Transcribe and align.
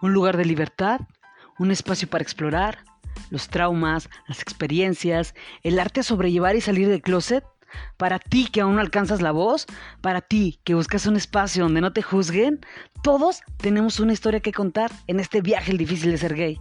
un 0.00 0.12
lugar 0.12 0.36
de 0.36 0.44
libertad, 0.44 1.00
un 1.58 1.70
espacio 1.70 2.08
para 2.08 2.22
explorar 2.22 2.84
los 3.30 3.48
traumas, 3.48 4.08
las 4.26 4.40
experiencias, 4.40 5.34
el 5.62 5.78
arte 5.78 6.00
de 6.00 6.04
sobrellevar 6.04 6.56
y 6.56 6.60
salir 6.60 6.88
del 6.88 7.02
closet. 7.02 7.44
Para 7.96 8.18
ti 8.18 8.48
que 8.50 8.62
aún 8.62 8.74
no 8.74 8.80
alcanzas 8.80 9.22
la 9.22 9.30
voz, 9.30 9.66
para 10.00 10.20
ti 10.20 10.58
que 10.64 10.74
buscas 10.74 11.06
un 11.06 11.16
espacio 11.16 11.62
donde 11.62 11.80
no 11.80 11.92
te 11.92 12.02
juzguen, 12.02 12.60
todos 13.02 13.42
tenemos 13.58 14.00
una 14.00 14.12
historia 14.12 14.40
que 14.40 14.52
contar 14.52 14.90
en 15.06 15.20
este 15.20 15.40
viaje 15.40 15.70
el 15.70 15.78
difícil 15.78 16.10
de 16.10 16.18
ser 16.18 16.34
gay. 16.34 16.60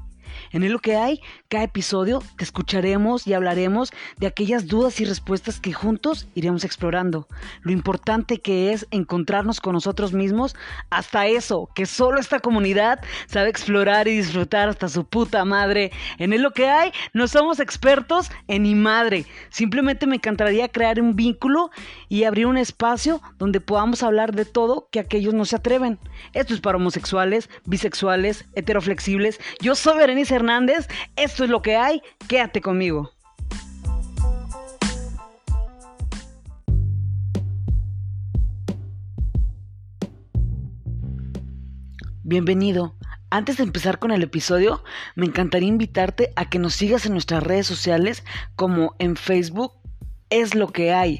En 0.51 0.63
el 0.63 0.71
lo 0.71 0.79
que 0.79 0.95
hay, 0.95 1.21
cada 1.47 1.63
episodio 1.63 2.23
te 2.37 2.43
escucharemos 2.43 3.27
y 3.27 3.33
hablaremos 3.33 3.91
de 4.17 4.27
aquellas 4.27 4.67
dudas 4.67 4.99
y 4.99 5.05
respuestas 5.05 5.59
que 5.59 5.73
juntos 5.73 6.27
iremos 6.35 6.63
explorando. 6.63 7.27
Lo 7.61 7.71
importante 7.71 8.39
que 8.39 8.71
es 8.71 8.87
encontrarnos 8.91 9.59
con 9.59 9.73
nosotros 9.73 10.13
mismos, 10.13 10.55
hasta 10.89 11.27
eso, 11.27 11.69
que 11.75 11.85
solo 11.85 12.19
esta 12.19 12.39
comunidad 12.39 12.99
sabe 13.27 13.49
explorar 13.49 14.07
y 14.07 14.17
disfrutar 14.17 14.69
hasta 14.69 14.89
su 14.89 15.05
puta 15.05 15.45
madre. 15.45 15.91
En 16.17 16.33
el 16.33 16.39
lo 16.39 16.51
que 16.51 16.69
hay, 16.69 16.91
no 17.13 17.27
somos 17.27 17.59
expertos 17.59 18.31
en 18.47 18.63
ni 18.63 18.75
madre. 18.75 19.25
Simplemente 19.49 20.07
me 20.07 20.15
encantaría 20.15 20.69
crear 20.69 21.01
un 21.01 21.15
vínculo 21.15 21.69
y 22.07 22.23
abrir 22.23 22.45
un 22.45 22.57
espacio 22.57 23.21
donde 23.37 23.61
podamos 23.61 24.03
hablar 24.03 24.33
de 24.33 24.45
todo 24.45 24.87
que 24.91 24.99
aquellos 24.99 25.33
no 25.33 25.45
se 25.45 25.55
atreven. 25.55 25.99
Esto 26.33 26.53
es 26.53 26.61
para 26.61 26.77
homosexuales, 26.77 27.49
bisexuales, 27.65 28.45
heteroflexibles. 28.55 29.39
Yo 29.61 29.75
soy 29.75 29.97
Berenice 29.97 30.18
Hernández, 30.27 30.87
esto 31.15 31.45
es 31.45 31.49
lo 31.49 31.61
que 31.61 31.77
hay, 31.77 32.01
quédate 32.27 32.59
conmigo. 32.61 33.11
Bienvenido. 42.23 42.95
Antes 43.31 43.57
de 43.57 43.63
empezar 43.63 43.97
con 43.97 44.11
el 44.11 44.21
episodio, 44.21 44.83
me 45.15 45.25
encantaría 45.25 45.69
invitarte 45.69 46.33
a 46.35 46.49
que 46.49 46.59
nos 46.59 46.75
sigas 46.75 47.05
en 47.05 47.13
nuestras 47.13 47.41
redes 47.41 47.65
sociales 47.65 48.23
como 48.55 48.95
en 48.99 49.15
Facebook 49.15 49.73
es 50.29 50.53
lo 50.53 50.67
que 50.67 50.93
hay 50.93 51.19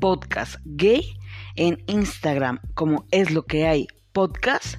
podcast 0.00 0.56
gay, 0.64 1.02
en 1.54 1.82
Instagram 1.86 2.60
como 2.74 3.06
es 3.10 3.30
lo 3.30 3.44
que 3.44 3.66
hay 3.66 3.86
podcast 4.12 4.76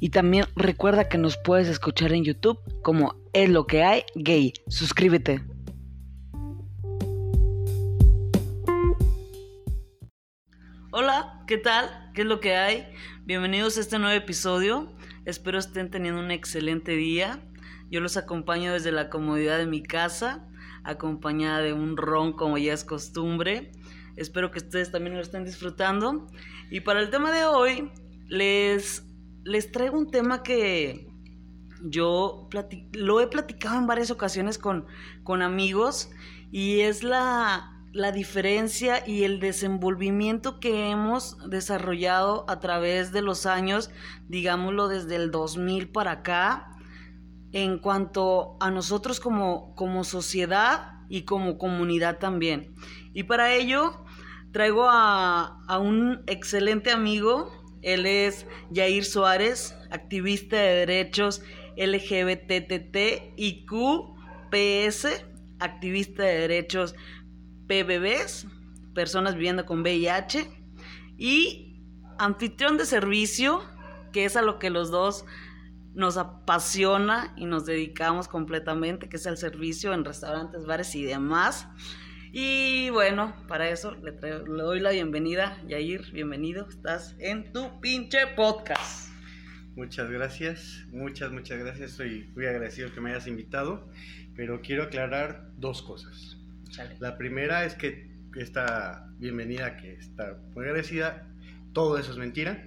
y 0.00 0.10
también 0.10 0.46
recuerda 0.54 1.08
que 1.08 1.18
nos 1.18 1.36
puedes 1.36 1.68
escuchar 1.68 2.12
en 2.12 2.24
YouTube 2.24 2.58
como 2.82 3.16
Es 3.32 3.48
lo 3.48 3.66
que 3.66 3.82
hay 3.82 4.04
gay. 4.14 4.52
Suscríbete. 4.68 5.44
Hola, 10.90 11.42
¿qué 11.46 11.58
tal? 11.58 12.10
¿Qué 12.14 12.22
es 12.22 12.26
lo 12.26 12.40
que 12.40 12.56
hay? 12.56 12.86
Bienvenidos 13.24 13.76
a 13.76 13.80
este 13.80 13.98
nuevo 13.98 14.16
episodio. 14.16 14.92
Espero 15.24 15.58
estén 15.58 15.90
teniendo 15.90 16.20
un 16.20 16.30
excelente 16.30 16.92
día. 16.92 17.40
Yo 17.90 18.00
los 18.00 18.16
acompaño 18.16 18.72
desde 18.72 18.92
la 18.92 19.10
comodidad 19.10 19.58
de 19.58 19.66
mi 19.66 19.82
casa, 19.82 20.48
acompañada 20.84 21.60
de 21.60 21.72
un 21.72 21.96
ron 21.96 22.32
como 22.32 22.58
ya 22.58 22.72
es 22.72 22.84
costumbre. 22.84 23.72
Espero 24.16 24.50
que 24.50 24.58
ustedes 24.58 24.90
también 24.90 25.16
lo 25.16 25.22
estén 25.22 25.44
disfrutando. 25.44 26.26
Y 26.70 26.80
para 26.80 27.00
el 27.00 27.10
tema 27.10 27.30
de 27.30 27.44
hoy, 27.44 27.90
les 28.26 29.07
les 29.48 29.72
traigo 29.72 29.98
un 29.98 30.10
tema 30.10 30.42
que 30.42 31.08
yo 31.82 32.48
lo 32.92 33.20
he 33.20 33.28
platicado 33.28 33.78
en 33.78 33.86
varias 33.86 34.10
ocasiones 34.10 34.58
con, 34.58 34.86
con 35.24 35.40
amigos 35.42 36.10
y 36.50 36.80
es 36.80 37.02
la, 37.02 37.72
la 37.92 38.12
diferencia 38.12 39.06
y 39.06 39.24
el 39.24 39.40
desenvolvimiento 39.40 40.60
que 40.60 40.90
hemos 40.90 41.38
desarrollado 41.48 42.44
a 42.48 42.60
través 42.60 43.10
de 43.10 43.22
los 43.22 43.46
años, 43.46 43.90
digámoslo 44.28 44.88
desde 44.88 45.16
el 45.16 45.30
2000 45.30 45.88
para 45.88 46.12
acá, 46.12 46.76
en 47.52 47.78
cuanto 47.78 48.58
a 48.60 48.70
nosotros 48.70 49.18
como, 49.18 49.74
como 49.74 50.04
sociedad 50.04 51.00
y 51.08 51.22
como 51.22 51.56
comunidad 51.56 52.18
también. 52.18 52.74
Y 53.14 53.22
para 53.22 53.54
ello 53.54 54.04
traigo 54.52 54.88
a, 54.90 55.62
a 55.66 55.78
un 55.78 56.22
excelente 56.26 56.90
amigo 56.90 57.57
él 57.82 58.06
es 58.06 58.46
Jair 58.74 59.04
Suárez, 59.04 59.74
activista 59.90 60.56
de 60.56 60.86
derechos 60.86 61.42
LGBTT 61.76 63.34
y 63.36 63.66
QPS, 63.66 65.24
activista 65.60 66.22
de 66.24 66.38
derechos 66.40 66.94
PBBs, 67.66 68.46
personas 68.94 69.34
viviendo 69.34 69.64
con 69.64 69.82
VIH, 69.82 70.48
y 71.16 71.80
anfitrión 72.18 72.78
de 72.78 72.86
servicio, 72.86 73.62
que 74.12 74.24
es 74.24 74.36
a 74.36 74.42
lo 74.42 74.58
que 74.58 74.70
los 74.70 74.90
dos 74.90 75.24
nos 75.94 76.16
apasiona 76.16 77.32
y 77.36 77.46
nos 77.46 77.66
dedicamos 77.66 78.28
completamente, 78.28 79.08
que 79.08 79.16
es 79.16 79.26
el 79.26 79.36
servicio 79.36 79.92
en 79.92 80.04
restaurantes, 80.04 80.64
bares 80.64 80.94
y 80.94 81.04
demás. 81.04 81.68
Y 82.32 82.90
bueno, 82.90 83.34
para 83.48 83.70
eso 83.70 83.94
le, 83.94 84.12
doy 84.12 84.80
la 84.80 84.90
bienvenida. 84.90 85.56
Yair, 85.66 86.10
bienvenido. 86.12 86.68
Estás 86.68 87.16
en 87.18 87.52
tu 87.52 87.80
pinche 87.80 88.26
podcast. 88.36 89.10
Muchas 89.76 90.10
gracias, 90.10 90.84
muchas, 90.90 91.32
muchas 91.32 91.58
gracias. 91.58 91.92
Estoy 91.92 92.30
muy 92.34 92.44
agradecido 92.44 92.92
que 92.92 93.00
me 93.00 93.10
hayas 93.10 93.26
invitado, 93.26 93.88
pero 94.36 94.60
quiero 94.60 94.82
aclarar 94.82 95.48
dos 95.56 95.80
cosas. 95.80 96.36
La 97.00 97.16
primera 97.16 97.64
es 97.64 97.74
que 97.74 98.10
esta 98.36 99.08
bienvenida 99.18 99.78
que 99.78 99.94
está 99.94 100.38
muy 100.54 100.64
agradecida, 100.66 101.26
todo 101.72 101.96
eso 101.96 102.12
es 102.12 102.18
mentira. 102.18 102.62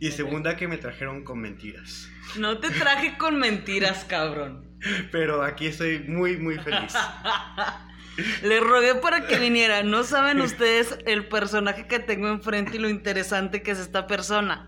Y 0.00 0.12
segunda, 0.12 0.56
que 0.56 0.66
me 0.66 0.78
trajeron 0.78 1.24
con 1.24 1.40
mentiras. 1.40 2.08
No 2.38 2.58
te 2.58 2.70
traje 2.70 3.18
con 3.18 3.38
mentiras, 3.38 4.04
cabrón. 4.04 4.64
Pero 5.12 5.42
aquí 5.42 5.66
estoy 5.66 5.98
muy, 5.98 6.38
muy 6.38 6.56
feliz. 6.58 6.94
Le 8.42 8.60
rogué 8.60 8.94
para 8.96 9.26
que 9.26 9.38
viniera. 9.38 9.82
No 9.82 10.04
saben 10.04 10.40
ustedes 10.40 10.98
el 11.06 11.26
personaje 11.28 11.86
que 11.86 11.98
tengo 11.98 12.28
enfrente 12.28 12.76
y 12.76 12.80
lo 12.80 12.88
interesante 12.88 13.62
que 13.62 13.72
es 13.72 13.78
esta 13.78 14.06
persona. 14.06 14.64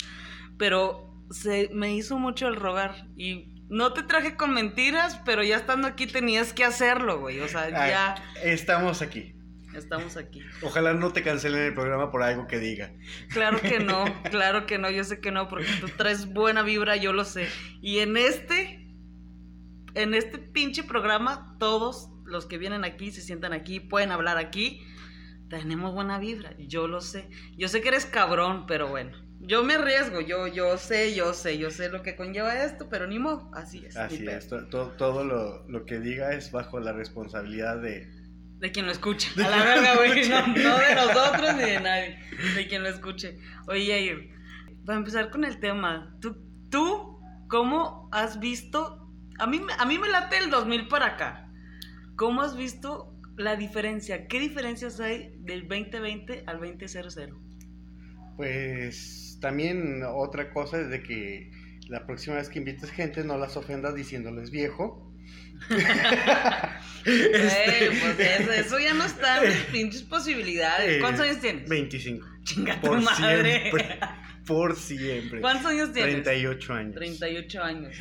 Pero 0.59 1.15
se 1.31 1.71
me 1.73 1.95
hizo 1.95 2.19
mucho 2.19 2.49
el 2.49 2.57
rogar. 2.57 3.07
Y 3.17 3.53
no 3.69 3.93
te 3.93 4.03
traje 4.03 4.37
con 4.37 4.55
mentiras, 4.55 5.21
pero 5.25 5.43
ya 5.43 5.57
estando 5.57 5.89
aquí 5.89 6.07
tenías 6.07 6.53
que 6.53 6.65
hacerlo, 6.65 7.21
güey. 7.21 7.41
O 7.41 7.49
sea, 7.49 7.69
ya. 7.71 8.15
Estamos 8.43 9.03
aquí. 9.03 9.37
Estamos 9.75 10.17
aquí. 10.17 10.43
Ojalá 10.63 10.95
no 10.95 11.13
te 11.13 11.23
cancelen 11.23 11.61
el 11.61 11.75
programa 11.75 12.11
por 12.11 12.23
algo 12.23 12.47
que 12.47 12.59
diga. 12.59 12.93
Claro 13.29 13.61
que 13.61 13.79
no, 13.79 14.05
claro 14.31 14.67
que 14.67 14.79
no, 14.79 14.91
yo 14.91 15.05
sé 15.05 15.21
que 15.21 15.31
no, 15.31 15.49
porque 15.49 15.69
tú 15.81 15.89
traes 15.97 16.33
buena 16.33 16.63
vibra, 16.63 16.97
yo 16.97 17.13
lo 17.13 17.25
sé. 17.25 17.49
Y 17.83 17.99
en 17.99 18.17
este, 18.17 18.89
en 19.95 20.15
este 20.15 20.39
pinche 20.39 20.83
programa, 20.83 21.57
todos 21.59 22.09
los 22.27 22.47
que 22.47 22.59
vienen 22.59 22.85
aquí 22.85 23.11
se 23.11 23.21
sientan 23.21 23.53
aquí, 23.53 23.81
pueden 23.81 24.13
hablar 24.13 24.39
aquí. 24.39 24.83
Tenemos 25.49 25.95
buena 25.95 26.19
vibra, 26.19 26.57
yo 26.59 26.89
lo 26.89 27.01
sé. 27.01 27.29
Yo 27.57 27.69
sé 27.69 27.81
que 27.81 27.89
eres 27.89 28.07
cabrón, 28.07 28.67
pero 28.67 28.89
bueno. 28.89 29.17
Yo 29.41 29.63
me 29.63 29.75
arriesgo, 29.75 30.21
yo, 30.21 30.47
yo 30.49 30.77
sé, 30.79 31.15
yo 31.15 31.35
sé, 31.35 31.59
yo 31.59 31.71
sé 31.71 31.91
lo 31.91 32.03
que 32.03 32.17
conlleva 32.17 32.65
esto, 32.65 32.89
pero 32.89 33.07
ni 33.07 33.19
modo, 33.19 33.51
así 33.55 33.85
es. 33.85 33.97
Así 33.97 34.27
es, 34.27 34.49
todo, 34.49 34.91
todo 34.93 35.25
lo, 35.25 35.69
lo, 35.69 35.85
que 35.85 36.01
diga 36.01 36.33
es 36.33 36.51
bajo 36.51 36.81
la 36.81 36.93
responsabilidad 36.93 37.81
de... 37.81 38.11
De 38.59 38.73
quien 38.73 38.87
lo 38.87 38.93
escuche. 38.93 39.31
A 39.37 39.49
la 39.49 39.63
verga, 39.63 39.97
güey, 39.97 40.29
no, 40.29 40.47
no, 40.47 40.79
de 40.79 40.95
nosotros 40.95 41.55
ni 41.57 41.63
de 41.63 41.81
nadie, 41.81 42.19
de 42.55 42.67
quien 42.67 42.83
lo 42.83 42.89
escuche. 42.89 43.39
Oye, 43.69 43.87
Yair, 43.87 44.31
para 44.87 44.99
empezar 44.99 45.31
con 45.31 45.45
el 45.45 45.61
tema, 45.61 46.17
¿tú, 46.21 46.39
tú 46.71 47.21
cómo 47.49 48.09
has 48.13 48.41
visto? 48.41 49.07
A 49.39 49.47
mí, 49.47 49.61
a 49.79 49.85
mí 49.85 49.99
me 49.99 50.09
late 50.09 50.39
el 50.39 50.51
2000 50.51 50.89
para 50.89 51.07
acá. 51.07 51.46
¿Cómo 52.17 52.41
has 52.41 52.57
visto 52.57 53.15
la 53.37 53.57
diferencia? 53.57 54.27
¿Qué 54.27 54.41
diferencias 54.41 55.01
hay 55.01 55.35
del 55.41 55.69
2020 55.69 56.45
al 56.47 56.59
2000? 56.59 57.35
Pues 58.37 59.39
también 59.41 60.03
otra 60.03 60.51
cosa 60.51 60.81
es 60.81 60.89
de 60.89 61.03
que 61.03 61.51
la 61.89 62.07
próxima 62.07 62.37
vez 62.37 62.49
que 62.49 62.59
invites 62.59 62.91
gente 62.91 63.23
no 63.23 63.37
las 63.37 63.57
ofendas 63.59 63.95
diciéndoles 63.95 64.51
viejo. 64.51 65.13
este... 67.05 67.91
pues 68.01 68.19
eso, 68.67 68.79
ya 68.79 68.95
no 68.95 69.05
está 69.05 69.45
en 69.45 69.53
pinches 69.71 70.03
posibilidades. 70.03 71.01
¿Cuántos 71.03 71.27
años 71.27 71.41
tienes? 71.41 71.69
25. 71.69 72.27
Chinga 72.45 72.81
tu 72.81 72.95
madre. 72.95 73.71
por 74.47 74.75
siempre. 74.77 75.41
¿Cuántos 75.43 75.67
años 75.67 75.93
tienes? 75.93 76.23
38 76.23 76.73
años. 76.73 76.95
38 76.95 77.63
años. 77.63 77.97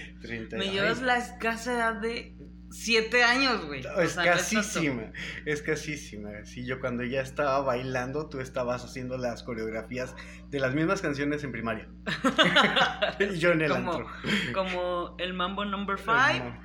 Me 0.53 0.71
llevas 0.71 1.01
la 1.01 1.17
escasa 1.17 1.73
edad 1.73 2.01
de 2.01 2.33
siete 2.69 3.23
años, 3.23 3.65
güey. 3.65 3.83
es 3.99 4.15
casísima, 4.15 5.11
es, 5.45 5.61
casísima. 5.61 6.29
Sí, 6.45 6.65
yo 6.65 6.79
cuando 6.79 7.03
ya 7.03 7.21
estaba 7.21 7.61
bailando, 7.61 8.29
tú 8.29 8.39
estabas 8.39 8.83
haciendo 8.83 9.17
las 9.17 9.43
coreografías 9.43 10.15
de 10.49 10.59
las 10.59 10.73
mismas 10.73 11.01
canciones 11.01 11.43
en 11.43 11.51
primaria. 11.51 11.87
y 13.19 13.37
yo 13.37 13.51
en 13.51 13.61
el 13.61 13.71
como, 13.71 13.91
antro. 13.91 14.07
Como 14.53 15.15
el 15.19 15.33
Mambo 15.33 15.65
Number 15.65 15.97
Five. 15.97 16.59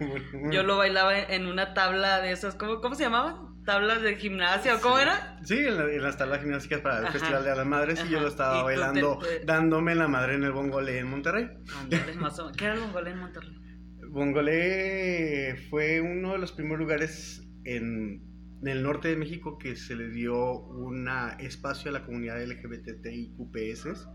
Yo 0.51 0.63
lo 0.63 0.77
bailaba 0.77 1.19
en 1.19 1.47
una 1.47 1.75
tabla 1.75 2.21
de 2.21 2.33
esas, 2.33 2.55
¿cómo, 2.55 2.81
cómo 2.81 2.95
se 2.95 3.05
llamaban? 3.05 3.51
tablas 3.65 4.03
de 4.03 4.17
gimnasia, 4.17 4.77
¿o 4.77 4.81
cómo 4.81 4.99
era? 4.99 5.39
Sí, 5.45 5.59
en, 5.59 6.03
las 6.03 6.17
tablas 6.17 6.41
gimnásticas 6.41 6.81
para 6.81 7.07
el 7.07 7.13
Festival 7.13 7.45
de 7.45 7.55
las 7.55 7.67
Madres 7.67 8.05
y 8.05 8.09
yo 8.09 8.19
lo 8.21 8.29
estaba 8.29 8.63
bailando, 8.63 9.21
dándome 9.45 9.95
la 9.95 10.09
madre 10.09 10.35
en 10.35 10.45
el 10.45 10.53
bongole 10.53 10.99
en 10.99 11.07
Monterrey. 11.07 11.51
¿Qué 11.89 12.65
era 12.65 12.75
el 12.75 12.81
bongole 12.81 13.11
en 13.11 13.19
Monterrey? 13.19 13.70
Bongolé 14.11 15.57
fue 15.71 16.01
uno 16.01 16.33
de 16.33 16.39
los 16.39 16.51
primeros 16.51 16.81
lugares 16.81 17.47
en, 17.65 18.21
el 18.65 18.83
norte 18.83 19.07
de 19.07 19.17
México 19.17 19.57
que 19.57 19.77
se 19.77 19.95
le 19.95 20.09
dio 20.11 20.59
un 20.59 21.09
espacio 21.39 21.91
a 21.91 21.95
la 21.95 22.05
comunidad 22.05 22.43
LGBTIQPS, 22.45 24.09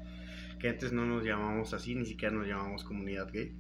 que 0.60 0.68
antes 0.70 0.92
no 0.92 1.06
nos 1.06 1.24
llamábamos 1.24 1.74
así, 1.74 1.96
ni 1.96 2.06
siquiera 2.06 2.36
nos 2.36 2.46
llamábamos 2.46 2.84
comunidad 2.84 3.32
gay. 3.32 3.56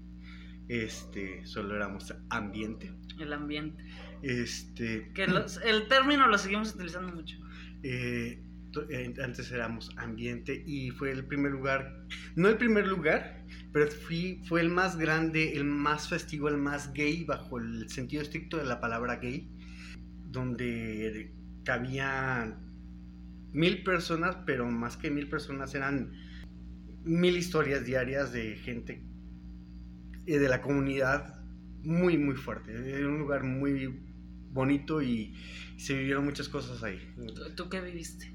Este, 0.68 1.46
solo 1.46 1.74
éramos 1.76 2.14
ambiente. 2.30 2.92
El 3.18 3.32
ambiente. 3.32 3.84
Este. 4.22 5.12
Que 5.14 5.24
el 5.24 5.88
término 5.88 6.28
lo 6.28 6.38
seguimos 6.38 6.76
utilizando 6.76 7.16
mucho. 7.16 7.38
Eh, 7.82 8.44
eh, 8.90 9.14
antes 9.24 9.52
éramos 9.52 9.92
ambiente 9.96 10.64
y 10.66 10.90
fue 10.92 11.12
el 11.12 11.26
primer 11.26 11.52
lugar, 11.52 12.06
no 12.36 12.50
el 12.50 12.58
primer 12.58 12.88
lugar, 12.88 13.45
pero 13.76 13.92
fui, 13.92 14.42
fue 14.46 14.62
el 14.62 14.70
más 14.70 14.98
grande, 14.98 15.58
el 15.58 15.66
más 15.66 16.08
festivo, 16.08 16.48
el 16.48 16.56
más 16.56 16.94
gay 16.94 17.26
bajo 17.26 17.58
el 17.58 17.90
sentido 17.90 18.22
estricto 18.22 18.56
de 18.56 18.64
la 18.64 18.80
palabra 18.80 19.18
gay, 19.18 19.50
donde 20.32 21.34
cabían 21.66 22.72
mil 23.52 23.84
personas, 23.84 24.38
pero 24.46 24.66
más 24.66 24.96
que 24.96 25.12
mil 25.12 25.28
personas 25.28 25.76
eran 25.76 26.14
mil 27.04 27.36
historias 27.36 27.84
diarias 27.84 28.32
de 28.32 28.56
gente 28.56 29.04
eh, 30.26 30.40
de 30.40 30.48
la 30.48 30.62
comunidad 30.62 31.44
muy, 31.84 32.18
muy 32.18 32.38
fuerte. 32.38 32.72
Era 32.72 33.10
un 33.10 33.20
lugar 33.20 33.44
muy 33.44 33.94
bonito 34.54 35.02
y 35.02 35.36
se 35.76 35.96
vivieron 35.96 36.24
muchas 36.24 36.48
cosas 36.48 36.82
ahí. 36.82 37.14
¿Tú 37.58 37.68
qué 37.68 37.82
viviste? 37.82 38.34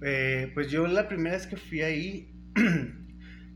Eh, 0.00 0.50
pues 0.52 0.68
yo 0.68 0.84
la 0.88 1.06
primera 1.06 1.36
vez 1.36 1.46
que 1.46 1.56
fui 1.56 1.82
ahí, 1.82 2.34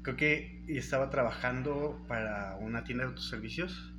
creo 0.06 0.16
que 0.16 0.62
estaba 0.68 1.10
trabajando 1.10 2.04
para 2.06 2.56
una 2.60 2.84
tienda 2.84 3.02
de 3.02 3.10
autoservicios 3.10 3.92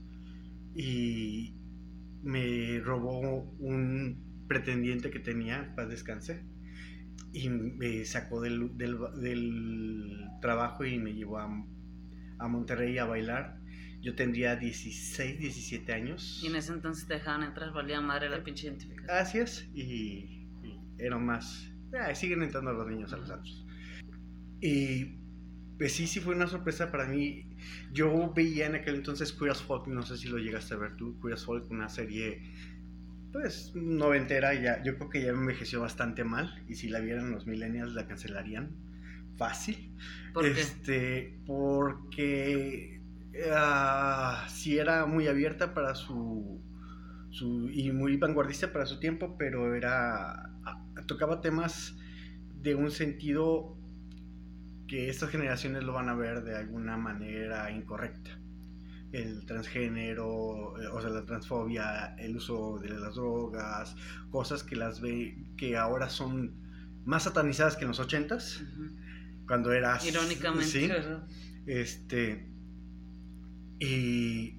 y 0.74 1.54
me 2.24 2.80
robó 2.80 3.42
un 3.59 4.45
pretendiente 4.48 5.12
que 5.12 5.19
tenía, 5.19 5.74
para 5.75 5.89
descansar 5.89 6.38
y 7.33 7.50
me 7.50 8.06
sacó 8.06 8.39
del, 8.39 8.71
trabajo 10.42 10.86
y 10.86 10.98
me 10.98 11.13
llevó 11.13 11.39
a, 11.39 11.65
a, 12.39 12.48
Monterrey 12.48 12.98
a 13.00 13.06
bailar. 13.06 13.60
Yo 14.01 14.15
tendría 14.15 14.56
16, 14.56 15.39
17 15.39 15.92
años. 15.92 16.39
Y 16.42 16.48
en 16.48 16.56
ese 16.56 16.71
entonces 16.71 17.06
te 17.06 17.15
dejaban 17.15 17.44
entrar, 17.44 17.74
valía 17.74 18.00
madre 18.00 18.30
la 18.30 18.42
pinche 18.45 18.68
identificación. 18.68 19.10
Así 19.10 19.39
es, 19.39 19.69
y, 19.74 20.48
y 20.63 20.80
era 21.00 21.18
más 21.18 21.69
siguen 22.13 22.44
entrando 22.44 22.71
los 22.71 22.88
niños 22.88 23.12
a 23.12 23.18
los 23.18 23.27
santos. 23.27 23.65
Y 24.62 25.26
pues 25.77 25.94
sí, 25.94 26.07
sí 26.07 26.19
fue 26.19 26.35
una 26.35 26.47
sorpresa 26.47 26.91
para 26.91 27.06
mí. 27.06 27.45
Yo 27.91 28.33
veía 28.33 28.65
en 28.65 28.75
aquel 28.75 28.95
entonces 28.95 29.31
Queer 29.31 29.51
as 29.51 29.62
Folk, 29.62 29.88
no 29.88 30.03
sé 30.03 30.18
si 30.18 30.27
lo 30.27 30.38
llegaste 30.38 30.74
a 30.74 30.77
ver 30.77 30.95
tú, 30.97 31.19
Queer 31.21 31.35
as 31.35 31.45
Folk, 31.45 31.69
una 31.69 31.89
serie 31.89 32.41
pues 33.31 33.74
noventera, 33.75 34.53
ya, 34.56 34.81
yo 34.83 34.97
creo 34.97 35.09
que 35.09 35.21
ya 35.21 35.29
envejeció 35.29 35.81
bastante 35.81 36.24
mal 36.24 36.63
y 36.68 36.75
si 36.75 36.88
la 36.88 37.00
vieran 37.00 37.31
los 37.31 37.45
millennials 37.45 37.94
la 37.94 38.07
cancelarían 38.07 38.71
fácil. 39.38 39.91
¿Por 40.33 40.45
este, 40.45 41.38
Porque 41.45 43.00
uh, 43.33 44.50
sí 44.50 44.77
era 44.77 45.06
muy 45.06 45.27
abierta 45.27 45.74
para 45.74 45.94
su, 45.94 46.59
su 47.29 47.69
y 47.69 47.91
muy 47.91 48.18
vanguardista 48.18 48.71
para 48.71 48.85
su 48.85 49.00
tiempo, 49.00 49.35
pero 49.38 49.75
era 49.75 50.51
tocaba 51.06 51.41
temas 51.41 51.95
de 52.62 52.75
un 52.75 52.91
sentido 52.91 53.76
que 54.88 55.10
estas 55.10 55.30
generaciones 55.30 55.84
lo 55.84 55.94
van 55.94 56.10
a 56.10 56.16
ver 56.16 56.44
de 56.44 56.56
alguna 56.56 56.98
manera 56.98 57.69
incorrecta. 57.72 58.31
El 59.12 59.45
transgénero, 59.45 60.81
eh, 60.81 60.88
o 60.88 61.01
sea, 61.01 61.10
la 61.10 61.25
transfobia, 61.25 62.16
el 62.18 62.36
uso 62.38 62.80
de 62.80 62.89
las 62.89 63.16
drogas, 63.16 63.95
cosas 64.31 64.63
que 64.63 64.75
las 64.75 65.00
ve, 65.01 65.38
que 65.57 65.78
ahora 65.78 66.10
son 66.10 66.54
más 67.06 67.24
satanizadas 67.24 67.78
que 67.78 67.84
en 67.84 67.89
los 67.89 68.00
ochentas, 68.00 68.63
cuando 69.48 69.72
eras... 69.72 70.06
Irónicamente, 70.06 70.66
¿sí? 70.66 70.89
Este... 71.66 72.48
Y, 73.80 74.56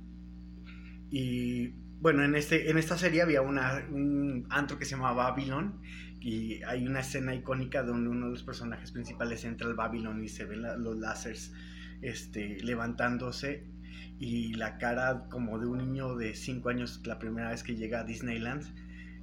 y 1.10 1.74
bueno, 2.00 2.22
en, 2.22 2.36
este, 2.36 2.70
en 2.70 2.78
esta 2.78 2.96
serie 2.96 3.20
había 3.20 3.42
una, 3.42 3.84
un 3.90 4.46
antro 4.48 4.78
que 4.78 4.84
se 4.84 4.92
llamaba 4.92 5.30
Babylon 5.30 5.80
y 6.20 6.62
hay 6.64 6.86
una 6.86 7.00
escena 7.00 7.34
icónica 7.34 7.82
donde 7.82 8.10
uno 8.10 8.26
de 8.26 8.32
los 8.32 8.42
personajes 8.42 8.90
principales 8.90 9.44
entra 9.44 9.68
al 9.68 9.74
Babylon 9.74 10.22
y 10.22 10.28
se 10.28 10.44
ven 10.44 10.62
los 10.62 10.96
láseres 10.98 11.52
este, 12.02 12.58
levantándose 12.62 13.64
y 14.18 14.54
la 14.54 14.78
cara 14.78 15.26
como 15.30 15.58
de 15.58 15.66
un 15.66 15.78
niño 15.78 16.16
de 16.16 16.34
5 16.34 16.68
años 16.68 17.00
la 17.04 17.18
primera 17.18 17.50
vez 17.50 17.62
que 17.62 17.76
llega 17.76 18.00
a 18.00 18.04
Disneyland. 18.04 18.64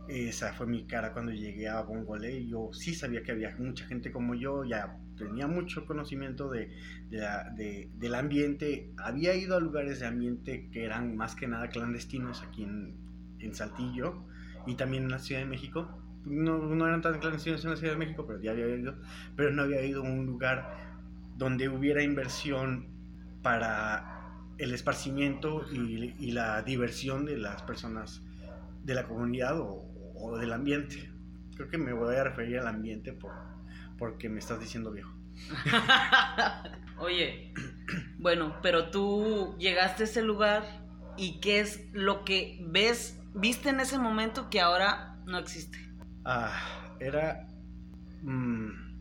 Esa 0.08 0.54
fue 0.54 0.68
mi 0.68 0.86
cara 0.86 1.12
cuando 1.14 1.32
llegué 1.32 1.68
a 1.68 1.82
Bongole. 1.82 2.48
Yo 2.48 2.70
sí 2.72 2.94
sabía 2.94 3.24
que 3.24 3.32
había 3.32 3.56
mucha 3.58 3.86
gente 3.86 4.12
como 4.12 4.36
yo, 4.36 4.64
ya 4.64 4.98
tenía 5.18 5.48
mucho 5.48 5.86
conocimiento 5.86 6.50
de, 6.50 6.72
del 7.10 8.16
ambiente. 8.16 8.94
Había 8.98 9.36
ido 9.36 9.58
a 9.58 9.60
lugares 9.60 10.00
de 10.00 10.06
ambiente 10.06 10.70
que 10.72 10.86
eran 10.86 11.18
más 11.18 11.36
que 11.36 11.48
nada 11.48 11.70
clandestinos 11.70 12.44
aquí 12.44 12.64
en, 12.64 12.96
en 13.40 13.56
Saltillo 13.56 14.24
y 14.68 14.76
también 14.76 15.04
en 15.04 15.12
la 15.12 15.20
Ciudad 15.20 15.42
de 15.42 15.48
México 15.48 16.05
no, 16.26 16.58
no 16.58 16.88
eran 16.88 17.02
tan 17.02 17.20
clandestinos 17.20 17.64
en 17.64 17.72
la 17.72 17.78
Ciudad 17.78 17.94
de 17.94 18.00
México, 18.00 18.26
pero 18.28 18.42
ya 18.42 18.52
había 18.52 18.68
ido, 18.68 18.96
pero 19.36 19.52
no 19.52 19.64
había 19.64 19.84
ido 19.84 20.02
a 20.02 20.06
un 20.06 20.26
lugar 20.26 20.76
donde 21.38 21.70
hubiera 21.70 22.02
inversión 22.02 22.88
para 23.42 24.16
el 24.58 24.74
esparcimiento 24.74 25.66
y, 25.72 26.32
la 26.32 26.62
diversión 26.64 27.26
de 27.26 27.38
las 27.38 27.62
personas 27.62 28.22
de 28.84 28.96
la 28.96 29.06
comunidad 29.06 29.60
o, 29.60 30.38
del 30.40 30.54
ambiente. 30.54 31.12
Creo 31.56 31.70
que 31.70 31.78
me 31.78 31.94
voy 31.94 32.16
a 32.16 32.24
referir 32.24 32.60
al 32.60 32.68
ambiente 32.68 33.14
por, 33.14 33.34
porque 33.98 34.30
me 34.30 34.40
estás 34.40 34.60
diciendo 34.60 34.92
viejo. 34.92 35.14
Oye, 36.98 37.54
bueno, 38.18 38.56
pero 38.62 38.90
tú 38.90 39.56
llegaste 39.60 40.04
a 40.04 40.06
ese 40.06 40.22
lugar 40.22 40.64
y 41.18 41.40
qué 41.40 41.60
es 41.60 41.88
lo 41.94 42.24
que 42.26 42.66
ves, 42.68 43.22
viste 43.34 43.70
en 43.70 43.80
ese 43.82 44.00
momento 44.00 44.50
que 44.50 44.62
ahora 44.62 45.18
no 45.26 45.38
existe. 45.38 45.78
Ah, 46.26 46.96
era... 47.00 47.48
Mm, 48.24 49.00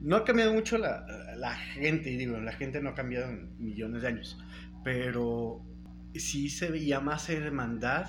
no 0.00 0.16
ha 0.16 0.24
cambiado 0.24 0.54
mucho 0.54 0.78
la, 0.78 1.04
la, 1.36 1.54
gente, 1.56 2.10
digo, 2.10 2.38
la 2.38 2.52
gente 2.52 2.80
no 2.80 2.90
ha 2.90 2.94
cambiado 2.94 3.28
en 3.28 3.50
millones 3.58 4.02
de 4.02 4.08
años, 4.08 4.38
pero 4.82 5.62
sí 6.14 6.48
se 6.48 6.70
veía 6.70 7.00
más 7.00 7.28
hermandad, 7.28 8.08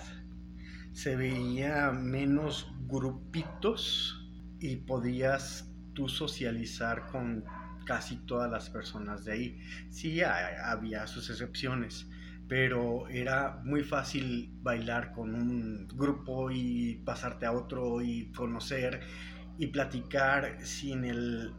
se 0.93 1.15
veía 1.15 1.91
menos 1.91 2.71
grupitos 2.87 4.29
y 4.59 4.77
podías 4.77 5.69
tú 5.93 6.07
socializar 6.07 7.07
con 7.07 7.43
casi 7.85 8.17
todas 8.25 8.49
las 8.49 8.69
personas 8.69 9.25
de 9.25 9.31
ahí. 9.33 9.59
Sí 9.89 10.21
había 10.21 11.07
sus 11.07 11.29
excepciones, 11.29 12.07
pero 12.51 13.07
era 13.07 13.61
muy 13.63 13.81
fácil 13.81 14.51
bailar 14.61 15.13
con 15.13 15.35
un 15.35 15.87
grupo 15.87 16.51
y 16.51 16.95
pasarte 17.05 17.45
a 17.45 17.53
otro 17.53 18.01
y 18.01 18.29
conocer 18.33 18.99
y 19.57 19.67
platicar 19.67 20.57
sin 20.65 21.05
el 21.05 21.53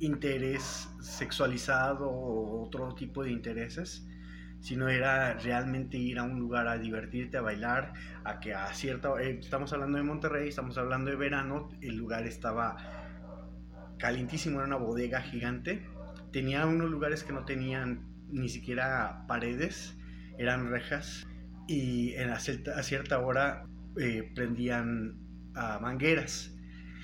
interés 0.00 0.88
sexualizado 1.00 2.10
o 2.10 2.64
otro 2.66 2.92
tipo 2.96 3.22
de 3.22 3.30
intereses, 3.30 4.04
sino 4.58 4.88
era 4.88 5.34
realmente 5.34 5.96
ir 5.96 6.18
a 6.18 6.24
un 6.24 6.40
lugar 6.40 6.66
a 6.66 6.76
divertirte, 6.76 7.36
a 7.36 7.42
bailar, 7.42 7.92
a 8.24 8.40
que 8.40 8.52
a 8.52 8.66
cierta... 8.74 9.10
Eh, 9.22 9.38
estamos 9.40 9.72
hablando 9.72 9.96
de 9.96 10.02
Monterrey, 10.02 10.48
estamos 10.48 10.76
hablando 10.76 11.08
de 11.08 11.16
verano, 11.16 11.68
el 11.80 11.94
lugar 11.94 12.26
estaba 12.26 12.76
calientísimo, 13.96 14.58
era 14.58 14.66
una 14.66 14.76
bodega 14.76 15.20
gigante, 15.20 15.86
tenía 16.32 16.66
unos 16.66 16.90
lugares 16.90 17.22
que 17.22 17.32
no 17.32 17.44
tenían 17.44 18.08
ni 18.28 18.48
siquiera 18.48 19.24
paredes, 19.28 19.95
eran 20.38 20.70
rejas 20.70 21.26
y 21.68 22.14
en 22.14 22.30
a, 22.30 22.38
cierta, 22.38 23.18
hora 23.18 23.66
eh, 23.98 24.30
prendían 24.34 25.18
a 25.54 25.78
mangueras. 25.78 26.52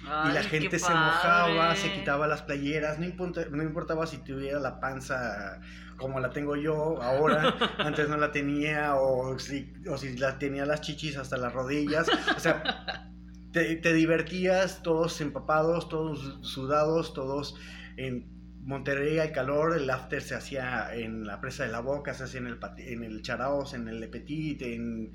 y 0.03 0.33
la 0.33 0.43
gente 0.43 0.79
se 0.79 0.91
mojaba, 0.91 1.75
se 1.77 1.93
quitaba 1.93 2.27
las 2.27 2.43
playeras, 2.43 2.99
no, 2.99 3.07
no 3.07 3.63
importaba 3.63 4.07
si 4.07 4.19
tuviera 4.19 4.59
la 4.59 4.81
panza 4.81 5.61
como 5.97 6.19
la 6.21 6.31
tengo 6.31 6.57
yo 6.57 7.01
ahora, 7.01 7.55
antes 7.79 8.09
no 8.09 8.17
la 8.17 8.33
tenía, 8.33 8.97
o 8.97 9.39
si, 9.39 9.73
o 9.89 9.97
si 9.97 10.17
la 10.19 10.39
tenía 10.39 10.67
las 10.67 10.81
chichis 10.81 11.17
hasta 11.17 11.37
las 11.37 11.53
rodillas. 11.53 12.09
O 12.37 12.41
sea, 12.41 13.09
te, 13.53 13.77
te 13.77 13.93
divertías 13.93 14.83
todos 14.83 15.21
empapados, 15.21 15.89
todos 15.89 16.39
sudados, 16.43 17.15
todos 17.15 17.55
en 17.97 18.42
Monterrey 18.63 19.19
hay 19.19 19.33
calor, 19.33 19.77
el 19.77 19.91
after 19.91 20.23
se 20.23 20.37
hacía 20.37 20.95
en 20.95 21.27
la 21.27 21.41
presa 21.41 21.65
de 21.65 21.73
la 21.73 21.81
Boca, 21.81 22.15
se 22.15 22.25
hacía 22.25 22.41
en 22.41 22.47
el, 22.47 22.59
en 22.79 23.23
Charaos, 23.23 23.75
en 23.75 23.89
el 23.89 23.99
Le 23.99 24.09
Petit, 24.09 24.63
en 24.63 25.13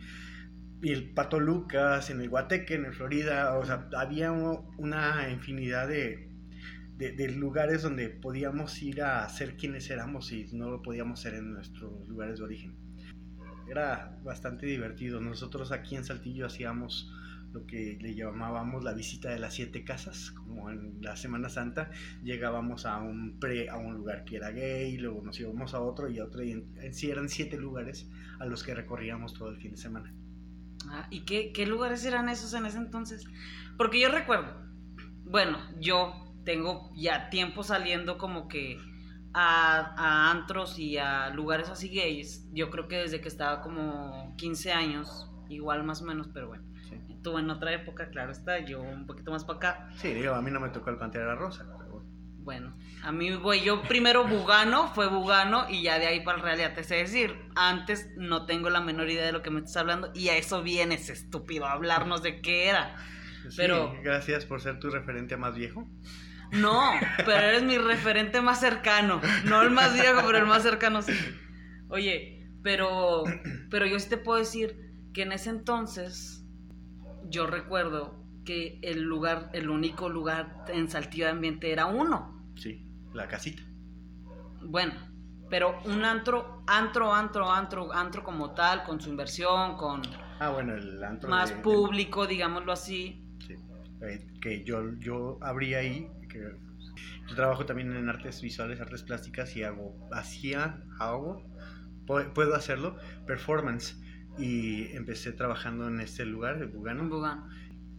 el 0.84 1.14
Pato 1.14 1.40
Lucas, 1.40 2.10
en 2.10 2.20
el 2.20 2.30
Guateque, 2.30 2.76
en 2.76 2.86
el 2.86 2.94
Florida, 2.94 3.58
o 3.58 3.66
sea, 3.66 3.88
había 3.98 4.32
una 4.32 5.30
infinidad 5.32 5.88
de, 5.88 6.30
de, 6.98 7.30
lugares 7.30 7.84
donde 7.84 8.10
podíamos 8.10 8.82
ir 8.82 9.02
a 9.02 9.28
ser 9.30 9.56
quienes 9.56 9.90
éramos 9.90 10.32
y 10.32 10.48
no 10.54 10.70
lo 10.70 10.82
podíamos 10.82 11.22
ser 11.22 11.36
en 11.36 11.54
nuestros 11.54 12.08
lugares 12.08 12.40
de 12.40 12.44
origen. 12.44 12.76
era 13.70 14.18
bastante 14.24 14.66
divertido. 14.66 15.22
Nosotros 15.22 15.72
aquí 15.72 15.96
en 15.96 16.04
Saltillo 16.04 16.48
hacíamos 16.48 17.12
lo 17.54 17.66
que 17.66 17.98
le 18.02 18.16
llamábamos 18.16 18.84
la 18.84 18.94
visita 18.94 19.30
de 19.30 19.40
las 19.40 19.54
siete 19.54 19.84
casas, 19.84 20.32
como 20.32 20.70
en 20.70 20.98
la 21.02 21.16
Semana 21.16 21.50
Santa 21.50 21.90
llegábamos 22.24 22.86
a 22.86 22.98
un 22.98 23.40
pre, 23.40 23.70
a 23.70 23.78
un 23.78 23.96
lugar 23.96 24.26
que 24.26 24.38
era 24.38 24.52
gay, 24.52 24.98
luego 24.98 25.22
nos 25.22 25.40
íbamos 25.40 25.74
a 25.74 25.80
otro 25.80 26.10
y 26.10 26.20
a 26.20 26.26
otro, 26.26 26.44
y 26.44 26.52
en, 26.52 26.94
sí 26.94 27.10
eran 27.10 27.30
siete 27.30 27.58
lugares 27.58 28.10
a 28.40 28.46
los 28.46 28.64
que 28.64 28.74
recorríamos 28.74 29.34
todo 29.34 29.50
el 29.50 29.58
fin 29.58 29.72
de 29.72 29.78
semana. 29.78 30.14
Ah, 30.90 31.08
¿Y 31.10 31.22
qué, 31.22 31.52
qué 31.54 31.66
lugares 31.66 32.06
eran 32.06 32.30
esos 32.30 32.54
en 32.54 32.66
ese 32.66 32.78
entonces? 32.78 33.26
Porque 33.78 34.00
yo 34.00 34.10
recuerdo, 34.10 34.54
bueno, 35.26 35.58
yo 35.80 36.14
tengo 36.44 36.92
ya 36.96 37.30
tiempo 37.30 37.64
saliendo 37.64 38.18
como 38.18 38.48
que 38.48 38.80
a, 39.34 39.94
a, 39.98 40.32
antros 40.32 40.80
y 40.80 40.98
a 40.98 41.30
lugares 41.30 41.70
así 41.70 41.90
gays, 41.90 42.48
yo 42.54 42.70
creo 42.70 42.88
que 42.88 42.98
desde 42.98 43.22
que 43.22 43.28
estaba 43.28 43.62
como 43.62 44.36
15 44.38 44.72
años, 44.72 45.30
igual 45.50 45.84
más 45.84 46.02
o 46.02 46.06
menos, 46.06 46.30
pero 46.34 46.48
bueno 46.48 46.77
tú 47.22 47.38
en 47.38 47.50
otra 47.50 47.74
época, 47.74 48.10
claro 48.10 48.32
está, 48.32 48.60
yo 48.60 48.82
un 48.82 49.06
poquito 49.06 49.32
más 49.32 49.46
para 49.46 49.58
acá. 49.58 49.90
Sí, 49.96 50.14
digo, 50.14 50.34
a 50.34 50.42
mí 50.42 50.52
no 50.52 50.60
me 50.60 50.70
tocó 50.70 50.90
el 50.90 50.98
Pantera 50.98 51.36
Rosa, 51.36 51.66
pero 51.78 52.04
bueno. 52.48 52.74
a 53.04 53.12
mí, 53.12 53.34
güey, 53.36 53.62
yo 53.62 53.82
primero 53.84 54.26
Bugano, 54.26 54.88
fue 54.94 55.10
Bugano, 55.10 55.70
y 55.70 55.82
ya 55.82 56.00
de 56.00 56.08
ahí 56.08 56.22
para 56.22 56.38
el 56.38 56.44
Real 56.44 56.58
ya 56.58 56.74
te 56.74 56.84
sé 56.84 56.96
decir. 56.96 57.36
Antes 57.56 58.10
no 58.16 58.46
tengo 58.46 58.70
la 58.70 58.80
menor 58.80 59.10
idea 59.10 59.26
de 59.26 59.34
lo 59.34 59.42
que 59.42 59.50
me 59.50 59.60
estás 59.60 59.78
hablando, 59.78 60.12
y 60.16 60.30
a 60.30 60.38
eso 60.38 60.64
vienes, 60.64 61.10
estúpido, 61.10 61.66
a 61.66 61.74
hablarnos 61.74 62.24
de 62.24 62.42
qué 62.42 62.68
era. 62.68 62.96
pero... 63.58 63.94
gracias 64.02 64.46
por 64.46 64.62
ser 64.62 64.80
tu 64.80 64.90
referente 64.90 65.36
más 65.36 65.56
viejo. 65.56 65.90
No, 66.52 66.82
pero 67.18 67.34
eres 67.34 67.64
mi 67.64 67.78
referente 67.78 68.42
más 68.42 68.60
cercano. 68.60 69.22
No 69.46 69.62
el 69.62 69.72
más 69.72 69.94
viejo, 69.94 70.22
pero 70.26 70.38
el 70.38 70.46
más 70.46 70.64
cercano 70.64 71.02
sí. 71.02 71.14
Oye, 71.90 72.48
pero, 72.64 73.24
pero 73.70 73.86
yo 73.86 74.00
sí 74.00 74.10
te 74.10 74.18
puedo 74.18 74.40
decir 74.40 74.88
que 75.14 75.24
en 75.24 75.32
ese 75.32 75.50
entonces 75.50 76.37
yo 77.30 77.48
recuerdo 77.48 78.24
que 78.46 78.80
el 78.82 79.02
lugar, 79.02 79.50
el 79.54 79.70
único 79.70 80.10
lugar 80.10 80.66
en 80.70 80.90
Saltillo 80.90 81.26
de 81.26 81.32
Ambiente 81.32 81.72
era 81.72 81.86
uno. 81.86 82.52
Sí, 82.56 82.86
la 83.14 83.28
casita. 83.28 83.64
Bueno, 84.62 84.94
pero 85.50 85.80
un 85.86 86.04
antro, 86.04 86.64
antro, 86.68 87.14
antro, 87.14 87.52
antro, 87.52 87.94
antro 87.94 88.24
como 88.24 88.54
tal, 88.54 88.84
con 88.84 89.02
su 89.02 89.10
inversión, 89.10 89.76
con... 89.76 90.02
Ah, 90.40 90.50
bueno, 90.50 90.76
el 90.76 91.04
antro... 91.04 91.30
Más 91.30 91.52
público, 91.52 92.26
digámoslo 92.26 92.72
así. 92.72 93.22
Sí, 93.46 93.56
eh, 94.02 94.28
que 94.42 94.64
yo, 94.64 94.94
yo 95.00 95.38
abrí 95.42 95.74
ahí, 95.74 96.10
que 96.30 96.40
yo 97.30 97.36
trabajo 97.36 97.66
también 97.66 97.96
en 97.96 98.10
artes 98.10 98.42
visuales, 98.42 98.80
artes 98.80 99.04
plásticas 99.04 99.56
y 99.56 99.64
hago, 99.64 99.96
hacía, 100.12 100.82
hago, 101.00 101.44
puedo 102.06 102.56
hacerlo, 102.56 102.96
performance 103.26 104.02
y 104.38 104.96
empecé 104.96 105.32
trabajando 105.32 105.88
en 105.88 106.00
este 106.00 106.26
lugar, 106.26 106.60
de 106.60 106.66
Bugano. 106.66 107.10
Bugano. 107.10 107.50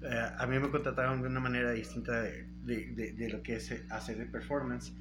Eh, 0.03 0.31
a 0.39 0.47
mí 0.47 0.59
me 0.59 0.71
contrataron 0.71 1.23
de 1.23 1.29
una 1.29 1.41
manera 1.41 1.73
distinta 1.73 2.23
de, 2.23 2.49
de, 2.63 3.13
de, 3.13 3.29
lo 3.31 3.43
que 3.43 3.57
es 3.57 3.73
hacer 3.91 4.19
de 4.19 4.27
performance. 4.27 4.93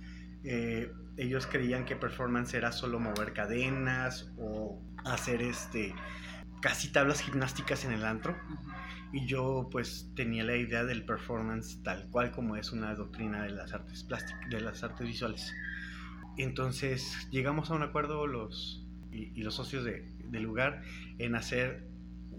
Eh, 0.43 0.91
ellos 1.17 1.47
creían 1.47 1.85
que 1.85 1.95
performance 1.95 2.53
era 2.53 2.71
solo 2.71 2.99
mover 2.99 3.33
cadenas 3.33 4.31
o 4.37 4.81
hacer 5.03 5.41
este 5.41 5.93
casi 6.61 6.91
tablas 6.91 7.21
gimnásticas 7.21 7.85
en 7.85 7.91
el 7.91 8.05
antro. 8.05 8.35
Y 9.13 9.25
yo 9.25 9.69
pues 9.71 10.11
tenía 10.15 10.43
la 10.43 10.55
idea 10.55 10.83
del 10.83 11.05
performance 11.05 11.81
tal 11.83 12.09
cual 12.09 12.31
como 12.31 12.55
es 12.55 12.71
una 12.71 12.93
doctrina 12.93 13.43
de 13.43 13.51
las 13.51 13.73
artes 13.73 14.03
plásticas, 14.03 14.49
de 14.49 14.61
las 14.61 14.83
artes 14.83 15.07
visuales. 15.07 15.53
Entonces 16.37 17.27
llegamos 17.31 17.71
a 17.71 17.75
un 17.75 17.83
acuerdo 17.83 18.27
los, 18.27 18.85
y, 19.11 19.41
los 19.41 19.55
socios 19.55 19.83
de, 19.85 20.07
del 20.29 20.43
lugar 20.43 20.81
en 21.17 21.35
hacer 21.35 21.87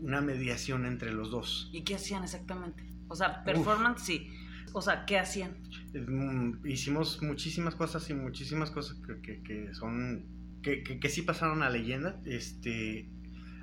una 0.00 0.20
mediación 0.20 0.86
entre 0.86 1.12
los 1.12 1.30
dos. 1.30 1.70
¿Y 1.72 1.82
qué 1.82 1.96
hacían 1.96 2.22
exactamente? 2.22 2.84
O 3.08 3.16
sea, 3.16 3.42
performance 3.44 4.02
sí. 4.02 4.30
O 4.72 4.82
sea, 4.82 5.06
¿qué 5.06 5.18
hacían? 5.18 5.56
Mm, 5.94 6.66
hicimos 6.66 7.22
muchísimas 7.22 7.74
cosas 7.74 8.08
y 8.10 8.14
muchísimas 8.14 8.70
cosas 8.70 8.98
que, 9.22 9.42
que, 9.42 9.74
son. 9.74 10.26
Que, 10.62 10.82
que, 10.82 11.08
sí 11.08 11.22
pasaron 11.22 11.62
a 11.62 11.70
leyenda. 11.70 12.20
Este. 12.24 13.08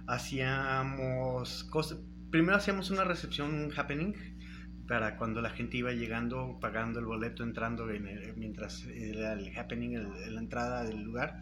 Hacíamos 0.08 1.64
cosas. 1.66 2.00
Primero 2.32 2.58
hacíamos 2.58 2.90
una 2.92 3.04
recepción, 3.04 3.54
un 3.54 3.72
happening, 3.76 4.14
para 4.88 5.18
cuando 5.18 5.42
la 5.42 5.50
gente 5.52 5.78
iba 5.78 5.92
llegando, 5.94 6.58
pagando 6.60 7.00
el 7.00 7.06
boleto, 7.06 7.44
entrando 7.44 7.86
mientras 8.36 8.86
era 8.86 9.34
el 9.34 9.58
happening, 9.58 9.94
la 9.94 10.40
entrada 10.40 10.84
del 10.84 11.02
lugar 11.02 11.42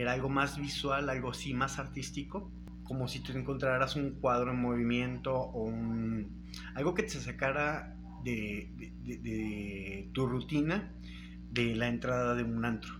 era 0.00 0.12
algo 0.12 0.28
más 0.28 0.58
visual, 0.58 1.08
algo 1.08 1.30
así 1.30 1.54
más 1.54 1.78
artístico, 1.78 2.50
como 2.84 3.08
si 3.08 3.20
tú 3.20 3.32
encontraras 3.32 3.96
un 3.96 4.12
cuadro 4.12 4.52
en 4.52 4.60
movimiento 4.60 5.34
o 5.34 5.64
un, 5.64 6.44
algo 6.74 6.94
que 6.94 7.02
te 7.02 7.10
sacara 7.10 7.96
de, 8.24 8.70
de, 9.04 10.10
tu 10.12 10.26
rutina 10.26 10.92
de 11.50 11.74
la 11.74 11.88
entrada 11.88 12.34
de 12.34 12.42
un 12.42 12.64
antro. 12.64 12.94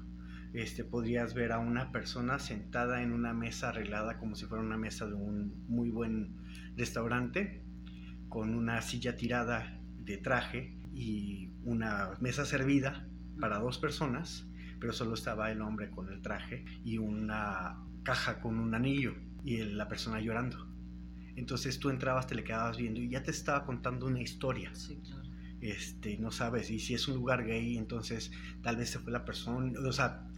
Este, 0.53 0.83
podrías 0.83 1.35
ver 1.35 1.53
a 1.53 1.59
una 1.59 1.93
persona 1.93 2.39
sentada 2.39 3.03
en 3.03 3.13
una 3.13 3.35
mesa 3.35 3.69
arreglada 3.69 4.19
como 4.19 4.35
si 4.35 4.47
fuera 4.47 4.65
una 4.65 4.79
mesa 4.79 5.07
de 5.07 5.15
un 5.15 5.65
muy 5.69 5.91
buen 5.91 6.37
restaurante, 6.77 7.63
con 8.29 8.55
una 8.55 8.81
silla 8.83 9.17
tirada 9.17 9.79
de 10.05 10.17
traje 10.17 10.77
y 10.93 11.51
una 11.65 12.11
mesa 12.21 12.45
servida 12.45 13.07
para 13.41 13.59
dos 13.59 13.79
personas 13.79 14.48
pero 14.81 14.93
solo 14.93 15.15
estaba 15.15 15.51
el 15.51 15.61
hombre 15.61 15.91
con 15.91 16.09
el 16.13 16.21
traje 16.21 16.65
y 16.85 16.99
una 16.99 17.79
caja 18.03 18.41
con 18.41 18.59
un 18.59 18.75
anillo 18.75 19.15
y 19.45 19.59
la 19.59 19.89
persona 19.89 20.21
llorando. 20.21 20.67
Entonces 21.37 21.79
tú 21.79 21.91
entrabas, 21.91 22.27
te 22.27 22.35
le 22.35 22.43
quedabas 22.45 22.77
viendo 22.77 23.01
y 23.01 23.09
ya 23.09 23.23
te 23.23 23.31
estaba 23.31 23.65
contando 23.65 24.07
una 24.07 24.21
historia. 24.21 24.75
Sí, 24.75 25.01
claro. 25.05 25.29
Este, 25.61 26.17
no 26.19 26.31
sabes, 26.31 26.71
y 26.71 26.79
si 26.79 26.95
es 26.95 27.09
un 27.09 27.17
lugar 27.17 27.45
gay, 27.45 27.77
entonces 27.77 28.31
tal 28.63 28.77
vez 28.77 28.91
se 28.91 29.01
fue 29.01 29.11
la 29.11 29.25
persona, 29.25 29.79
o 29.81 29.93
sea, 29.93 30.29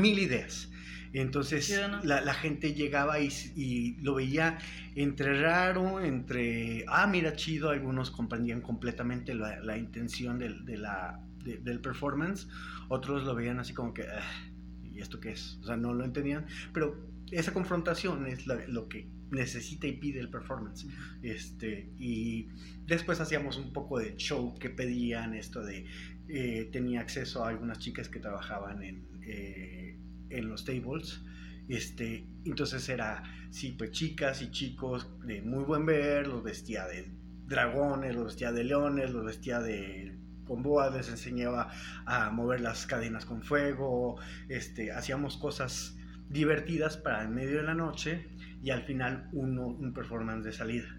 mil 0.00 0.18
ideas. 0.18 0.70
Entonces 1.12 1.80
la, 2.02 2.34
gente 2.34 2.74
llegaba 2.74 3.18
y, 3.20 3.96
lo 4.02 4.16
veía 4.16 4.58
entre 4.94 5.40
raro, 5.40 6.00
entre, 6.00 6.84
ah, 6.88 7.06
mira, 7.06 7.34
chido, 7.34 7.70
algunos 7.70 8.10
comprendían 8.10 8.60
completamente 8.60 9.34
la, 9.34 9.78
intención 9.78 10.38
de 10.38 10.76
la, 10.76 11.25
del 11.46 11.80
performance, 11.80 12.48
otros 12.88 13.24
lo 13.24 13.34
veían 13.34 13.58
así 13.58 13.72
como 13.72 13.94
que, 13.94 14.02
ah, 14.02 14.50
¿y 14.84 15.00
esto 15.00 15.20
qué 15.20 15.32
es? 15.32 15.58
O 15.62 15.66
sea, 15.66 15.76
no 15.76 15.94
lo 15.94 16.04
entendían, 16.04 16.46
pero 16.72 16.96
esa 17.30 17.52
confrontación 17.52 18.26
es 18.26 18.46
lo 18.46 18.88
que 18.88 19.08
necesita 19.30 19.86
y 19.86 19.92
pide 19.92 20.20
el 20.20 20.28
performance. 20.28 20.86
Este, 21.22 21.90
y 21.98 22.48
después 22.86 23.20
hacíamos 23.20 23.56
un 23.56 23.72
poco 23.72 23.98
de 23.98 24.16
show 24.16 24.54
que 24.58 24.70
pedían 24.70 25.34
esto 25.34 25.64
de, 25.64 25.86
eh, 26.28 26.68
tenía 26.72 27.00
acceso 27.00 27.44
a 27.44 27.48
algunas 27.48 27.78
chicas 27.78 28.08
que 28.08 28.20
trabajaban 28.20 28.82
en, 28.82 29.06
eh, 29.22 29.98
en 30.30 30.48
los 30.48 30.64
tables. 30.64 31.20
Este, 31.68 32.24
entonces 32.44 32.88
era, 32.88 33.24
sí, 33.50 33.74
pues 33.76 33.90
chicas 33.90 34.42
y 34.42 34.50
chicos 34.50 35.08
de 35.24 35.42
muy 35.42 35.64
buen 35.64 35.84
ver, 35.84 36.28
los 36.28 36.42
vestía 36.44 36.86
de 36.86 37.10
dragones, 37.46 38.14
los 38.14 38.26
vestía 38.26 38.52
de 38.52 38.64
leones, 38.64 39.10
los 39.10 39.24
vestía 39.24 39.60
de 39.60 40.16
con 40.46 40.62
boas, 40.62 40.94
les 40.94 41.08
enseñaba 41.08 41.70
a 42.04 42.30
mover 42.30 42.60
las 42.60 42.86
cadenas 42.86 43.24
con 43.24 43.42
fuego, 43.42 44.16
este, 44.48 44.92
hacíamos 44.92 45.36
cosas 45.36 45.96
divertidas 46.28 46.96
para 46.96 47.22
en 47.24 47.34
medio 47.34 47.58
de 47.58 47.64
la 47.64 47.74
noche 47.74 48.28
y 48.62 48.70
al 48.70 48.82
final 48.82 49.28
uno, 49.32 49.66
un 49.66 49.92
performance 49.92 50.44
de 50.44 50.52
salida, 50.52 50.98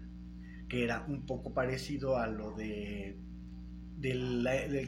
que 0.68 0.84
era 0.84 1.04
un 1.06 1.26
poco 1.26 1.52
parecido 1.52 2.18
a 2.18 2.26
lo 2.26 2.52
de 2.52 3.18
del, 3.98 4.46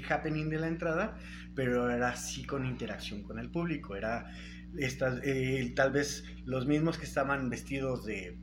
happening 0.08 0.48
de 0.48 0.58
la 0.58 0.68
entrada, 0.68 1.16
pero 1.54 1.90
era 1.90 2.10
así 2.10 2.44
con 2.44 2.64
interacción 2.64 3.22
con 3.22 3.38
el 3.38 3.50
público, 3.50 3.96
era 3.96 4.30
estas, 4.76 5.20
eh, 5.24 5.72
tal 5.74 5.90
vez 5.90 6.24
los 6.44 6.66
mismos 6.66 6.96
que 6.96 7.04
estaban 7.04 7.50
vestidos 7.50 8.04
de 8.04 8.38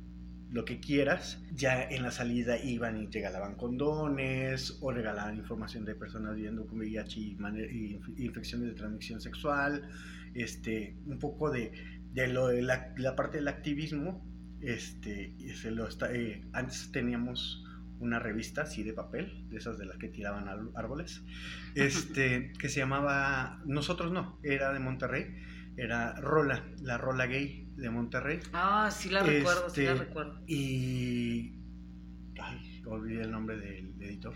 lo 0.50 0.64
que 0.64 0.80
quieras, 0.80 1.44
ya 1.54 1.84
en 1.84 2.04
la 2.04 2.12
salida 2.12 2.58
iban 2.58 3.02
y 3.02 3.08
regalaban 3.08 3.56
condones 3.56 4.78
o 4.82 4.92
regalaban 4.92 5.36
información 5.36 5.84
de 5.84 5.96
personas 5.96 6.36
viviendo 6.36 6.66
con 6.66 6.80
VIH 6.80 7.20
y, 7.20 8.00
infecciones 8.18 8.70
de 8.70 8.76
transmisión 8.76 9.20
sexual, 9.20 9.90
este, 10.34 10.96
un 11.06 11.20
poco 11.20 11.52
de, 11.52 11.72
de, 12.14 12.28
lo, 12.28 12.48
de 12.48 12.62
la, 12.62 13.16
parte 13.16 13.38
del 13.38 13.48
activismo. 13.48 14.26
Este, 14.62 15.36
se 15.54 15.70
lo 15.72 15.88
está, 15.88 16.12
eh, 16.14 16.42
antes 16.54 16.92
teníamos 16.92 17.64
una 18.00 18.20
revista 18.20 18.62
así 18.62 18.84
de 18.84 18.94
papel, 18.94 19.48
de 19.50 19.58
esas 19.58 19.78
de 19.78 19.86
las 19.86 19.98
que 19.98 20.08
tiraban 20.08 20.48
árboles, 20.76 21.24
este, 21.76 22.54
que 22.60 22.70
se 22.70 22.80
llamaba, 22.80 23.62
nosotros 23.66 24.12
no, 24.12 24.40
era 24.44 24.72
de 24.72 24.80
Monterrey, 24.80 25.36
era 25.78 26.14
Rola, 26.14 26.64
la 26.82 26.98
Rola 26.98 27.28
Gay 27.28 27.67
de 27.78 27.90
Monterrey. 27.90 28.40
Ah, 28.54 28.90
sí 28.92 29.10
la 29.10 29.24
recuerdo, 29.24 29.70
sí 29.70 29.84
la 29.84 29.94
este, 29.94 30.04
recuerdo. 30.04 30.42
Y. 30.48 31.54
Ay, 32.40 32.82
olvidé 32.86 33.24
el 33.24 33.32
nombre 33.32 33.58
del 33.58 33.94
editor. 34.02 34.34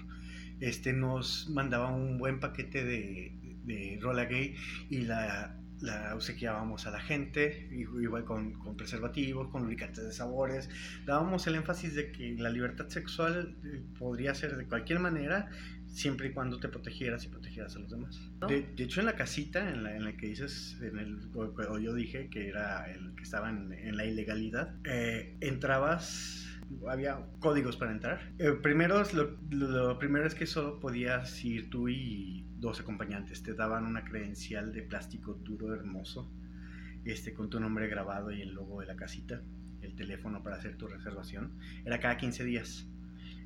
Este 0.59 0.93
nos 0.93 1.49
mandaba 1.49 1.89
un 1.89 2.17
buen 2.17 2.39
paquete 2.39 2.85
de, 2.85 3.59
de 3.63 3.99
Rola 4.01 4.25
Gay 4.25 4.55
y 4.89 5.01
la 5.01 5.57
la 5.81 6.15
obsequiábamos 6.15 6.85
a 6.85 6.91
la 6.91 6.99
gente, 6.99 7.67
igual 7.71 8.23
con, 8.23 8.53
con, 8.53 8.77
preservativos, 8.77 9.49
con 9.49 9.63
lubricantes 9.63 10.03
de 10.03 10.13
sabores. 10.13 10.69
Dábamos 11.05 11.45
el 11.47 11.55
énfasis 11.55 11.95
de 11.95 12.11
que 12.11 12.35
la 12.37 12.49
libertad 12.49 12.87
sexual 12.89 13.57
eh, 13.65 13.81
podría 13.97 14.35
ser 14.35 14.55
de 14.57 14.65
cualquier 14.67 14.99
manera, 14.99 15.49
siempre 15.91 16.29
y 16.29 16.31
cuando 16.31 16.59
te 16.59 16.69
protegieras 16.69 17.25
y 17.25 17.27
protegieras 17.27 17.75
a 17.75 17.79
los 17.79 17.91
demás. 17.91 18.19
De, 18.47 18.65
hecho, 18.77 19.01
en 19.01 19.05
la 19.05 19.15
casita 19.15 19.69
en 19.69 19.83
la, 19.83 19.95
en 19.95 20.05
la 20.05 20.15
que 20.15 20.27
dices, 20.27 20.77
en 20.81 20.97
el, 20.97 21.19
o, 21.35 21.79
yo 21.79 21.93
dije 21.93 22.29
que 22.29 22.47
era 22.47 22.91
el 22.91 23.13
que 23.15 23.23
estaba 23.23 23.49
en, 23.49 23.95
la 23.95 24.05
ilegalidad, 24.05 24.75
eh, 24.85 25.35
entrabas 25.41 26.47
había 26.87 27.19
códigos 27.39 27.75
para 27.75 27.91
entrar. 27.91 28.33
Eh, 28.39 28.51
primero, 28.61 29.03
lo, 29.13 29.37
lo, 29.49 29.99
primero 29.99 30.25
es 30.25 30.35
que 30.35 30.45
solo 30.45 30.79
podías 30.79 31.43
ir 31.43 31.69
tú 31.69 31.89
y 31.89 32.45
dos 32.57 32.79
acompañantes. 32.79 33.43
Te 33.43 33.53
daban 33.53 33.85
una 33.85 34.03
credencial 34.03 34.71
de 34.71 34.83
plástico 34.83 35.33
duro, 35.33 35.73
hermoso, 35.73 36.31
este, 37.03 37.33
con 37.33 37.49
tu 37.49 37.59
nombre 37.59 37.87
grabado 37.87 38.31
y 38.31 38.41
el 38.41 38.53
logo 38.53 38.79
de 38.81 38.87
la 38.87 38.95
casita, 38.95 39.41
el 39.81 39.95
teléfono 39.95 40.43
para 40.43 40.57
hacer 40.57 40.77
tu 40.77 40.87
reservación. 40.87 41.57
Era 41.85 41.99
cada 41.99 42.17
15 42.17 42.43
días. 42.45 42.87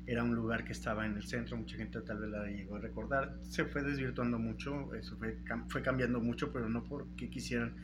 Era 0.06 0.22
un 0.22 0.34
lugar 0.34 0.64
que 0.64 0.72
estaba 0.72 1.04
en 1.06 1.16
el 1.16 1.24
centro, 1.24 1.56
mucha 1.56 1.76
gente 1.76 2.00
tal 2.00 2.18
vez 2.18 2.30
la 2.30 2.46
llegó 2.46 2.76
a 2.76 2.80
recordar. 2.80 3.38
Se 3.42 3.64
fue 3.64 3.82
desvirtuando 3.82 4.38
mucho, 4.38 4.94
eso 4.94 5.16
fue, 5.16 5.38
fue 5.68 5.82
cambiando 5.82 6.20
mucho, 6.20 6.52
pero 6.52 6.68
no 6.68 6.84
porque 6.84 7.28
quisieran 7.28 7.74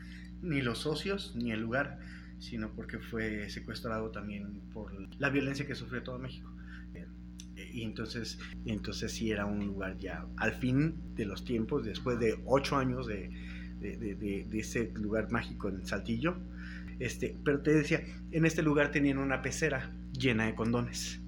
ni 0.41 0.61
los 0.61 0.79
socios 0.79 1.35
ni 1.35 1.51
el 1.51 1.61
lugar, 1.61 1.99
sino 2.39 2.71
porque 2.71 2.99
fue 2.99 3.49
secuestrado 3.49 4.11
también 4.11 4.61
por 4.73 4.91
la 5.19 5.29
violencia 5.29 5.67
que 5.67 5.75
sufrió 5.75 6.03
todo 6.03 6.19
México 6.19 6.49
y 7.73 7.83
entonces, 7.83 8.39
entonces 8.65 9.11
sí 9.11 9.31
era 9.31 9.45
un 9.45 9.65
lugar 9.65 9.97
ya 9.97 10.25
al 10.37 10.53
fin 10.53 10.95
de 11.15 11.25
los 11.25 11.43
tiempos, 11.43 11.83
después 11.83 12.19
de 12.19 12.39
ocho 12.45 12.77
años 12.77 13.07
de, 13.07 13.29
de, 13.79 14.15
de, 14.15 14.59
ese 14.59 14.91
lugar 14.93 15.31
mágico 15.31 15.69
en 15.69 15.85
Saltillo. 15.85 16.37
Este, 16.99 17.35
pero 17.43 17.61
te 17.61 17.73
decía, 17.73 18.01
en 18.31 18.45
este 18.45 18.61
lugar 18.61 18.91
tenían 18.91 19.17
una 19.17 19.41
pecera 19.41 19.91
llena 20.17 20.45
de 20.45 20.55
condones. 20.55 21.19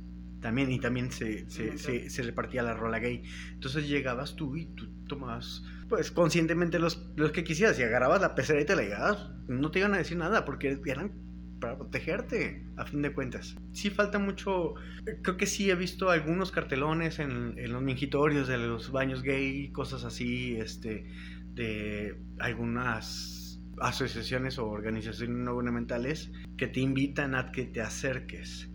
También, 0.42 0.72
y 0.72 0.80
también 0.80 1.12
se, 1.12 1.50
se, 1.50 2.10
se, 2.10 2.24
repartía 2.24 2.62
la 2.62 2.76
rola 2.76 3.00
gay. 3.00 3.24
Entonces 3.54 3.88
llegabas 3.88 4.36
tú 4.36 4.56
y 4.56 4.66
tú 4.68 4.88
tomabas, 5.08 5.64
pues 5.90 6.12
conscientemente 6.12 6.78
los, 6.78 7.10
los 7.16 7.32
que 7.32 7.44
quisieras. 7.44 7.80
Y 7.80 7.84
agarrabas 7.84 8.22
la 8.22 8.36
pecera 8.36 8.62
y 8.62 8.66
te 8.66 8.76
la 8.76 8.84
llevabas, 8.84 9.32
no 9.48 9.72
te 9.72 9.80
iban 9.80 9.94
a 9.96 9.98
decir 9.98 10.18
nada 10.18 10.46
porque 10.46 10.80
eran 10.86 11.12
para 11.60 11.78
protegerte, 11.78 12.64
a 12.78 12.86
fin 12.86 13.02
de 13.02 13.14
cuentas. 13.14 13.56
Sí 13.72 13.90
falta 13.90 14.20
mucho, 14.20 14.76
creo 15.22 15.38
que 15.38 15.46
sí 15.46 15.70
he 15.70 15.76
visto 15.76 16.10
algunos 16.10 16.52
cartelones 16.52 17.20
en, 17.20 17.56
los 17.72 17.82
mingitorios 17.82 18.48
de 18.48 18.58
los 18.58 18.92
baños 18.92 19.24
gay, 19.24 19.72
cosas 19.72 20.04
así, 20.04 20.56
este, 20.58 21.08
de 21.54 22.18
algunas 22.40 23.60
asociaciones 23.80 24.58
o 24.58 24.68
organizaciones 24.68 25.36
no 25.38 25.54
gubernamentales 25.54 26.32
que 26.58 26.68
te 26.68 26.80
invitan 26.80 27.36
a 27.36 27.52
que 27.52 27.66
te 27.66 27.82
acerques. 27.82 28.70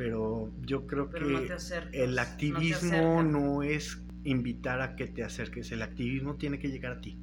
Pero 0.00 0.50
yo 0.64 0.86
creo 0.86 1.10
que 1.10 1.18
el 1.92 2.18
activismo 2.18 3.22
no 3.22 3.62
es 3.62 4.02
invitar 4.24 4.80
a 4.80 4.96
que 4.96 5.06
te 5.06 5.22
acerques, 5.22 5.72
el 5.72 5.82
activismo 5.82 6.36
tiene 6.36 6.58
que 6.58 6.70
llegar 6.70 6.92
a 6.92 7.00
ti. 7.02 7.18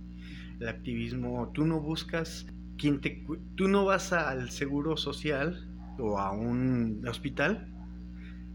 El 0.59 0.67
activismo, 0.67 1.51
tú 1.55 1.65
no 1.65 1.81
buscas 1.81 2.45
te, 2.77 3.25
tú 3.55 3.67
no 3.67 3.85
vas 3.85 4.13
al 4.13 4.51
seguro 4.51 4.95
social 4.95 5.67
o 5.97 6.19
a 6.19 6.31
un 6.31 7.03
hospital 7.07 7.67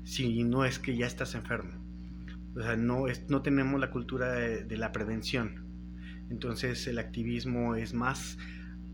si 0.05 0.45
no 0.45 0.65
es 0.65 0.79
que 0.79 0.97
ya 0.97 1.07
estás 1.07 1.35
enfermo. 1.35 1.73
O 2.55 2.63
sea, 2.63 2.77
no, 2.77 3.09
es, 3.09 3.29
no 3.29 3.43
tenemos 3.43 3.81
la 3.81 3.91
cultura 3.91 4.31
de, 4.35 4.77
la 4.77 4.93
prevención. 4.93 5.65
Entonces 6.31 6.87
el 6.87 7.01
activismo 7.01 7.75
es 7.75 7.93
más 7.93 8.39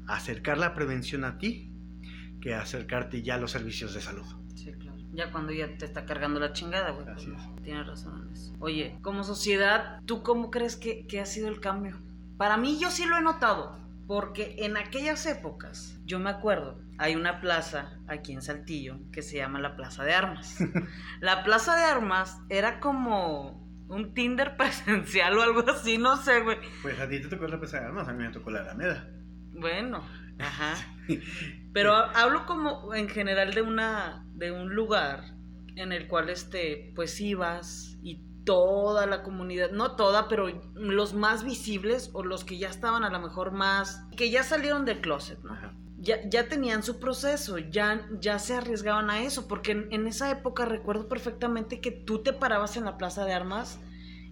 acercar 0.07 0.57
la 0.57 0.73
prevención 0.73 1.25
a 1.25 1.37
ti 1.37 1.71
que 2.41 2.55
acercarte 2.55 3.21
ya 3.21 3.35
a 3.35 3.39
los 3.39 3.51
servicios 3.51 3.93
de 3.93 4.01
salud. 4.01 4.25
Ya 5.19 5.33
cuando 5.33 5.53
ya 5.53 5.67
te 5.77 5.85
está 5.85 6.07
cargando 6.07 6.39
la 6.39 6.53
chingada, 6.53 6.93
güey. 6.93 7.05
Pues, 7.05 7.27
tienes 7.65 7.89
razón 7.89 8.23
en 8.23 8.33
eso. 8.33 8.55
Oye, 8.61 8.97
como 9.03 9.25
sociedad, 9.25 10.01
¿tú 10.07 10.23
cómo 10.23 10.53
crees 10.53 10.77
que, 10.77 11.09
que 11.09 11.19
ha 11.19 11.27
sido 11.27 11.49
el 11.49 11.59
cambio? 11.59 11.97
Para 12.37 12.57
mí 12.57 12.79
yo 12.79 12.93
sí 12.93 13.05
lo 13.05 13.17
he 13.17 13.21
notado 13.21 13.77
porque 14.07 14.55
en 14.61 14.77
aquellas 14.77 15.27
épocas, 15.27 15.99
yo 16.05 16.21
me 16.21 16.31
acuerdo, 16.31 16.81
hay 16.99 17.17
una 17.17 17.41
plaza 17.41 17.99
aquí 18.07 18.33
en 18.33 18.43
Saltillo 18.43 19.01
que 19.11 19.23
se 19.23 19.39
llama 19.39 19.59
la 19.59 19.75
Plaza 19.75 20.05
de 20.05 20.15
Armas. 20.15 20.57
la 21.21 21.43
Plaza 21.43 21.75
de 21.75 21.83
Armas 21.83 22.39
era 22.49 22.79
como 22.79 23.67
un 23.89 24.15
Tinder 24.15 24.57
presencial 24.57 25.37
o 25.37 25.43
algo 25.43 25.69
así, 25.69 25.99
no 25.99 26.17
sé, 26.17 26.43
güey. 26.43 26.59
Pues 26.81 27.01
a 27.01 27.09
ti 27.09 27.21
te 27.21 27.27
tocó 27.27 27.49
la 27.49 27.59
Plaza 27.59 27.81
de 27.81 27.87
Armas, 27.87 28.07
a 28.07 28.13
mí 28.13 28.23
me 28.23 28.31
tocó 28.31 28.53
la 28.53 28.61
Alameda. 28.61 29.11
Bueno, 29.51 30.01
ajá. 30.39 30.77
Pero 31.73 31.95
hablo 31.95 32.47
como 32.47 32.95
en 32.95 33.09
general 33.09 33.55
de 33.55 33.63
una 33.63 34.25
de 34.35 34.53
un 34.53 34.75
lugar 34.75 35.35
en 35.77 35.93
el 35.93 36.09
cual 36.09 36.29
este 36.29 36.93
pues 36.95 37.21
ibas 37.21 37.97
y 38.03 38.23
toda 38.49 39.07
la 39.07 39.23
comunidad, 39.23 39.73
no 39.73 39.95
toda, 39.95 40.27
pero 40.27 40.49
los 40.75 41.13
más 41.13 41.45
visibles 41.45 42.09
o 42.15 42.25
los 42.25 42.45
que 42.45 42.57
ya 42.57 42.71
estaban 42.71 43.05
a 43.05 43.11
lo 43.11 43.21
mejor 43.21 43.53
más, 43.53 44.07
que 44.17 44.31
ya 44.31 44.43
salieron 44.43 44.87
del 44.87 45.03
closet, 45.03 45.39
¿no? 45.45 45.55
Ya, 45.99 46.27
ya, 46.31 46.49
tenían 46.49 46.83
su 46.83 46.99
proceso, 46.99 47.59
ya, 47.59 48.09
ya 48.21 48.39
se 48.39 48.55
arriesgaban 48.55 49.11
a 49.11 49.21
eso, 49.21 49.49
porque 49.49 49.73
en, 49.91 50.07
esa 50.07 50.31
época 50.31 50.65
recuerdo 50.65 51.09
perfectamente 51.09 51.83
que 51.83 51.91
tú 51.91 52.23
te 52.23 52.33
parabas 52.33 52.79
en 52.79 52.87
la 52.87 52.97
plaza 52.97 53.27
de 53.27 53.35
armas 53.35 53.81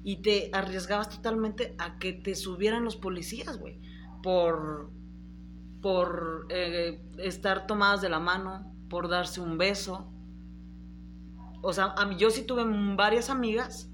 y 0.02 0.22
te 0.22 0.48
arriesgabas 0.54 1.10
totalmente 1.10 1.74
a 1.76 1.98
que 1.98 2.14
te 2.14 2.36
subieran 2.36 2.84
los 2.84 2.96
policías, 2.96 3.58
güey, 3.58 3.80
por, 4.22 4.90
por 5.80 6.46
eh, 6.50 7.02
estar 7.18 7.66
tomadas 7.66 8.00
de 8.00 8.08
la 8.08 8.18
mano, 8.18 8.72
por 8.88 9.08
darse 9.08 9.40
un 9.40 9.58
beso. 9.58 10.12
O 11.62 11.72
sea, 11.72 11.94
a 11.96 12.06
mí, 12.06 12.16
yo 12.16 12.30
sí 12.30 12.42
tuve 12.42 12.64
varias 12.96 13.30
amigas 13.30 13.90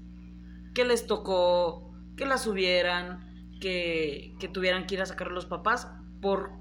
que 0.73 0.85
les 0.85 1.07
tocó 1.07 1.93
que 2.15 2.25
la 2.25 2.37
subieran, 2.37 3.57
que, 3.59 4.35
tuvieran 4.53 4.85
que 4.85 4.95
ir 4.95 5.01
a 5.01 5.05
sacar 5.05 5.27
a 5.27 5.31
los 5.31 5.45
papás. 5.45 5.91
¿Por 6.21 6.51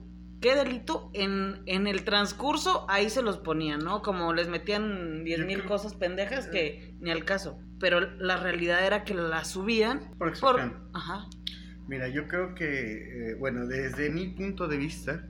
qué 0.40 0.54
delito? 0.54 1.10
En, 1.12 1.62
en 1.66 1.86
el 1.86 2.04
transcurso 2.04 2.86
ahí 2.88 3.10
se 3.10 3.22
los 3.22 3.38
ponían, 3.38 3.80
¿no? 3.80 4.02
Como 4.02 4.32
les 4.32 4.48
metían 4.48 5.24
diez 5.24 5.44
mil 5.44 5.64
cosas 5.64 5.94
pendejas 5.94 6.46
que 6.48 6.96
ni 7.00 7.10
al 7.10 7.24
caso. 7.24 7.58
Pero 7.78 8.00
la 8.00 8.36
realidad 8.36 8.84
era 8.86 9.04
que 9.04 9.14
la 9.14 9.44
subían 9.44 10.14
por... 10.18 10.38
por 10.38 10.60
ajá. 10.92 11.26
Mira, 11.88 12.08
yo 12.08 12.28
creo 12.28 12.54
que, 12.54 13.30
eh, 13.30 13.34
bueno, 13.34 13.66
desde 13.66 14.10
mi 14.10 14.28
punto 14.28 14.68
de 14.68 14.76
vista, 14.76 15.28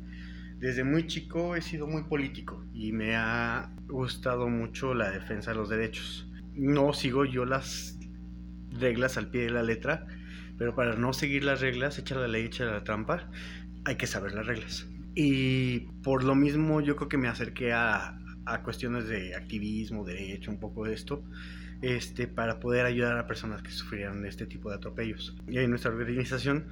desde 0.58 0.84
muy 0.84 1.06
chico 1.06 1.56
he 1.56 1.62
sido 1.62 1.86
muy 1.86 2.04
político 2.04 2.64
y 2.72 2.92
me 2.92 3.16
ha 3.16 3.72
gustado 3.88 4.48
mucho 4.48 4.94
la 4.94 5.10
defensa 5.10 5.50
de 5.50 5.56
los 5.56 5.68
derechos. 5.68 6.28
No 6.54 6.92
sigo 6.92 7.24
yo 7.24 7.44
las 7.44 7.98
reglas 8.70 9.16
al 9.16 9.28
pie 9.28 9.42
de 9.42 9.50
la 9.50 9.62
letra, 9.62 10.06
pero 10.58 10.74
para 10.74 10.94
no 10.94 11.12
seguir 11.12 11.42
las 11.44 11.60
reglas, 11.60 11.98
echar 11.98 12.18
la 12.18 12.28
ley, 12.28 12.44
echar 12.44 12.68
la 12.68 12.84
trampa, 12.84 13.28
hay 13.84 13.96
que 13.96 14.06
saber 14.06 14.34
las 14.34 14.46
reglas. 14.46 14.86
Y 15.14 15.80
por 16.02 16.22
lo 16.22 16.34
mismo 16.34 16.80
yo 16.80 16.96
creo 16.96 17.08
que 17.08 17.18
me 17.18 17.28
acerqué 17.28 17.72
a, 17.72 18.18
a 18.44 18.62
cuestiones 18.62 19.08
de 19.08 19.34
activismo, 19.34 20.04
derecho, 20.04 20.50
un 20.50 20.60
poco 20.60 20.84
de 20.84 20.94
esto, 20.94 21.24
este, 21.82 22.26
para 22.26 22.60
poder 22.60 22.86
ayudar 22.86 23.18
a 23.18 23.26
personas 23.26 23.62
que 23.62 23.70
sufrieran 23.70 24.22
de 24.22 24.28
este 24.28 24.46
tipo 24.46 24.70
de 24.70 24.76
atropellos. 24.76 25.36
Y 25.46 25.58
en 25.58 25.70
nuestra 25.70 25.90
organización 25.90 26.66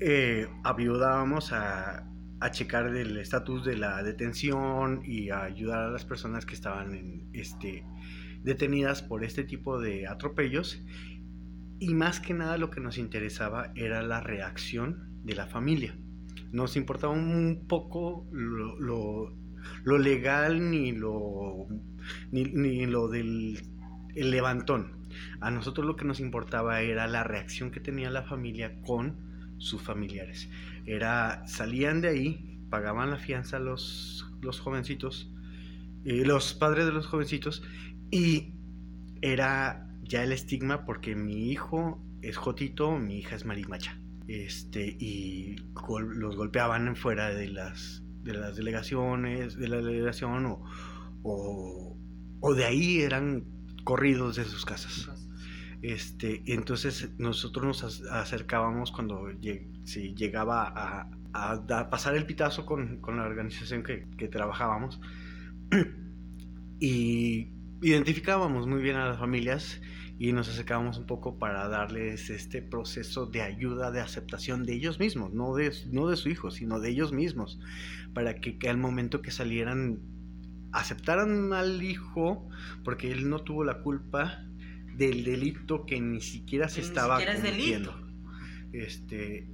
eh, 0.00 0.46
ayudábamos 0.62 1.52
a, 1.52 2.06
a 2.40 2.50
checar 2.50 2.94
el 2.94 3.16
estatus 3.16 3.64
de 3.64 3.76
la 3.76 4.02
detención 4.02 5.02
y 5.04 5.30
a 5.30 5.44
ayudar 5.44 5.84
a 5.84 5.90
las 5.90 6.04
personas 6.04 6.44
que 6.44 6.54
estaban 6.54 6.94
en, 6.94 7.28
este, 7.32 7.84
detenidas 8.42 9.02
por 9.02 9.24
este 9.24 9.44
tipo 9.44 9.80
de 9.80 10.06
atropellos 10.06 10.82
y 11.78 11.94
más 11.94 12.20
que 12.20 12.34
nada 12.34 12.58
lo 12.58 12.70
que 12.70 12.80
nos 12.80 12.98
interesaba 12.98 13.72
era 13.74 14.02
la 14.02 14.20
reacción 14.20 15.08
de 15.24 15.34
la 15.34 15.46
familia. 15.46 15.96
Nos 16.52 16.76
importaba 16.76 17.12
un 17.12 17.64
poco 17.66 18.26
lo, 18.30 19.32
legal 19.98 20.70
ni 20.70 20.92
lo, 20.92 21.66
ni, 22.30 22.86
lo 22.86 23.08
del 23.08 23.58
levantón. 24.14 24.92
A 25.40 25.50
nosotros 25.50 25.86
lo 25.86 25.96
que 25.96 26.04
nos 26.04 26.20
importaba 26.20 26.80
era 26.80 27.06
la 27.06 27.24
reacción 27.24 27.70
que 27.70 27.80
tenía 27.80 28.10
la 28.10 28.22
familia 28.22 28.80
con 28.82 29.16
sus 29.58 29.82
familiares. 29.82 30.48
Era, 30.86 31.46
salían 31.46 32.00
de 32.00 32.08
ahí, 32.08 32.58
pagaban 32.70 33.10
la 33.10 33.18
fianza 33.18 33.58
los, 33.58 34.26
los 34.40 34.60
jovencitos, 34.60 35.30
eh, 36.04 36.24
los 36.24 36.54
padres 36.54 36.86
de 36.86 36.92
los 36.92 37.06
jovencitos, 37.06 37.62
y 38.10 38.52
era 39.22 39.88
ya 40.02 40.22
el 40.22 40.32
estigma 40.32 40.84
porque 40.84 41.14
mi 41.14 41.50
hijo 41.50 42.02
es 42.22 42.36
Jotito, 42.36 42.98
mi 42.98 43.18
hija 43.18 43.36
es 43.36 43.44
Marimacha. 43.44 43.98
Este, 44.26 44.96
y 44.98 45.56
los 46.16 46.36
golpeaban 46.36 46.96
fuera 46.96 47.28
de 47.28 47.48
las, 47.48 48.02
de 48.22 48.32
las 48.32 48.56
delegaciones, 48.56 49.56
de 49.56 49.68
la 49.68 49.76
delegación 49.76 50.46
o, 50.46 50.62
o, 52.40 52.54
de 52.54 52.64
ahí 52.64 53.00
eran 53.00 53.44
corridos 53.84 54.36
de 54.36 54.44
sus 54.44 54.64
casas. 54.64 55.10
Este, 55.82 56.42
entonces 56.46 57.10
nosotros 57.18 57.64
nos 57.66 58.02
acercábamos 58.10 58.90
cuando 58.90 59.28
si 59.84 60.14
llegaba 60.14 60.72
a, 61.32 61.90
pasar 61.90 62.14
el 62.14 62.26
pitazo 62.26 62.64
con, 62.64 63.00
la 63.06 63.24
organización 63.24 63.82
que, 63.82 64.06
que 64.16 64.28
trabajábamos 64.28 65.00
y 66.80 67.48
identificábamos 67.82 68.66
muy 68.66 68.80
bien 68.80 68.96
a 68.96 69.08
las 69.08 69.18
familias 69.18 69.80
y 70.18 70.32
nos 70.32 70.48
acercábamos 70.48 70.98
un 70.98 71.06
poco 71.06 71.38
para 71.38 71.68
darles 71.68 72.30
este 72.30 72.62
proceso 72.62 73.26
de 73.26 73.42
ayuda, 73.42 73.90
de 73.90 74.00
aceptación 74.00 74.64
de 74.64 74.74
ellos 74.74 75.00
mismos, 75.00 75.32
no 75.32 75.54
de, 75.54 75.72
no 75.90 76.08
de 76.08 76.16
su 76.16 76.28
hijo, 76.28 76.50
sino 76.50 76.78
de 76.80 76.90
ellos 76.90 77.12
mismos, 77.12 77.58
para 78.12 78.36
que, 78.36 78.56
al 78.68 78.78
momento 78.78 79.22
que 79.22 79.30
salieran 79.30 80.00
aceptaran 80.74 81.52
al 81.52 81.82
hijo, 81.82 82.48
porque 82.84 83.10
él 83.10 83.28
no 83.28 83.40
tuvo 83.40 83.64
la 83.64 83.80
culpa 83.80 84.44
del 84.96 85.24
delito 85.24 85.86
que 85.86 86.00
ni 86.00 86.20
siquiera 86.20 86.68
se 86.68 86.80
estaba 86.80 87.18
cometiendo. 87.24 87.98
Este, 88.72 89.46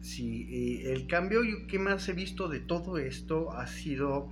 sí, 0.00 0.80
el 0.84 1.06
cambio 1.06 1.40
que 1.66 1.78
más 1.78 2.08
he 2.08 2.12
visto 2.12 2.48
de 2.48 2.60
todo 2.60 2.98
esto 2.98 3.52
ha 3.52 3.66
sido, 3.66 4.30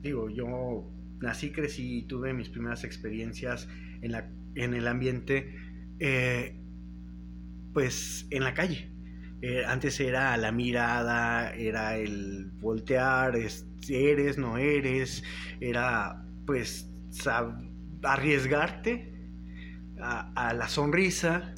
digo, 0.00 0.30
yo 0.30 0.88
nací, 1.20 1.50
crecí, 1.50 2.02
tuve 2.08 2.32
mis 2.32 2.48
primeras 2.48 2.84
experiencias 2.84 3.68
en 4.00 4.12
la 4.12 4.30
en 4.54 4.74
el 4.74 4.86
ambiente, 4.88 5.54
eh, 5.98 6.54
pues 7.72 8.26
en 8.30 8.44
la 8.44 8.54
calle. 8.54 8.88
Eh, 9.42 9.64
antes 9.66 9.98
era 10.00 10.36
la 10.36 10.52
mirada, 10.52 11.54
era 11.54 11.96
el 11.96 12.50
voltear, 12.60 13.34
eres, 13.88 14.38
no 14.38 14.58
eres, 14.58 15.22
era 15.60 16.22
pues 16.46 16.90
arriesgarte 18.02 19.14
a, 19.98 20.54
la 20.54 20.68
sonrisa, 20.68 21.54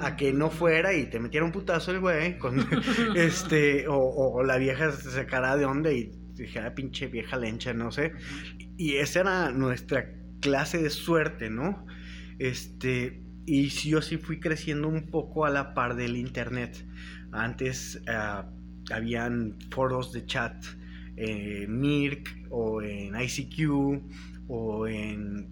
a 0.00 0.16
que 0.16 0.32
no 0.32 0.50
fuera 0.50 0.94
y 0.94 1.06
te 1.06 1.20
metiera 1.20 1.44
un 1.44 1.52
putazo 1.52 1.92
el 1.92 2.00
güey, 2.00 2.38
con, 2.38 2.66
este, 3.16 3.86
o, 3.88 4.42
la 4.42 4.56
vieja 4.56 4.90
se 4.92 5.10
sacara 5.10 5.56
de 5.56 5.64
onda 5.64 5.92
y 5.92 6.12
dijera 6.34 6.74
pinche 6.74 7.06
vieja 7.06 7.36
lencha, 7.36 7.72
no 7.72 7.92
sé. 7.92 8.12
Y 8.76 8.96
esa 8.96 9.20
era 9.20 9.50
nuestra 9.50 10.12
clase 10.40 10.82
de 10.82 10.90
suerte, 10.90 11.50
¿no? 11.50 11.86
Este, 12.38 13.22
y 13.46 13.68
yo 13.68 14.02
sí 14.02 14.18
fui 14.18 14.40
creciendo 14.40 14.88
un 14.88 15.06
poco 15.06 15.44
a 15.44 15.50
la 15.50 15.74
par 15.74 15.96
del 15.96 16.16
internet. 16.16 16.86
Antes 17.32 18.00
uh, 18.06 18.44
habían 18.92 19.56
foros 19.70 20.12
de 20.12 20.26
chat 20.26 20.64
en 21.16 21.80
Mirk 21.80 22.46
o 22.50 22.82
en 22.82 23.14
ICQ 23.20 24.48
o 24.48 24.86
en 24.86 25.48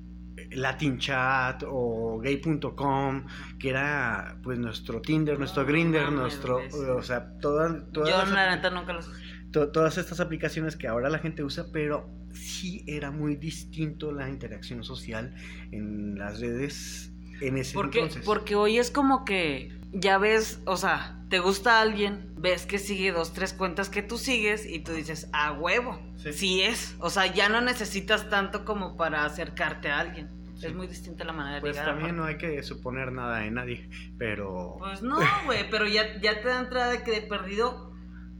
Latin 0.52 0.98
Chat 0.98 1.62
o 1.66 2.18
gay.com, 2.18 3.26
que 3.58 3.70
era 3.70 4.36
pues 4.42 4.58
nuestro 4.58 5.00
Tinder, 5.00 5.38
nuestro 5.38 5.64
Grinder, 5.64 6.10
nuestro, 6.10 6.60
o 6.96 7.02
sea, 7.02 7.38
todas, 7.38 7.90
todas, 7.92 8.72
nunca 8.72 8.92
los 8.92 9.10
todas 9.50 9.98
estas 9.98 10.20
aplicaciones 10.20 10.76
que 10.76 10.86
ahora 10.86 11.10
la 11.10 11.18
gente 11.18 11.42
usa, 11.42 11.66
pero 11.72 12.08
sí 12.32 12.84
era 12.86 13.10
muy 13.10 13.36
distinto 13.36 14.12
la 14.12 14.28
interacción 14.28 14.84
social 14.84 15.34
en 15.72 16.18
las 16.18 16.40
redes 16.40 17.09
en 17.40 17.58
ese 17.58 17.74
porque, 17.74 18.00
entonces. 18.00 18.24
Porque 18.24 18.54
hoy 18.54 18.78
es 18.78 18.90
como 18.90 19.24
que 19.24 19.72
ya 19.92 20.18
ves, 20.18 20.60
o 20.66 20.76
sea, 20.76 21.20
te 21.28 21.38
gusta 21.38 21.80
alguien, 21.80 22.32
ves 22.36 22.66
que 22.66 22.78
sigue 22.78 23.12
dos, 23.12 23.32
tres 23.32 23.52
cuentas 23.52 23.88
que 23.88 24.02
tú 24.02 24.18
sigues 24.18 24.66
y 24.66 24.80
tú 24.80 24.92
dices, 24.92 25.28
a 25.32 25.52
huevo, 25.52 26.00
sí. 26.16 26.62
es. 26.62 26.96
O 26.98 27.10
sea, 27.10 27.26
ya 27.26 27.48
no 27.48 27.60
necesitas 27.60 28.28
tanto 28.28 28.64
como 28.64 28.96
para 28.96 29.24
acercarte 29.24 29.88
a 29.88 30.00
alguien. 30.00 30.28
Es 30.60 30.74
muy 30.74 30.86
distinta 30.86 31.24
la 31.24 31.32
manera 31.32 31.54
de 31.54 31.60
pues 31.62 31.72
llegar. 31.72 31.86
Pues 31.86 31.96
también 31.96 32.16
no 32.16 32.24
hay 32.24 32.36
que 32.36 32.62
suponer 32.62 33.12
nada 33.12 33.38
de 33.38 33.50
nadie, 33.50 33.88
pero... 34.18 34.76
Pues 34.78 35.00
no, 35.00 35.16
güey, 35.46 35.70
pero 35.70 35.86
ya, 35.86 36.20
ya 36.20 36.42
te 36.42 36.48
da 36.48 36.60
entrada 36.60 36.90
de 36.90 37.02
que 37.02 37.12
de 37.12 37.22
perdido 37.22 37.90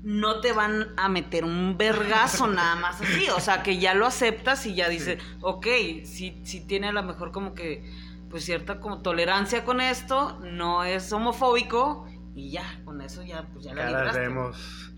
no 0.03 0.41
te 0.41 0.53
van 0.53 0.89
a 0.97 1.09
meter 1.09 1.45
un 1.45 1.79
vergazo 1.79 2.47
nada 2.47 2.75
más 2.75 3.01
así. 3.01 3.29
O 3.31 3.41
sea, 3.41 3.63
que 3.63 3.79
ya 3.79 3.95
lo 3.95 4.07
aceptas 4.07 4.67
y 4.67 4.75
ya 4.75 4.89
dices, 4.89 5.23
ok, 5.41 5.67
si, 6.05 6.41
si 6.45 6.67
tiene 6.67 6.89
a 6.89 6.93
lo 6.93 7.03
mejor 7.03 7.33
como 7.33 7.55
que, 7.55 7.85
pues 8.31 8.45
cierta 8.45 8.81
como 8.81 9.03
tolerancia 9.03 9.65
con 9.65 9.81
esto, 9.81 10.39
no 10.41 10.85
es 10.85 11.13
homofóbico 11.13 12.07
y 12.35 12.53
ya, 12.53 12.81
con 12.85 13.01
eso 13.01 13.23
ya, 13.25 13.49
pues 13.53 13.65
ya 13.65 13.75
la 13.75 14.13
vemos. 14.13 14.95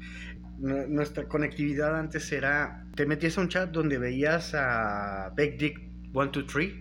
Nuestra 0.59 1.27
conectividad 1.27 1.99
antes 1.99 2.31
era, 2.31 2.87
te 2.95 3.07
metías 3.07 3.37
a 3.39 3.41
un 3.41 3.49
chat 3.49 3.71
donde 3.71 3.99
veías 3.99 4.55
a 4.55 5.33
Big 5.37 5.59
Dick 5.59 5.81
123 6.13 6.73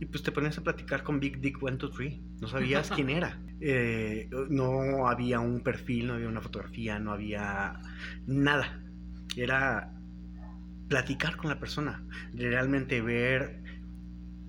y 0.00 0.06
pues 0.06 0.22
te 0.22 0.32
ponías 0.32 0.58
a 0.58 0.62
platicar 0.62 1.04
con 1.04 1.20
Big 1.20 1.40
Dick 1.40 1.58
123, 1.58 2.20
no 2.40 2.48
sabías 2.48 2.90
quién 2.90 3.10
era. 3.10 3.40
Eh, 3.66 4.28
no 4.50 5.08
había 5.08 5.40
un 5.40 5.60
perfil, 5.60 6.08
no 6.08 6.14
había 6.14 6.28
una 6.28 6.42
fotografía, 6.42 6.98
no 6.98 7.12
había 7.12 7.80
nada. 8.26 8.82
Era 9.36 9.94
platicar 10.88 11.36
con 11.36 11.48
la 11.48 11.58
persona, 11.58 12.02
realmente 12.34 13.00
ver, 13.00 13.62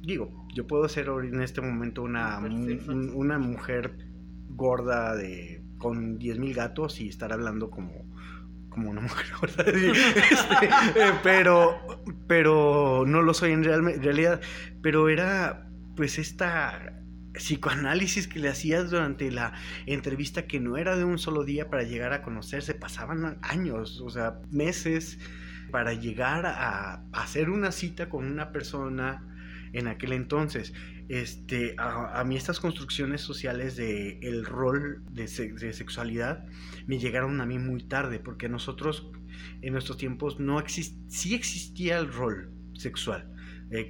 digo, 0.01 0.44
yo 0.55 0.65
puedo 0.65 0.87
ser 0.89 1.09
en 1.09 1.41
este 1.41 1.61
momento 1.61 2.01
una, 2.01 2.39
una 2.39 3.37
mujer 3.37 4.07
gorda 4.47 5.15
de 5.15 5.61
con 5.77 6.17
10.000 6.17 6.55
gatos 6.55 7.01
y 7.01 7.09
estar 7.09 7.33
hablando 7.33 7.69
como 7.69 7.91
como 8.69 8.89
una 8.89 9.01
mujer 9.09 9.25
gorda. 9.39 9.63
Este, 9.67 10.65
eh, 10.65 11.13
pero 11.21 11.77
pero 12.27 13.03
no 13.05 13.21
lo 13.21 13.33
soy 13.33 13.51
en 13.51 13.63
realidad. 13.63 14.41
Pero 14.81 15.09
era 15.09 15.69
pues 15.95 16.17
esta 16.17 17.01
psicoanálisis 17.33 18.27
que 18.27 18.39
le 18.39 18.47
hacías 18.47 18.91
durante 18.91 19.29
la 19.31 19.53
entrevista 19.85 20.47
que 20.47 20.61
no 20.61 20.77
era 20.77 20.95
de 20.95 21.03
un 21.03 21.17
solo 21.17 21.43
día 21.43 21.69
para 21.69 21.83
llegar 21.83 22.13
a 22.13 22.21
conocerse, 22.21 22.73
pasaban 22.73 23.37
años, 23.41 23.99
o 23.99 24.09
sea, 24.09 24.39
meses 24.51 25.19
para 25.71 25.93
llegar 25.93 26.45
a, 26.45 27.03
hacer 27.11 27.49
una 27.49 27.71
cita 27.71 28.07
con 28.07 28.25
una 28.25 28.53
persona 28.53 29.34
en 29.75 29.87
aquel 29.87 30.13
entonces. 30.13 30.73
Este, 31.09 31.75
a, 31.77 32.23
mí 32.23 32.35
estas 32.35 32.59
construcciones 32.59 33.21
sociales 33.21 33.75
de 33.75 34.19
el 34.21 34.45
rol 34.45 35.03
de, 35.11 35.27
sexualidad 35.27 36.45
me 36.87 36.97
llegaron 36.97 37.39
a 37.41 37.45
mí 37.45 37.59
muy 37.59 37.83
tarde, 37.83 38.19
porque 38.19 38.49
nosotros 38.49 39.11
en 39.61 39.73
nuestros 39.73 39.97
tiempos 39.97 40.39
no 40.39 40.59
exist, 40.59 40.97
sí 41.07 41.35
existía 41.35 41.99
el 41.99 42.11
rol 42.11 42.51
sexual, 42.73 43.31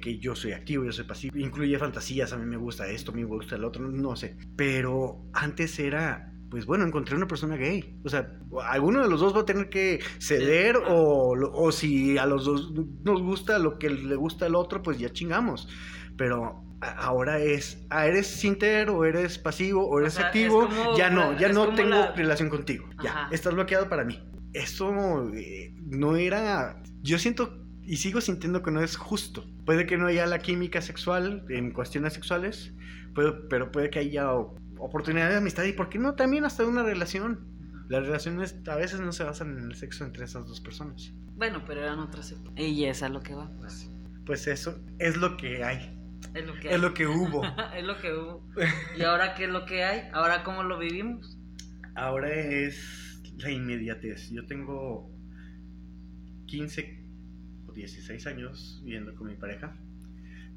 que 0.02 0.18
yo 0.18 0.34
soy 0.34 0.52
activo, 0.52 0.84
yo 0.84 0.92
soy 0.92 1.04
pasivo, 1.04 1.38
incluye 1.38 1.78
fantasías, 1.78 2.32
a 2.32 2.36
mí 2.36 2.44
me 2.44 2.56
gusta 2.56 2.88
esto, 2.88 3.12
a 3.12 3.14
mí 3.14 3.22
me 3.22 3.28
gusta 3.28 3.54
el 3.54 3.64
otro, 3.64 3.88
no 3.88 4.16
sé. 4.16 4.36
Pero 4.56 5.24
antes 5.32 5.78
era, 5.78 6.32
pues 6.50 6.66
bueno, 6.66 6.84
encontré 6.84 7.16
una 7.16 7.26
persona 7.26 7.56
gay. 7.56 7.98
O 8.04 8.08
sea, 8.08 8.38
alguno 8.68 9.02
de 9.02 9.08
los 9.08 9.20
dos 9.20 9.34
va 9.34 9.40
a 9.40 9.46
tener 9.46 9.68
que 9.68 10.00
ceder 10.18 10.76
o, 10.76 11.34
o 11.52 11.72
si 11.72 12.18
a 12.18 12.26
los 12.26 12.44
dos 12.44 12.72
nos 13.04 13.22
gusta 13.22 13.58
lo 13.58 13.78
que 13.78 13.90
le 13.90 14.16
gusta 14.16 14.46
al 14.46 14.54
otro, 14.54 14.82
pues 14.82 14.98
ya 14.98 15.10
chingamos. 15.10 15.68
Pero 16.16 16.66
ahora 16.80 17.38
es, 17.38 17.84
ah, 17.90 18.06
eres 18.06 18.26
sinter 18.26 18.90
o 18.90 19.04
eres 19.04 19.38
pasivo 19.38 19.86
o 19.86 20.00
eres 20.00 20.18
activo, 20.18 20.68
ya 20.96 21.10
no, 21.10 21.36
ya 21.38 21.48
no 21.48 21.74
tengo 21.74 22.12
relación 22.14 22.48
contigo, 22.48 22.86
ya, 23.02 23.28
estás 23.32 23.54
bloqueado 23.54 23.88
para 23.88 24.04
mí. 24.04 24.22
Eso 24.52 25.30
eh, 25.34 25.74
no 25.84 26.16
era, 26.16 26.82
yo 27.02 27.18
siento 27.18 27.62
y 27.82 27.98
sigo 27.98 28.20
sintiendo 28.20 28.62
que 28.62 28.70
no 28.70 28.82
es 28.82 28.96
justo. 28.96 29.44
Puede 29.64 29.86
que 29.86 29.96
no 29.96 30.06
haya 30.06 30.26
la 30.26 30.38
química 30.38 30.80
sexual 30.80 31.44
en 31.48 31.72
cuestiones 31.72 32.14
sexuales, 32.14 32.72
pero 33.14 33.70
puede 33.70 33.90
que 33.90 34.00
haya 34.00 34.28
oportunidad 34.78 35.30
de 35.30 35.36
amistad 35.36 35.64
y, 35.64 35.72
¿por 35.72 35.88
qué 35.88 35.98
no 35.98 36.14
también 36.14 36.44
hasta 36.44 36.64
una 36.64 36.82
relación? 36.82 37.54
Las 37.88 38.04
relaciones 38.04 38.56
a 38.66 38.76
veces 38.76 39.00
no 39.00 39.12
se 39.12 39.24
basan 39.24 39.58
en 39.58 39.64
el 39.64 39.76
sexo 39.76 40.04
entre 40.04 40.24
esas 40.24 40.46
dos 40.46 40.60
personas. 40.60 41.12
Bueno, 41.36 41.62
pero 41.66 41.82
eran 41.82 42.00
otras 42.00 42.34
Y 42.56 42.84
es 42.84 43.02
a 43.02 43.08
lo 43.08 43.20
que 43.22 43.34
va. 43.34 43.50
Pues, 43.58 43.90
pues 44.24 44.46
eso 44.46 44.80
es 44.98 45.16
lo 45.16 45.36
que 45.36 45.62
hay. 45.62 45.96
Es 46.34 46.44
lo 46.44 46.54
que, 46.54 46.74
Es 46.74 46.80
lo 46.80 46.94
que 46.94 47.06
hubo. 47.06 47.42
es 47.76 47.84
lo 47.84 47.98
que 47.98 48.12
hubo. 48.12 48.44
¿Y 48.98 49.02
ahora 49.02 49.34
qué 49.34 49.44
es 49.44 49.50
lo 49.50 49.66
que 49.66 49.84
hay? 49.84 50.08
¿Ahora 50.12 50.42
cómo 50.42 50.62
lo 50.64 50.78
vivimos? 50.78 51.38
Ahora 51.94 52.34
es 52.34 53.22
la 53.38 53.50
inmediatez. 53.50 54.30
Yo 54.30 54.44
tengo 54.46 55.10
15 56.46 57.06
16 57.76 58.26
años 58.26 58.80
viviendo 58.84 59.14
con 59.14 59.28
mi 59.28 59.34
pareja. 59.34 59.76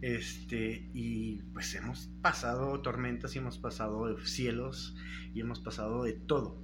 Este, 0.02 0.90
y 0.94 1.42
pues 1.54 1.76
hemos 1.76 2.10
pasado 2.22 2.80
tormentas 2.82 3.36
y 3.36 3.40
hemos 3.40 3.58
pasado 3.58 4.18
cielos 4.26 4.96
y 5.34 5.42
hemos 5.42 5.60
pasado 5.60 6.04
de 6.04 6.14
todo. 6.14 6.62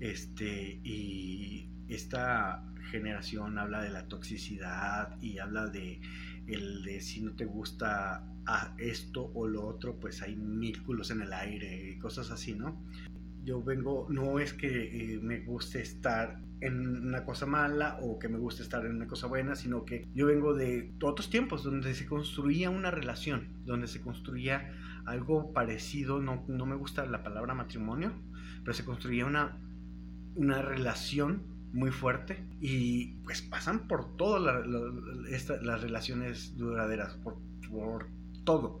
Este, 0.00 0.80
y 0.84 1.68
esta 1.88 2.64
generación 2.90 3.58
habla 3.58 3.82
de 3.82 3.90
la 3.90 4.06
toxicidad 4.06 5.20
y 5.20 5.38
habla 5.38 5.66
de 5.66 6.00
el 6.46 6.82
de 6.82 7.00
si 7.00 7.22
no 7.22 7.32
te 7.32 7.44
gusta 7.44 8.24
a 8.46 8.74
esto 8.78 9.30
o 9.34 9.46
lo 9.46 9.66
otro, 9.66 9.98
pues 9.98 10.22
hay 10.22 10.36
mil 10.36 10.82
culos 10.82 11.10
en 11.10 11.22
el 11.22 11.32
aire 11.32 11.90
y 11.90 11.98
cosas 11.98 12.30
así, 12.30 12.54
¿no? 12.54 12.76
Yo 13.44 13.62
vengo, 13.62 14.06
no 14.10 14.38
es 14.38 14.52
que 14.52 15.14
eh, 15.14 15.20
me 15.20 15.40
guste 15.40 15.80
estar 15.80 16.40
en 16.64 17.06
una 17.06 17.24
cosa 17.24 17.44
mala 17.44 17.98
o 18.00 18.18
que 18.18 18.28
me 18.28 18.38
guste 18.38 18.62
estar 18.62 18.84
en 18.86 18.96
una 18.96 19.06
cosa 19.06 19.26
buena, 19.26 19.54
sino 19.54 19.84
que 19.84 20.08
yo 20.14 20.26
vengo 20.26 20.54
de 20.54 20.92
otros 21.02 21.28
tiempos 21.28 21.62
donde 21.62 21.94
se 21.94 22.06
construía 22.06 22.70
una 22.70 22.90
relación, 22.90 23.48
donde 23.66 23.86
se 23.86 24.00
construía 24.00 24.72
algo 25.04 25.52
parecido, 25.52 26.20
no, 26.20 26.42
no 26.48 26.64
me 26.64 26.74
gusta 26.74 27.04
la 27.04 27.22
palabra 27.22 27.52
matrimonio, 27.54 28.12
pero 28.62 28.72
se 28.72 28.84
construía 28.84 29.26
una, 29.26 29.58
una 30.36 30.62
relación 30.62 31.42
muy 31.74 31.90
fuerte 31.90 32.42
y 32.60 33.08
pues 33.24 33.42
pasan 33.42 33.86
por 33.86 34.16
todas 34.16 34.66
las 34.66 35.82
relaciones 35.82 36.56
duraderas, 36.56 37.14
por, 37.16 37.36
por 37.70 38.06
todo. 38.44 38.80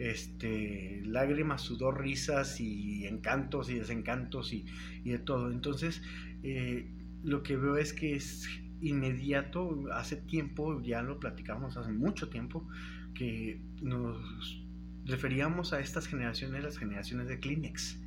Este, 0.00 1.02
lágrimas, 1.04 1.60
sudor, 1.60 2.00
risas 2.00 2.58
y 2.58 3.06
encantos 3.06 3.68
y 3.68 3.74
desencantos 3.74 4.54
y, 4.54 4.64
y 5.04 5.10
de 5.10 5.18
todo. 5.18 5.50
Entonces, 5.50 6.02
eh, 6.42 6.88
lo 7.22 7.42
que 7.42 7.56
veo 7.56 7.76
es 7.76 7.92
que 7.92 8.14
es 8.14 8.48
inmediato, 8.80 9.84
hace 9.92 10.16
tiempo, 10.16 10.80
ya 10.82 11.02
lo 11.02 11.20
platicamos 11.20 11.76
hace 11.76 11.92
mucho 11.92 12.28
tiempo, 12.28 12.66
que 13.14 13.60
nos 13.82 14.64
referíamos 15.04 15.72
a 15.72 15.80
estas 15.80 16.06
generaciones, 16.06 16.62
las 16.62 16.78
generaciones 16.78 17.28
de 17.28 17.40
Kleenex, 17.40 17.98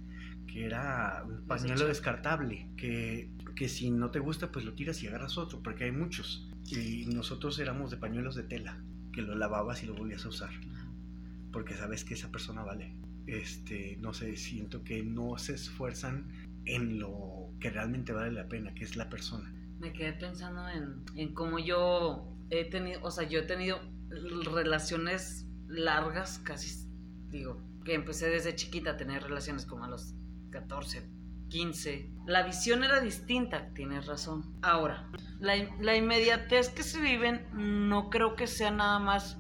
que 0.48 0.66
era 0.66 1.24
un 1.28 1.46
pañuelo 1.46 1.88
descartable, 1.88 2.68
que, 2.78 3.30
que 3.56 3.70
si 3.70 3.92
no 3.92 4.12
te 4.12 4.20
gusta, 4.20 4.52
pues 4.52 4.66
lo 4.66 4.74
tiras 4.74 5.02
y 5.04 5.08
agarras 5.08 5.38
otro, 5.38 5.62
porque 5.62 5.86
hay 5.86 5.92
muchos. 5.92 6.50
Y 6.66 7.06
nosotros 7.08 7.60
éramos 7.60 7.92
de 7.92 7.98
pañuelos 7.98 8.36
de 8.36 8.44
tela, 8.44 8.82
que 9.12 9.22
lo 9.22 9.36
lavabas 9.36 9.84
y 9.84 9.88
lo 9.88 9.96
volvías 9.96 10.26
a 10.26 10.30
usar, 10.30 10.52
porque 11.52 11.76
sabes 11.76 12.04
que 12.04 12.14
esa 12.14 12.32
persona 12.32 12.64
vale. 12.64 12.96
Este, 13.26 13.98
no 14.02 14.14
sé, 14.14 14.36
siento 14.36 14.84
que 14.84 15.02
no 15.04 15.38
se 15.38 15.54
esfuerzan 15.54 16.28
en 16.66 17.00
lo 17.00 17.43
que 17.64 17.70
realmente 17.70 18.12
vale 18.12 18.30
la 18.34 18.50
pena, 18.50 18.74
que 18.74 18.84
es 18.84 18.98
la 18.98 19.10
persona. 19.10 19.50
Me 19.80 19.94
quedé 19.94 20.12
pensando 20.12 20.68
en, 20.68 21.02
en 21.16 21.34
cómo 21.34 21.60
yo 21.60 22.28
he 22.50 22.66
tenido, 22.66 23.00
o 23.04 23.10
sea, 23.10 23.24
yo 23.24 23.40
he 23.40 23.44
tenido 23.44 23.80
relaciones 24.52 25.48
largas, 25.70 26.40
casi, 26.40 26.86
digo, 27.30 27.64
que 27.86 27.94
empecé 27.94 28.28
desde 28.28 28.54
chiquita 28.54 28.92
a 28.92 28.98
tener 28.98 29.24
relaciones 29.24 29.66
como 29.66 29.86
a 29.86 29.88
los 29.88 30.14
14, 30.50 31.10
15. 31.48 32.12
La 32.28 32.44
visión 32.44 32.84
era 32.84 33.00
distinta, 33.00 33.74
tienes 33.74 34.08
razón. 34.08 34.58
Ahora, 34.62 35.10
la, 35.40 35.54
la 35.80 35.96
inmediatez 35.96 36.68
que 36.68 36.84
se 36.84 37.00
viven 37.00 37.48
no 37.54 38.10
creo 38.10 38.36
que 38.36 38.46
sea 38.46 38.72
nada 38.72 39.00
más... 39.00 39.38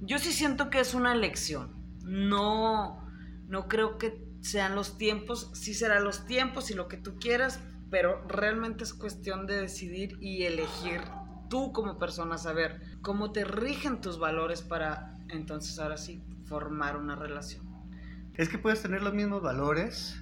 Yo 0.00 0.18
sí 0.18 0.32
siento 0.32 0.70
que 0.70 0.80
es 0.80 0.92
una 0.92 1.12
elección. 1.12 1.70
No, 2.02 3.06
no 3.46 3.68
creo 3.68 3.96
que 3.96 4.29
sean 4.40 4.74
los 4.74 4.96
tiempos, 4.98 5.50
sí 5.54 5.74
serán 5.74 6.04
los 6.04 6.26
tiempos 6.26 6.70
y 6.70 6.74
lo 6.74 6.88
que 6.88 6.96
tú 6.96 7.16
quieras, 7.18 7.60
pero 7.90 8.22
realmente 8.28 8.84
es 8.84 8.94
cuestión 8.94 9.46
de 9.46 9.60
decidir 9.60 10.16
y 10.20 10.44
elegir 10.44 11.00
tú 11.48 11.72
como 11.72 11.98
persona, 11.98 12.38
saber 12.38 12.80
cómo 13.02 13.32
te 13.32 13.44
rigen 13.44 14.00
tus 14.00 14.18
valores 14.18 14.62
para 14.62 15.18
entonces 15.28 15.78
ahora 15.78 15.96
sí 15.96 16.22
formar 16.46 16.96
una 16.96 17.16
relación. 17.16 17.68
Es 18.34 18.48
que 18.48 18.58
puedes 18.58 18.80
tener 18.82 19.02
los 19.02 19.12
mismos 19.12 19.42
valores, 19.42 20.20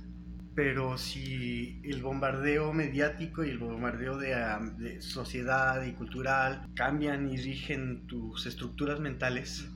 pero 0.54 0.98
si 0.98 1.80
el 1.84 2.02
bombardeo 2.02 2.72
mediático 2.72 3.44
y 3.44 3.50
el 3.50 3.58
bombardeo 3.58 4.18
de, 4.18 5.00
sociedad 5.00 5.84
y 5.84 5.92
cultural 5.92 6.66
cambian 6.74 7.30
y 7.30 7.36
rigen 7.36 8.06
tus 8.06 8.46
estructuras 8.46 8.98
mentales, 8.98 9.68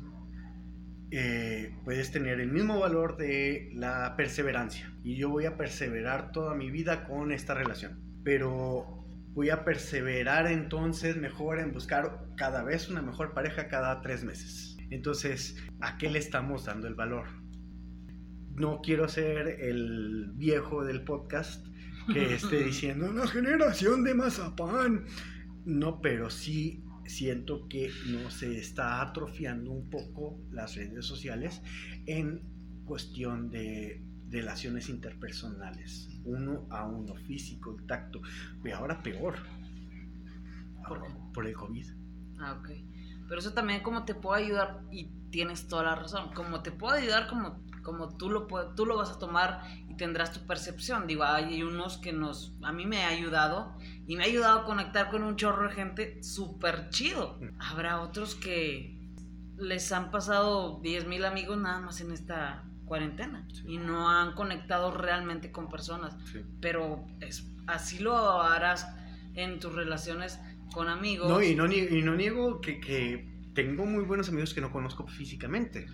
eh, 1.15 1.75
puedes 1.85 2.11
tener 2.11 2.41
el 2.41 2.51
mismo 2.51 2.81
valor 2.81 3.19
de 3.19 3.69
la 3.75 4.17
perseverancia. 4.17 4.91
Y 5.05 5.17
yo 5.17 5.29
voy 5.29 5.45
a 5.45 5.59
perseverar 5.59 6.33
toda 6.33 6.55
mi 6.55 6.71
vida 6.71 7.05
con 7.05 7.33
esta 7.33 7.53
relación. 7.53 8.01
Pero 8.25 9.05
voy 9.35 9.51
a 9.51 9.63
perseverar 9.63 10.47
entonces 10.47 11.19
mejor 11.19 11.59
en 11.61 11.75
buscar 11.75 12.25
cada 12.39 12.63
vez 12.63 12.89
una 12.89 13.03
mejor 13.03 13.35
pareja 13.35 13.69
cada 13.69 14.01
tres 14.01 14.25
meses. 14.25 14.79
Entonces, 14.89 15.57
¿a 15.83 15.99
qué 15.99 16.09
le 16.09 16.19
estamos 16.19 16.65
dando 16.65 16.89
el 16.89 16.95
valor? 16.95 17.27
No 18.55 18.81
quiero 18.83 19.07
ser 19.07 19.49
el 19.61 20.31
viejo 20.35 20.83
del 20.83 21.05
podcast 21.05 21.67
que 22.11 22.35
esté 22.35 22.57
diciendo 22.65 23.11
una 23.11 23.27
generación 23.27 24.03
de 24.03 24.15
mazapán. 24.15 25.05
No, 25.67 26.01
pero 26.01 26.31
sí 26.31 26.83
siento 27.07 27.69
que 27.69 27.91
no 28.07 28.31
se 28.31 28.59
está 28.59 29.03
atrofiando 29.03 29.71
un 29.71 29.91
poco 29.91 30.39
las 30.51 30.77
redes 30.77 31.05
sociales 31.07 31.63
en 32.07 32.41
cuestión 32.85 33.51
de 33.51 34.03
relaciones 34.31 34.89
interpersonales, 34.89 36.09
uno 36.25 36.67
a 36.71 36.87
uno, 36.87 37.15
físico, 37.15 37.77
tacto, 37.87 38.21
y 38.65 38.71
ahora 38.71 39.03
peor, 39.03 39.37
¿Por, 41.33 41.47
el 41.47 41.55
COVID. 41.55 41.87
Ah, 42.39 42.59
ok. 42.59 42.71
Pero 43.29 43.41
eso 43.41 43.53
también 43.53 43.83
como 43.83 44.05
te 44.05 44.15
puede 44.15 44.45
ayudar, 44.45 44.83
y 44.91 45.05
tienes 45.31 45.69
toda 45.69 45.85
la 45.85 45.95
razón, 45.95 46.33
como 46.35 46.63
te 46.63 46.73
puede 46.73 47.03
ayudar 47.03 47.29
como 47.29 47.63
como 47.83 48.17
tú 48.17 48.31
lo, 48.31 48.47
tú 48.75 48.87
lo 48.87 48.97
vas 48.97 49.11
a 49.11 49.19
tomar 49.19 49.63
y 49.89 49.97
tendrás 49.97 50.33
tu 50.33 50.47
percepción. 50.47 51.07
Digo, 51.07 51.25
hay 51.25 51.63
unos 51.63 51.99
que 51.99 52.13
nos, 52.13 52.55
a 52.63 52.73
mí 52.73 52.87
me 52.87 53.05
ha 53.05 53.09
ayudado 53.09 53.77
y 54.07 54.17
me 54.17 54.25
ha 54.25 54.27
ayudado 54.27 54.61
a 54.61 54.65
conectar 54.65 55.11
con 55.11 55.23
un 55.23 55.37
chorro 55.37 55.69
de 55.69 55.75
gente 55.75 56.23
súper 56.23 56.91
chido. 56.91 57.39
Habrá 57.59 58.01
otros 58.01 58.35
que 58.35 58.99
les 59.57 59.93
han 59.93 60.11
pasado 60.11 60.81
10 60.83 61.07
mil 61.07 61.25
amigos 61.25 61.59
nada 61.59 61.81
más 61.81 62.01
en 62.01 62.13
esta 62.13 62.65
cuarentena 62.85 63.47
y 63.67 63.79
no 63.79 64.11
han 64.11 64.35
conectado 64.35 64.93
realmente 64.93 65.51
con 65.51 65.69
personas. 65.69 66.17
Pero 66.61 67.07
es, 67.21 67.47
así 67.67 67.99
lo 67.99 68.43
harás 68.43 68.87
en 69.35 69.61
tus 69.61 69.75
relaciones 69.75 70.39
con 70.73 70.89
amigos. 70.89 71.29
No, 71.29 71.43
y 71.43 71.55
no, 71.55 71.71
y 71.71 72.03
no 72.03 72.15
niego 72.15 72.61
que, 72.61 72.81
que 72.81 73.33
tengo 73.55 73.85
muy 73.87 74.05
buenos 74.05 74.29
amigos 74.29 74.55
que 74.55 74.61
no 74.61 74.71
conozco 74.71 75.07
físicamente 75.07 75.87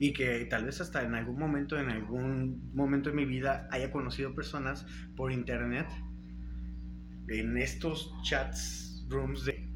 y 0.00 0.14
que 0.14 0.46
tal 0.46 0.64
vez 0.64 0.80
hasta 0.80 1.02
en 1.04 1.14
algún 1.14 1.38
momento, 1.38 1.78
en 1.78 1.90
algún 1.90 2.72
momento 2.74 3.10
de 3.10 3.16
mi 3.16 3.26
vida 3.26 3.68
haya 3.70 3.92
conocido 3.92 4.34
personas 4.34 4.86
por 5.14 5.30
internet 5.30 5.86
en 7.28 7.58
estos 7.58 8.10
chats, 8.22 9.04
rooms 9.10 9.44
de 9.44 9.68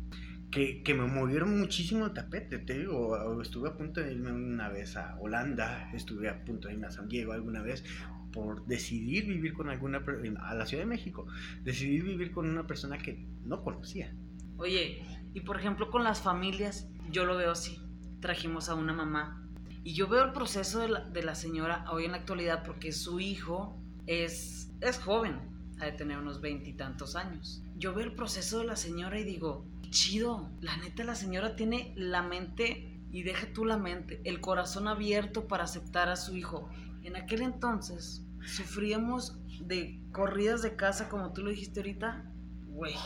que, 0.51 0.83
que, 0.83 0.95
me 0.95 1.07
movieron 1.07 1.59
muchísimo 1.61 2.07
el 2.07 2.15
tapete, 2.15 2.59
te 2.59 2.79
digo, 2.79 3.43
estuve 3.43 3.69
a 3.69 3.77
punto 3.77 4.01
de 4.01 4.13
irme 4.13 4.33
una 4.33 4.71
vez 4.71 4.97
a 4.97 5.19
Holanda, 5.21 5.91
estuve 5.93 6.31
a 6.31 6.43
punto 6.43 6.69
de 6.69 6.75
irme 6.75 6.87
a 6.87 6.91
San 6.91 7.07
Diego 7.07 7.33
alguna 7.33 7.61
vez 7.61 7.85
por 8.33 8.65
decidir 8.65 9.27
vivir 9.27 9.53
con 9.53 9.69
alguna 9.69 10.03
a 10.41 10.55
la 10.55 10.65
Ciudad 10.65 10.85
de 10.85 10.89
México, 10.89 11.27
decidir 11.63 12.03
vivir 12.03 12.33
con 12.33 12.49
una 12.49 12.67
persona 12.67 12.97
que 12.97 13.27
no 13.45 13.63
conocía. 13.63 14.15
Oye, 14.57 15.03
y 15.35 15.41
por 15.41 15.59
ejemplo 15.59 15.91
con 15.91 16.03
las 16.03 16.23
familias, 16.23 16.89
yo 17.11 17.27
lo 17.27 17.37
veo 17.37 17.51
así. 17.51 17.79
Trajimos 18.21 18.71
a 18.71 18.75
una 18.75 18.95
mamá 18.95 19.44
y 19.85 19.95
yo 19.95 20.09
veo 20.09 20.25
el 20.25 20.33
proceso 20.33 20.81
de 20.81 20.89
la, 20.89 21.01
de 21.01 21.23
la 21.23 21.35
señora 21.35 21.85
hoy 21.91 22.07
en 22.07 22.13
la 22.13 22.19
actualidad 22.19 22.65
porque 22.65 22.91
su 22.91 23.21
hijo 23.21 23.79
es, 24.07 24.71
es 24.81 24.99
joven, 24.99 25.39
ha 25.81 25.85
de 25.85 25.93
tener 25.93 26.19
unos 26.19 26.41
veintitantos 26.41 27.17
años. 27.17 27.63
Yo 27.77 27.93
veo 27.95 28.05
el 28.05 28.15
proceso 28.15 28.61
de 28.61 28.65
la 28.65 28.77
señora 28.77 29.21
y 29.21 29.25
digo, 29.25 29.67
chido, 29.91 30.51
la 30.61 30.77
neta 30.79 31.05
la 31.05 31.15
señora 31.15 31.55
tiene 31.55 31.93
la 31.97 32.23
mente, 32.23 32.91
y 33.11 33.23
deja 33.23 33.47
tú 33.53 33.65
la 33.65 33.77
mente, 33.77 34.21
el 34.25 34.41
corazón 34.41 34.89
abierto 34.89 35.47
para 35.47 35.65
aceptar 35.65 36.09
a 36.09 36.17
su 36.17 36.37
hijo. 36.37 36.69
En 37.05 37.15
aquel 37.15 37.43
entonces 37.43 38.27
sufríamos 38.45 39.39
de 39.61 40.01
corridas 40.11 40.63
de 40.63 40.75
casa, 40.75 41.09
como 41.09 41.33
tú 41.33 41.43
lo 41.43 41.51
dijiste 41.51 41.79
ahorita, 41.79 42.25
güey, 42.67 42.97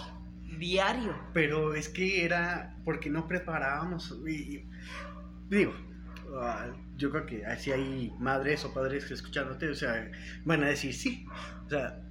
diario. 0.59 1.15
Pero 1.35 1.75
es 1.75 1.91
que 1.91 2.25
era 2.25 2.75
porque 2.87 3.11
no 3.11 3.29
preparábamos, 3.29 4.17
y, 4.27 4.65
digo, 5.51 5.75
Yo 6.97 7.11
creo 7.11 7.27
que 7.27 7.47
así 7.47 7.73
hay 7.73 8.13
madres 8.19 8.65
o 8.65 8.75
padres 8.75 9.11
escuchándote, 9.11 9.69
o 9.69 9.75
sea, 9.75 10.11
van 10.45 10.63
a 10.65 10.69
decir 10.69 10.95
sí. 10.95 11.27
O 11.67 11.71
sea, 11.71 12.03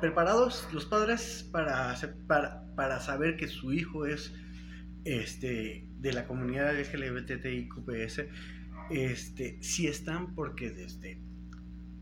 preparados 0.00 0.68
los 0.72 0.86
padres 0.86 1.48
para, 1.52 1.94
para, 2.26 2.64
para 2.74 3.00
saber 3.00 3.36
que 3.36 3.48
su 3.48 3.72
hijo 3.72 4.06
es 4.06 4.34
este, 5.04 5.88
de 5.98 6.12
la 6.12 6.26
comunidad 6.26 6.74
LGBTIQPS, 6.78 8.22
este, 8.90 9.62
sí 9.62 9.86
están 9.86 10.34
porque 10.34 10.70
desde 10.70 11.22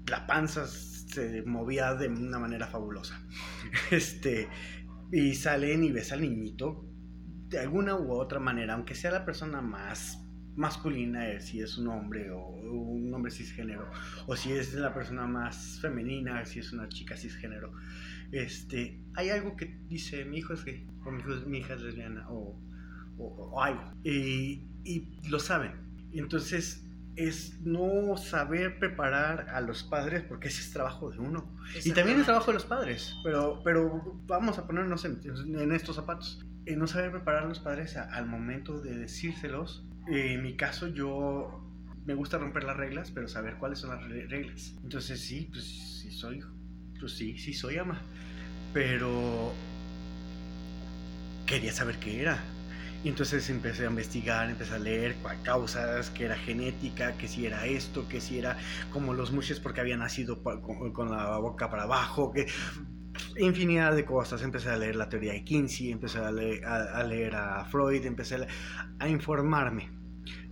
la 0.09 0.27
panza 0.27 0.67
se 0.67 1.43
movía 1.43 1.95
de 1.95 2.09
una 2.09 2.39
manera 2.39 2.67
fabulosa. 2.67 3.21
Este, 3.91 4.49
y 5.11 5.35
salen 5.35 5.85
y 5.85 5.93
ves 5.93 6.13
al 6.13 6.23
niñito 6.23 6.87
de 7.49 7.59
alguna 7.59 7.97
u 7.97 8.13
otra 8.13 8.41
manera, 8.41 8.75
aunque 8.75 8.95
sea 8.95 9.11
la 9.11 9.25
persona 9.25 9.61
más 9.61 10.22
masculina 10.57 11.29
es 11.29 11.47
si 11.47 11.61
es 11.61 11.79
un 11.79 11.89
hombre 11.89 12.31
o 12.31 12.47
un 12.47 13.13
hombre 13.15 13.31
cisgénero 13.31 13.91
o 14.27 14.37
si 14.37 14.53
es 14.53 14.75
la 14.75 14.93
persona 14.93 15.27
más 15.27 15.79
femenina 15.81 16.45
si 16.45 16.59
es 16.59 16.73
una 16.73 16.89
chica 16.89 17.17
cisgénero 17.17 17.73
este 18.33 18.99
hay 19.15 19.29
algo 19.29 19.57
que 19.57 19.79
dice 19.89 20.25
mi 20.25 20.39
hijo 20.39 20.55
es 20.55 20.65
gay 20.65 20.87
o 21.05 21.11
mi, 21.11 21.59
hija 21.59 21.75
es 21.75 21.83
lesbiana 21.83 22.27
o, 22.31 22.59
o, 23.19 23.63
algo 23.63 23.93
y, 24.03 24.65
y, 24.85 25.29
lo 25.29 25.39
saben. 25.39 25.73
Entonces 26.13 26.87
es 27.15 27.61
no 27.61 28.17
saber 28.17 28.79
preparar 28.79 29.51
a 29.51 29.61
los 29.61 29.83
padres 29.83 30.23
porque 30.23 30.49
ese 30.49 30.63
es 30.63 30.71
trabajo 30.71 31.11
de 31.11 31.19
uno. 31.19 31.55
Y 31.85 31.93
también 31.93 32.21
es 32.21 32.25
trabajo 32.25 32.47
de 32.47 32.55
los 32.55 32.65
padres 32.65 33.15
pero 33.23 33.61
pero 33.63 34.19
vamos 34.27 34.59
a 34.59 34.67
ponernos 34.67 35.05
en, 35.05 35.21
en 35.59 35.73
estos 35.73 35.97
zapatos. 35.97 36.45
Eh, 36.65 36.77
no 36.77 36.87
saber 36.87 37.11
preparar 37.11 37.45
a 37.45 37.49
los 37.49 37.59
padres 37.59 37.97
al 37.97 38.27
momento 38.27 38.81
de 38.81 38.97
decírselos 38.97 39.87
en 40.09 40.43
mi 40.43 40.57
caso 40.57 40.89
yo 40.89 41.63
me 42.05 42.15
gusta 42.15 42.39
romper 42.39 42.65
las 42.65 42.77
reglas, 42.77 43.11
pero 43.11 43.29
saber 43.29 43.57
cuáles 43.57 43.79
son 43.79 43.91
las 43.91 44.03
reglas. 44.29 44.75
Entonces 44.83 45.21
sí, 45.21 45.49
pues 45.51 45.65
sí 45.65 46.11
soy, 46.11 46.43
pues 46.99 47.13
sí, 47.13 47.39
sí 47.39 47.53
soy 47.55 47.79
ama. 47.79 48.01
Pero 48.73 49.53
quería 51.47 51.73
saber 51.73 51.99
qué 51.99 52.23
era. 52.23 52.39
Y 53.05 53.09
entonces 53.09 53.51
empecé 53.51 53.85
a 53.85 53.91
investigar, 53.91 54.49
empecé 54.49 54.75
a 54.75 54.79
leer 54.79 55.17
causas, 55.43 56.11
que 56.11 56.25
era 56.25 56.37
genética, 56.37 57.13
que 57.17 57.27
si 57.27 57.47
era 57.47 57.67
esto, 57.67 58.07
que 58.09 58.21
si 58.21 58.39
era 58.39 58.57
como 58.91 59.13
los 59.13 59.33
mushes 59.33 59.59
porque 59.59 59.81
había 59.81 59.97
nacido 59.97 60.43
con, 60.43 61.11
la 61.11 61.37
boca 61.39 61.69
para 61.69 61.83
abajo, 61.83 62.33
que 62.33 62.47
infinidad 63.37 63.95
de 63.95 64.05
cosas. 64.05 64.43
Empecé 64.43 64.71
a 64.71 64.77
leer 64.77 64.97
la 64.97 65.09
teoría 65.09 65.33
de 65.33 65.45
Kinsey, 65.45 65.91
empecé 65.91 66.19
a 66.19 66.31
leer 66.31 67.35
a, 67.35 67.65
Freud, 67.71 68.05
empecé 68.05 68.47
a, 68.99 69.09
informarme. 69.09 69.91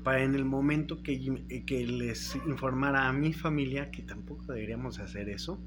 Para 0.02 0.22
en 0.22 0.34
el 0.34 0.46
momento 0.46 1.02
que, 1.02 1.62
que 1.66 1.86
les 1.86 2.34
informara 2.46 3.06
a 3.06 3.12
mi 3.12 3.34
familia, 3.34 3.90
que 3.90 4.02
tampoco 4.02 4.52
deberíamos 4.52 4.98
hacer 4.98 5.28
eso, 5.28 5.60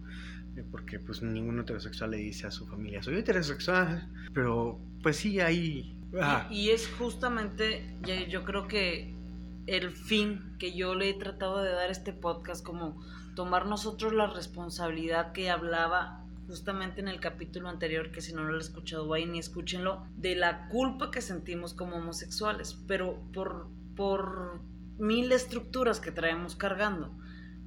eh, 0.57 0.63
porque 0.71 0.97
pues 0.99 1.21
ningún 1.21 1.59
heterosexual 1.59 2.11
le 2.11 2.17
dice 2.17 2.47
a 2.47 2.51
su 2.51 2.65
familia, 2.65 3.03
soy 3.03 3.17
heterosexual, 3.17 4.09
pero 4.33 4.79
pues 5.03 5.17
sí, 5.17 5.39
hay 5.39 5.93
y, 6.49 6.69
es 6.69 6.87
justamente, 6.87 7.97
yo 8.29 8.43
creo 8.43 8.67
que 8.67 9.13
el 9.65 9.91
fin 9.91 10.55
que 10.59 10.75
yo 10.75 10.93
le 10.93 11.09
he 11.09 11.13
tratado 11.13 11.63
de 11.63 11.71
dar 11.71 11.89
a 11.89 11.91
este 11.91 12.13
podcast, 12.13 12.63
como 12.63 13.01
tomar 13.35 13.65
nosotros 13.65 14.13
la 14.13 14.27
responsabilidad 14.27 15.31
que 15.31 15.49
hablaba 15.49 16.22
justamente 16.47 17.01
en 17.01 17.07
el 17.07 17.19
capítulo 17.19 17.69
anterior, 17.69 18.11
que 18.11 18.21
si 18.21 18.33
no 18.33 18.43
lo 18.43 18.53
han 18.53 18.61
escuchado, 18.61 19.07
vayan 19.07 19.35
y 19.35 19.39
escúchenlo, 19.39 20.05
de 20.17 20.35
la 20.35 20.67
culpa 20.67 21.11
que 21.11 21.21
sentimos 21.21 21.73
como 21.73 21.97
homosexuales, 21.97 22.77
pero 22.87 23.19
por, 23.33 23.67
por 23.95 24.61
mil 24.97 25.31
estructuras 25.31 25.99
que 25.99 26.11
traemos 26.11 26.55
cargando. 26.55 27.11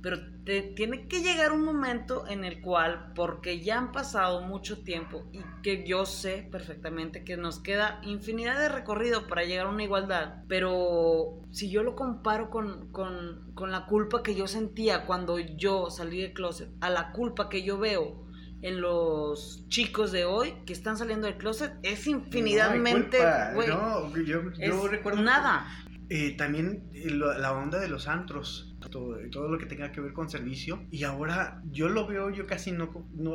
Pero 0.03 0.19
te, 0.45 0.63
tiene 0.63 1.09
que 1.09 1.23
llegar 1.23 1.51
un 1.51 1.65
momento 1.65 2.29
en 2.29 2.45
el 2.45 2.61
cual, 2.61 3.13
porque 3.17 3.61
ya 3.61 3.79
han 3.79 3.91
pasado 3.91 4.43
mucho 4.43 4.85
tiempo 4.85 5.25
y 5.33 5.41
que 5.63 5.85
yo 5.85 6.07
sé 6.07 6.47
perfectamente 6.53 7.25
que 7.25 7.37
nos 7.37 7.59
queda 7.59 8.01
infinidad 8.05 8.61
de 8.61 8.69
recorrido 8.69 9.27
para 9.27 9.45
llegar 9.45 9.67
a 9.67 9.71
una 9.71 9.83
igualdad, 9.83 10.45
pero 10.47 11.41
si 11.51 11.71
yo 11.71 11.83
lo 11.83 11.97
comparo 11.97 12.51
con, 12.51 12.93
con, 12.93 13.51
con 13.55 13.73
la 13.73 13.87
culpa 13.87 14.23
que 14.23 14.37
yo 14.37 14.47
sentía 14.47 15.07
cuando 15.07 15.41
yo 15.41 15.91
salí 15.91 16.21
del 16.21 16.35
closet, 16.35 16.69
a 16.81 16.91
la 16.91 17.11
culpa 17.11 17.49
que 17.49 17.65
yo 17.65 17.79
veo 17.79 18.26
en 18.67 18.81
los 18.81 19.65
chicos 19.69 20.13
de 20.13 20.25
hoy 20.25 20.55
que 20.67 20.73
están 20.73 20.97
saliendo 20.97 21.27
del 21.27 21.37
closet 21.37 21.73
es 21.83 22.07
infinidadmente 22.07 23.19
no, 23.69 24.17
yo, 24.17 24.89
recuerdo 24.89 25.23
nada 25.23 25.67
eh, 26.09 26.37
también 26.37 26.89
eh, 26.93 27.11
la 27.11 27.53
onda 27.53 27.79
de 27.79 27.89
los 27.89 28.09
antros 28.09 28.77
todo, 28.91 29.17
todo, 29.31 29.49
lo 29.49 29.59
que 29.59 29.67
tenga 29.67 29.91
que 29.91 30.01
ver 30.01 30.13
con 30.13 30.29
servicio. 30.31 30.85
Y 30.91 31.03
ahora 31.05 31.63
yo 31.71 31.89
lo 31.89 32.07
veo, 32.07 32.31
yo 32.31 32.47
casi 32.47 32.71
no, 32.71 32.89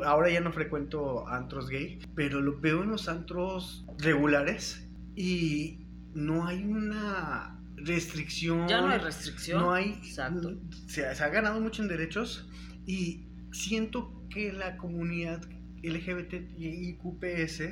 ahora 0.05 0.29
ya 0.29 0.39
no 0.39 0.51
frecuento 0.53 1.27
antros 1.27 1.67
gay, 1.69 1.99
pero 2.15 2.39
lo 2.39 2.59
veo 2.59 2.83
en 2.83 2.91
los 2.91 3.09
antros 3.09 3.85
regulares 3.97 4.87
y 5.15 5.79
no 6.13 6.47
hay 6.47 6.63
una 6.63 7.59
restricción. 7.75 8.67
Ya 8.67 8.81
no 8.81 8.89
hay 8.89 8.99
restricción. 8.99 9.61
No 9.61 9.73
hay. 9.73 9.99
Exacto. 10.03 10.53
Se, 10.87 11.05
ha 11.05 11.29
ganado 11.29 11.59
mucho 11.59 11.81
en 11.81 11.87
derechos 11.87 12.49
y 12.85 13.25
siento 13.51 14.20
que 14.33 14.51
la 14.53 14.77
comunidad 14.77 15.41
LGBTIQPS 15.83 17.63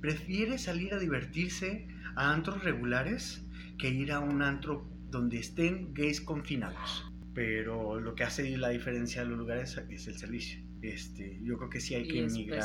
prefiere 0.00 0.58
salir 0.58 0.94
a 0.94 0.98
divertirse 0.98 1.86
a 2.16 2.32
antros 2.32 2.64
regulares 2.64 3.44
que 3.78 3.88
ir 3.88 4.12
a 4.12 4.20
un 4.20 4.42
antro 4.42 4.86
donde 5.10 5.38
estén 5.38 5.94
gays 5.94 6.20
confinados 6.20 7.10
pero 7.34 8.00
lo 8.00 8.14
que 8.14 8.24
hace 8.24 8.56
la 8.56 8.70
diferencia 8.70 9.22
en 9.22 9.30
los 9.30 9.38
lugares 9.38 9.80
es 9.88 10.06
el 10.06 10.18
servicio. 10.18 10.60
Este, 10.82 11.38
yo 11.42 11.56
creo 11.58 11.70
que 11.70 11.80
sí 11.80 11.94
hay 11.94 12.08
que 12.08 12.24
emigrar, 12.24 12.64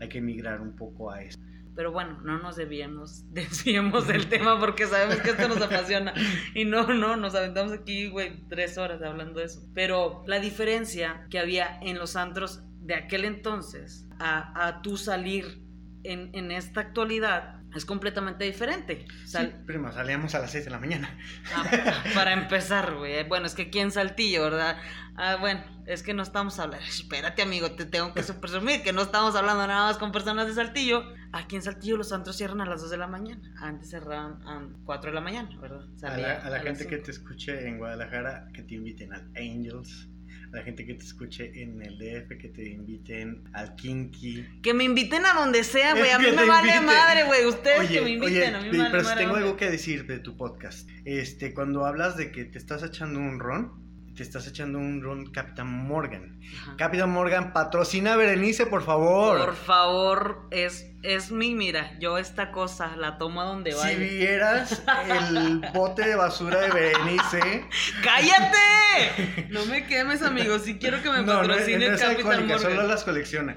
hay 0.00 0.08
que 0.08 0.18
emigrar 0.18 0.60
un 0.60 0.74
poco 0.74 1.10
a 1.10 1.22
eso. 1.22 1.38
Pero 1.74 1.92
bueno, 1.92 2.20
no 2.22 2.38
nos 2.38 2.56
debíamos, 2.56 3.24
desviemos 3.32 4.06
del 4.08 4.28
tema 4.28 4.58
porque 4.58 4.86
sabemos 4.86 5.16
que 5.16 5.30
esto 5.30 5.48
nos 5.48 5.60
apasiona. 5.60 6.12
Y 6.54 6.64
no, 6.64 6.92
no, 6.92 7.16
nos 7.16 7.34
aventamos 7.34 7.72
aquí, 7.72 8.08
güey, 8.08 8.46
tres 8.48 8.76
horas 8.76 9.02
hablando 9.02 9.40
de 9.40 9.46
eso. 9.46 9.66
Pero 9.74 10.22
la 10.26 10.40
diferencia 10.40 11.26
que 11.30 11.38
había 11.38 11.78
en 11.80 11.98
los 11.98 12.16
antros 12.16 12.62
de 12.82 12.94
aquel 12.94 13.24
entonces 13.24 14.06
a, 14.18 14.66
a 14.66 14.82
tú 14.82 14.96
salir 14.96 15.62
en, 16.04 16.30
en 16.34 16.50
esta 16.50 16.80
actualidad 16.80 17.62
es 17.74 17.84
completamente 17.86 18.44
diferente. 18.44 19.06
sí, 19.24 19.38
prima, 19.66 19.92
salíamos 19.92 20.34
a 20.34 20.40
las 20.40 20.50
6 20.50 20.66
de 20.66 20.70
la 20.70 20.78
mañana. 20.78 21.16
Ah, 21.54 22.04
para 22.14 22.32
empezar, 22.32 22.94
güey. 22.94 23.26
Bueno, 23.26 23.46
es 23.46 23.54
que 23.54 23.62
aquí 23.62 23.78
en 23.78 23.90
Saltillo, 23.90 24.42
¿verdad? 24.42 24.76
Ah, 25.16 25.36
bueno, 25.40 25.64
es 25.86 26.02
que 26.02 26.12
no 26.12 26.22
estamos 26.22 26.58
hablando. 26.58 26.84
Espérate, 26.88 27.42
amigo, 27.42 27.72
te 27.72 27.86
tengo 27.86 28.12
que 28.12 28.22
presumir 28.22 28.82
que 28.82 28.92
no 28.92 29.02
estamos 29.02 29.34
hablando 29.36 29.66
nada 29.66 29.86
más 29.86 29.98
con 29.98 30.12
personas 30.12 30.46
de 30.46 30.54
Saltillo. 30.54 31.02
Aquí 31.32 31.56
en 31.56 31.62
Saltillo 31.62 31.96
los 31.96 32.12
antros 32.12 32.36
cierran 32.36 32.60
a 32.60 32.66
las 32.66 32.82
2 32.82 32.90
de 32.90 32.96
la 32.98 33.06
mañana. 33.06 33.42
Antes 33.58 33.90
cerraban 33.90 34.46
a 34.46 34.68
4 34.84 35.10
de 35.10 35.14
la 35.14 35.20
mañana, 35.20 35.48
¿verdad? 35.58 35.86
a 36.02 36.50
la, 36.50 36.60
gente 36.60 36.86
que 36.86 36.98
te 36.98 37.10
escuche 37.10 37.66
en 37.66 37.78
Guadalajara, 37.78 38.48
que 38.52 38.62
te 38.62 38.74
inviten 38.74 39.12
al 39.14 39.30
Angels 39.36 40.08
la 40.52 40.62
gente 40.62 40.84
que 40.84 40.94
te 40.94 41.04
escuche 41.04 41.50
en 41.62 41.82
el 41.82 41.98
DF, 41.98 42.36
que 42.38 42.48
te 42.48 42.68
inviten 42.68 43.42
al 43.54 43.74
Kinky. 43.74 44.46
Que 44.62 44.74
me 44.74 44.84
inviten 44.84 45.24
a 45.24 45.32
donde 45.32 45.64
sea, 45.64 45.94
güey. 45.96 46.10
A 46.10 46.18
mí 46.18 46.26
me 46.30 46.44
vale 46.44 46.80
madre, 46.80 47.24
güey. 47.24 47.46
Ustedes 47.46 47.90
que 47.90 48.02
me 48.02 48.10
inviten, 48.10 48.54
a 48.54 48.60
mí 48.60 48.68
me 48.70 48.78
vale 48.78 48.90
Pero 48.90 49.04
si 49.04 49.16
tengo 49.16 49.36
algo 49.36 49.56
que 49.56 49.70
decir 49.70 50.06
de 50.06 50.18
tu 50.18 50.36
podcast. 50.36 50.88
Este, 51.06 51.54
cuando 51.54 51.86
hablas 51.86 52.16
de 52.18 52.30
que 52.30 52.44
te 52.44 52.58
estás 52.58 52.82
echando 52.82 53.18
un 53.18 53.40
ron, 53.40 53.81
te 54.14 54.22
estás 54.22 54.46
echando 54.46 54.78
un 54.78 55.02
ron 55.02 55.30
Capitán 55.30 55.68
Morgan. 55.68 56.38
Capitán 56.76 57.10
Morgan, 57.10 57.52
patrocina 57.52 58.12
a 58.12 58.16
Berenice, 58.16 58.66
por 58.66 58.82
favor. 58.82 59.38
Por 59.38 59.56
favor, 59.56 60.48
es, 60.50 60.86
es 61.02 61.30
mi, 61.30 61.54
mira, 61.54 61.98
yo 61.98 62.18
esta 62.18 62.52
cosa 62.52 62.94
la 62.96 63.16
tomo 63.16 63.40
a 63.40 63.44
donde 63.44 63.74
vaya. 63.74 63.96
Si 63.96 63.96
vieras 63.96 64.82
el 65.08 65.60
bote 65.74 66.06
de 66.06 66.14
basura 66.14 66.60
de 66.60 66.70
Berenice. 66.70 67.64
¡Cállate! 68.02 68.58
No 69.48 69.64
me 69.66 69.86
quemes, 69.86 70.22
amigo. 70.22 70.58
Si 70.58 70.78
quiero 70.78 71.02
que 71.02 71.10
me 71.10 71.22
patrocine 71.22 71.86
no, 71.86 71.92
no, 71.92 71.98
Capitán 71.98 72.46
Morgan. 72.46 72.58
Solo 72.58 72.82
las 72.86 73.04
colecciona. 73.04 73.56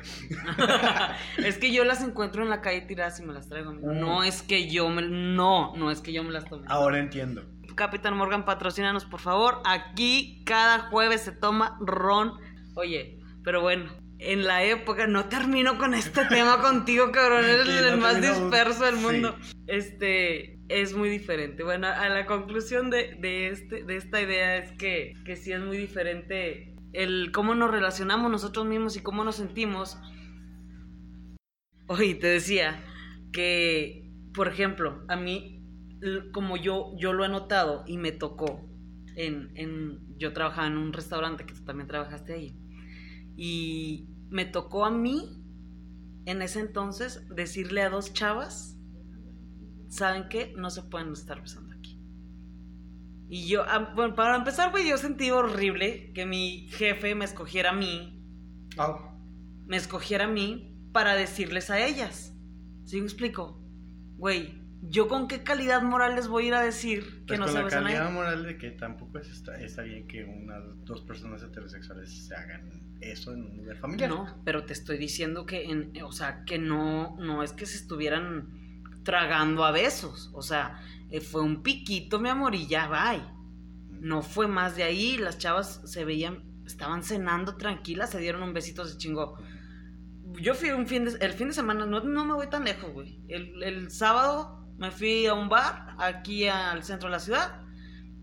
es 1.37 1.57
que 1.57 1.73
yo 1.73 1.83
las 1.83 2.01
encuentro 2.01 2.43
en 2.43 2.49
la 2.49 2.61
calle 2.61 2.81
tiradas 2.81 3.19
y 3.19 3.23
me 3.23 3.33
las 3.33 3.49
traigo. 3.49 3.73
Mm. 3.73 3.99
No 3.99 4.23
es 4.23 4.41
que 4.41 4.69
yo 4.69 4.89
me. 4.89 5.01
No, 5.01 5.75
no 5.75 5.91
es 5.91 5.99
que 6.01 6.13
yo 6.13 6.23
me 6.23 6.31
las 6.31 6.45
tome. 6.45 6.65
Ahora 6.69 6.99
entiendo. 6.99 7.43
Capitán 7.75 8.17
Morgan, 8.17 8.45
patrocínanos 8.45 9.05
por 9.05 9.19
favor. 9.19 9.61
Aquí 9.65 10.41
cada 10.45 10.89
jueves 10.89 11.21
se 11.21 11.31
toma 11.31 11.77
ron. 11.81 12.33
Oye, 12.75 13.19
pero 13.43 13.61
bueno, 13.61 13.91
en 14.19 14.45
la 14.45 14.63
época, 14.63 15.07
no 15.07 15.25
termino 15.25 15.77
con 15.77 15.93
este 15.93 16.25
tema 16.29 16.61
contigo, 16.61 17.11
cabrón. 17.11 17.45
Eres 17.45 17.67
el 17.67 17.97
más 17.97 18.21
disperso 18.21 18.85
del 18.85 18.95
mundo. 18.95 19.35
Este 19.67 20.59
es 20.69 20.93
muy 20.93 21.09
diferente. 21.09 21.63
Bueno, 21.63 21.87
a 21.87 22.09
la 22.09 22.25
conclusión 22.25 22.89
de, 22.89 23.49
este, 23.49 23.83
de 23.83 23.97
esta 23.97 24.21
idea 24.21 24.57
es 24.57 24.71
que, 24.73 25.13
que 25.25 25.35
sí 25.35 25.51
es 25.51 25.61
muy 25.61 25.77
diferente 25.77 26.73
el 26.93 27.31
cómo 27.33 27.55
nos 27.55 27.71
relacionamos 27.71 28.31
nosotros 28.31 28.65
mismos 28.65 28.95
y 28.95 29.03
cómo 29.03 29.23
nos 29.23 29.35
sentimos. 29.35 29.97
Oye, 31.87 32.15
te 32.15 32.27
decía 32.27 32.83
que, 33.31 34.09
por 34.33 34.47
ejemplo, 34.47 35.03
a 35.07 35.15
mí 35.15 35.54
como 36.31 36.57
yo, 36.57 36.93
yo 36.97 37.13
lo 37.13 37.25
he 37.25 37.29
notado 37.29 37.83
y 37.87 37.97
me 37.97 38.11
tocó, 38.11 38.67
en, 39.15 39.51
en, 39.55 40.17
yo 40.17 40.33
trabajaba 40.33 40.67
en 40.67 40.77
un 40.77 40.93
restaurante 40.93 41.45
que 41.45 41.53
tú 41.53 41.63
también 41.63 41.87
trabajaste 41.87 42.33
ahí, 42.33 42.57
y 43.35 44.07
me 44.29 44.45
tocó 44.45 44.85
a 44.85 44.91
mí, 44.91 45.41
en 46.25 46.41
ese 46.41 46.59
entonces, 46.59 47.27
decirle 47.29 47.81
a 47.81 47.89
dos 47.89 48.13
chavas, 48.13 48.77
¿saben 49.87 50.27
qué? 50.29 50.53
No 50.57 50.69
se 50.69 50.83
pueden 50.83 51.11
estar 51.11 51.41
besando 51.41 51.75
aquí. 51.75 51.99
Y 53.27 53.47
yo, 53.47 53.63
ah, 53.67 53.91
bueno, 53.95 54.15
para 54.15 54.35
empezar, 54.35 54.71
güey, 54.71 54.89
yo 54.89 54.97
sentí 54.97 55.31
horrible 55.31 56.11
que 56.13 56.25
mi 56.25 56.67
jefe 56.69 57.15
me 57.15 57.25
escogiera 57.25 57.71
a 57.71 57.73
mí. 57.73 58.23
Me 59.65 59.77
escogiera 59.77 60.25
a 60.25 60.29
mí 60.29 60.75
para 60.91 61.15
decirles 61.15 61.69
a 61.69 61.85
ellas. 61.85 62.33
¿Sí 62.85 62.99
me 62.99 63.05
explico? 63.05 63.61
Güey, 64.17 64.61
¿yo 64.89 65.07
con 65.07 65.27
qué 65.27 65.43
calidad 65.43 65.81
moral 65.81 66.15
les 66.15 66.27
voy 66.27 66.45
a 66.45 66.47
ir 66.47 66.53
a 66.53 66.61
decir 66.61 67.25
que 67.25 67.37
pues 67.37 67.39
no 67.39 67.45
con 67.45 67.55
la 67.55 67.67
calidad 67.67 68.11
moral 68.11 68.43
de 68.43 68.57
que 68.57 68.71
tampoco 68.71 69.19
está, 69.19 69.59
está 69.59 69.81
bien 69.83 70.07
que 70.07 70.23
unas 70.23 70.63
dos 70.85 71.01
personas 71.01 71.41
heterosexuales 71.43 72.27
se 72.27 72.35
hagan 72.35 72.85
eso 73.01 73.33
en 73.33 73.43
un 73.43 73.57
lugar 73.57 73.77
familiar. 73.77 74.09
No, 74.09 74.41
pero 74.43 74.65
te 74.65 74.73
estoy 74.73 74.97
diciendo 74.97 75.45
que, 75.45 75.65
en, 75.65 75.91
o 76.03 76.11
sea, 76.11 76.43
que 76.45 76.57
no, 76.57 77.15
no 77.17 77.43
es 77.43 77.51
que 77.51 77.65
se 77.65 77.77
estuvieran 77.77 78.81
tragando 79.03 79.65
a 79.65 79.71
besos, 79.71 80.31
o 80.33 80.41
sea, 80.41 80.81
eh, 81.11 81.21
fue 81.21 81.41
un 81.41 81.61
piquito, 81.61 82.19
mi 82.19 82.29
amor, 82.29 82.55
y 82.55 82.67
ya 82.67 82.87
bye. 82.87 83.23
No 83.99 84.21
fue 84.21 84.47
más 84.47 84.75
de 84.75 84.83
ahí, 84.83 85.17
las 85.17 85.37
chavas 85.37 85.81
se 85.85 86.05
veían, 86.05 86.43
estaban 86.65 87.03
cenando 87.03 87.55
tranquilas, 87.57 88.11
se 88.11 88.19
dieron 88.19 88.43
un 88.43 88.53
besito, 88.53 88.85
se 88.85 88.97
chingó. 88.97 89.37
Yo 90.41 90.53
fui 90.53 90.71
un 90.71 90.87
fin 90.87 91.05
de, 91.05 91.17
el 91.21 91.33
fin 91.33 91.47
de 91.47 91.53
semana, 91.53 91.85
no, 91.85 92.01
no 92.01 92.25
me 92.25 92.33
voy 92.33 92.47
tan 92.47 92.65
lejos, 92.65 92.91
güey. 92.91 93.19
El, 93.27 93.63
el 93.63 93.91
sábado 93.91 94.64
me 94.77 94.91
fui 94.91 95.25
a 95.25 95.33
un 95.33 95.49
bar 95.49 95.95
aquí 95.97 96.47
al 96.47 96.83
centro 96.83 97.09
de 97.09 97.13
la 97.13 97.19
ciudad 97.19 97.65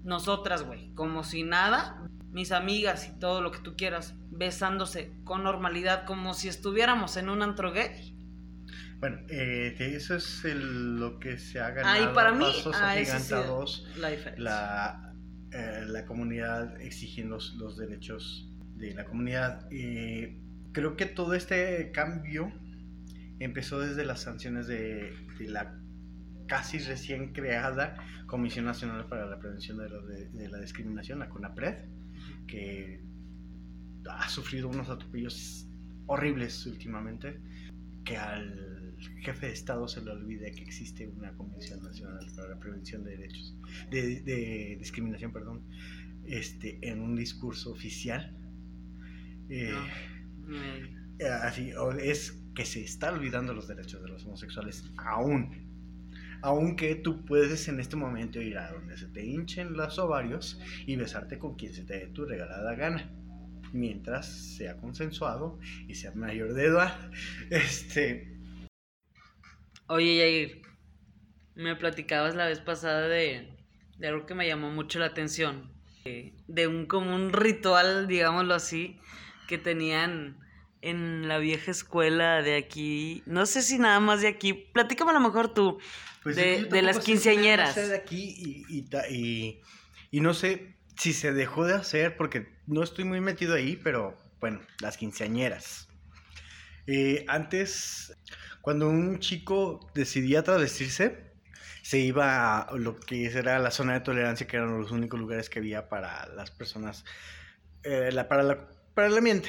nosotras, 0.04 0.64
güey, 0.64 0.92
como 0.94 1.24
si 1.24 1.42
nada, 1.42 2.02
mis 2.30 2.52
amigas 2.52 3.08
y 3.08 3.18
todo 3.18 3.40
lo 3.40 3.52
que 3.52 3.60
tú 3.60 3.76
quieras, 3.76 4.14
besándose 4.30 5.12
con 5.24 5.44
normalidad, 5.44 6.04
como 6.06 6.34
si 6.34 6.48
estuviéramos 6.48 7.16
en 7.16 7.28
un 7.28 7.42
antro 7.42 7.72
gay. 7.72 8.16
Bueno, 8.98 9.18
eh, 9.28 9.74
eso 9.78 10.14
es 10.16 10.44
lo 10.44 11.18
que 11.18 11.38
se 11.38 11.60
ha 11.60 11.70
ganado. 11.70 12.08
Ahí 12.08 12.14
para 12.14 12.32
mí, 12.32 12.46
ah, 12.72 12.94
la, 14.36 15.14
eh, 15.50 15.84
la, 15.86 16.06
comunidad 16.06 16.80
exigiendo 16.80 17.38
los, 17.56 17.76
derechos 17.76 18.48
de 18.76 18.94
la 18.94 19.04
comunidad. 19.04 19.66
Eh, 19.72 20.40
creo 20.72 20.96
que 20.96 21.06
todo 21.06 21.34
este 21.34 21.90
cambio 21.92 22.52
empezó 23.40 23.80
desde 23.80 24.04
las 24.04 24.20
sanciones 24.20 24.68
de, 24.68 25.12
la 25.40 25.81
casi 26.52 26.76
recién 26.80 27.32
creada 27.32 27.96
Comisión 28.26 28.66
Nacional 28.66 29.06
para 29.06 29.24
la 29.24 29.38
Prevención 29.38 29.78
de, 29.78 30.48
la 30.50 30.58
Discriminación, 30.58 31.20
la 31.20 31.30
CONAPRED, 31.30 31.76
que 32.46 33.00
ha 34.06 34.28
sufrido 34.28 34.68
unos 34.68 34.90
atropellos 34.90 35.66
horribles 36.04 36.66
últimamente, 36.66 37.40
que 38.04 38.18
al 38.18 38.94
jefe 39.22 39.46
de 39.46 39.52
Estado 39.54 39.88
se 39.88 40.02
le 40.02 40.10
olvide 40.10 40.52
que 40.52 40.62
existe 40.62 41.08
una 41.08 41.32
Comisión 41.32 41.82
Nacional 41.82 42.26
para 42.36 42.50
la 42.50 42.60
Prevención 42.60 43.02
de 43.02 43.16
Derechos, 43.16 43.56
de, 43.90 44.76
Discriminación, 44.78 45.32
perdón, 45.32 45.62
este, 46.26 46.78
en 46.82 47.00
un 47.00 47.16
discurso 47.16 47.72
oficial. 47.72 48.30
Eh, 49.48 49.74
así, 51.42 51.72
es 52.02 52.38
que 52.54 52.66
se 52.66 52.82
está 52.82 53.10
olvidando 53.10 53.54
los 53.54 53.68
derechos 53.68 54.02
de 54.02 54.10
los 54.10 54.26
homosexuales 54.26 54.84
aún. 54.98 55.61
Aunque 56.42 56.96
tú 56.96 57.24
puedes 57.24 57.68
en 57.68 57.80
este 57.80 57.96
momento 57.96 58.40
ir 58.40 58.58
a 58.58 58.72
donde 58.72 58.96
se 58.96 59.06
te 59.06 59.24
hinchen 59.24 59.74
los 59.74 59.98
ovarios 59.98 60.60
y 60.86 60.96
besarte 60.96 61.38
con 61.38 61.54
quien 61.54 61.72
se 61.72 61.84
te 61.84 61.94
dé 61.94 62.06
tu 62.08 62.24
regalada 62.24 62.74
gana. 62.74 63.10
Mientras 63.72 64.26
sea 64.26 64.76
consensuado 64.76 65.58
y 65.88 65.94
sea 65.94 66.12
mayor 66.12 66.52
de 66.54 66.66
edad. 66.66 67.10
Este. 67.50 68.36
Oye, 69.86 70.16
Yair, 70.16 70.62
me 71.54 71.76
platicabas 71.76 72.34
la 72.34 72.46
vez 72.46 72.60
pasada 72.60 73.08
de, 73.08 73.48
de 73.98 74.08
algo 74.08 74.26
que 74.26 74.34
me 74.34 74.46
llamó 74.46 74.70
mucho 74.70 74.98
la 74.98 75.06
atención. 75.06 75.70
De, 76.04 76.66
un 76.66 76.86
como 76.86 77.14
un 77.14 77.32
ritual, 77.32 78.08
digámoslo 78.08 78.54
así, 78.54 78.98
que 79.46 79.58
tenían 79.58 80.36
en 80.82 81.28
la 81.28 81.38
vieja 81.38 81.70
escuela 81.70 82.42
de 82.42 82.56
aquí, 82.56 83.22
no 83.24 83.46
sé 83.46 83.62
si 83.62 83.78
nada 83.78 84.00
más 84.00 84.20
de 84.20 84.28
aquí, 84.28 84.52
platícame 84.52 85.12
a 85.12 85.14
lo 85.14 85.20
mejor 85.20 85.54
tú, 85.54 85.78
pues 86.22 86.36
de, 86.36 86.82
las 86.82 86.98
quinceañeras. 86.98 87.74
de 87.76 87.96
aquí 87.96 88.64
y, 88.68 89.60
y, 90.10 90.20
no 90.20 90.34
sé 90.34 90.76
si 90.96 91.12
se 91.12 91.32
dejó 91.32 91.64
de 91.64 91.74
hacer 91.74 92.16
porque 92.16 92.48
no 92.66 92.82
estoy 92.82 93.04
muy 93.04 93.20
metido 93.20 93.54
ahí, 93.54 93.80
pero 93.82 94.16
bueno, 94.40 94.60
las 94.80 94.96
quinceañeras. 94.96 95.88
Eh, 96.88 97.24
antes, 97.28 98.16
cuando 98.60 98.88
un 98.88 99.20
chico 99.20 99.88
decidía 99.94 100.42
travestirse, 100.42 101.32
se 101.82 101.98
iba 101.98 102.60
a 102.60 102.76
lo 102.76 102.96
que 102.98 103.26
era 103.26 103.58
la 103.60 103.70
zona 103.70 103.94
de 103.94 104.00
tolerancia, 104.00 104.46
que 104.46 104.56
eran 104.56 104.80
los 104.80 104.90
únicos 104.90 105.18
lugares 105.18 105.48
que 105.48 105.60
había 105.60 105.88
para 105.88 106.26
las 106.26 106.50
personas, 106.50 107.04
eh, 107.84 108.10
la, 108.12 108.28
para, 108.28 108.42
la, 108.42 108.68
para 108.94 109.08
el 109.08 109.16
ambiente. 109.16 109.48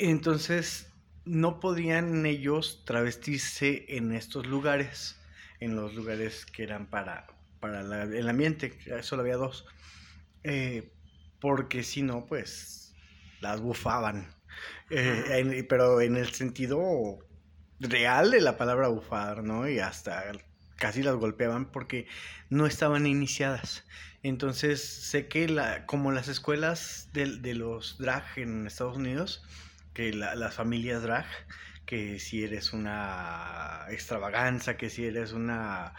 Entonces, 0.00 0.92
no 1.24 1.58
podían 1.58 2.24
ellos 2.24 2.84
travestirse 2.84 3.84
en 3.88 4.12
estos 4.12 4.46
lugares, 4.46 5.16
en 5.58 5.74
los 5.74 5.94
lugares 5.94 6.46
que 6.46 6.62
eran 6.62 6.86
para, 6.86 7.26
para 7.58 7.80
el 8.04 8.28
ambiente, 8.28 8.78
solo 9.02 9.22
había 9.22 9.36
dos, 9.36 9.66
eh, 10.44 10.92
porque 11.40 11.82
si 11.82 12.02
no, 12.02 12.26
pues 12.26 12.94
las 13.40 13.60
bufaban. 13.60 14.28
Eh, 14.90 15.66
pero 15.68 16.00
en 16.00 16.16
el 16.16 16.32
sentido 16.32 17.18
real 17.80 18.30
de 18.30 18.40
la 18.40 18.56
palabra 18.56 18.86
bufar, 18.86 19.42
¿no? 19.42 19.68
Y 19.68 19.80
hasta 19.80 20.30
casi 20.76 21.02
las 21.02 21.16
golpeaban 21.16 21.72
porque 21.72 22.06
no 22.50 22.66
estaban 22.66 23.06
iniciadas. 23.06 23.84
Entonces 24.22 24.82
sé 24.84 25.26
que 25.26 25.48
la, 25.48 25.86
como 25.86 26.12
las 26.12 26.28
escuelas 26.28 27.10
de, 27.12 27.38
de 27.38 27.54
los 27.54 27.98
drag 27.98 28.24
en 28.36 28.66
Estados 28.66 28.96
Unidos, 28.96 29.44
que 29.98 30.12
las 30.12 30.54
familias 30.54 31.02
drag, 31.02 31.26
que 31.84 32.20
si 32.20 32.44
eres 32.44 32.72
una 32.72 33.84
extravaganza, 33.88 34.76
que 34.76 34.90
si 34.90 35.04
eres 35.04 35.32
una 35.32 35.92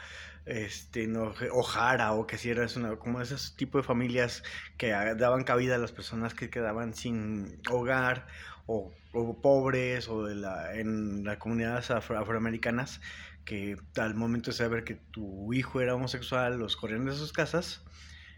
este 0.46 1.06
no, 1.06 1.34
ojara 1.52 2.14
o 2.14 2.26
que 2.26 2.38
si 2.38 2.50
eres 2.50 2.78
una 2.78 2.96
como 2.96 3.20
esos 3.20 3.58
tipo 3.58 3.78
de 3.78 3.84
familias 3.84 4.42
que 4.78 4.92
daban 4.92 5.44
cabida 5.44 5.76
a 5.76 5.80
las 5.80 5.92
personas 5.92 6.34
que 6.34 6.50
quedaban 6.50 6.94
sin 6.94 7.60
hogar 7.70 8.26
o, 8.68 8.94
pobres 9.42 10.08
o 10.08 10.24
de 10.24 10.36
la, 10.36 10.76
en 10.76 11.26
las 11.26 11.36
comunidades 11.36 11.92
afroamericanas 11.92 13.02
que 13.44 13.76
al 13.98 14.16
momento 14.16 14.52
de 14.52 14.56
saber 14.56 14.86
que 14.86 14.96
tu 14.96 15.52
hijo 15.52 15.82
era 15.82 15.96
homosexual 15.96 16.58
los 16.58 16.78
corrían 16.78 17.04
de 17.04 17.16
sus 17.16 17.34
casas 17.34 17.84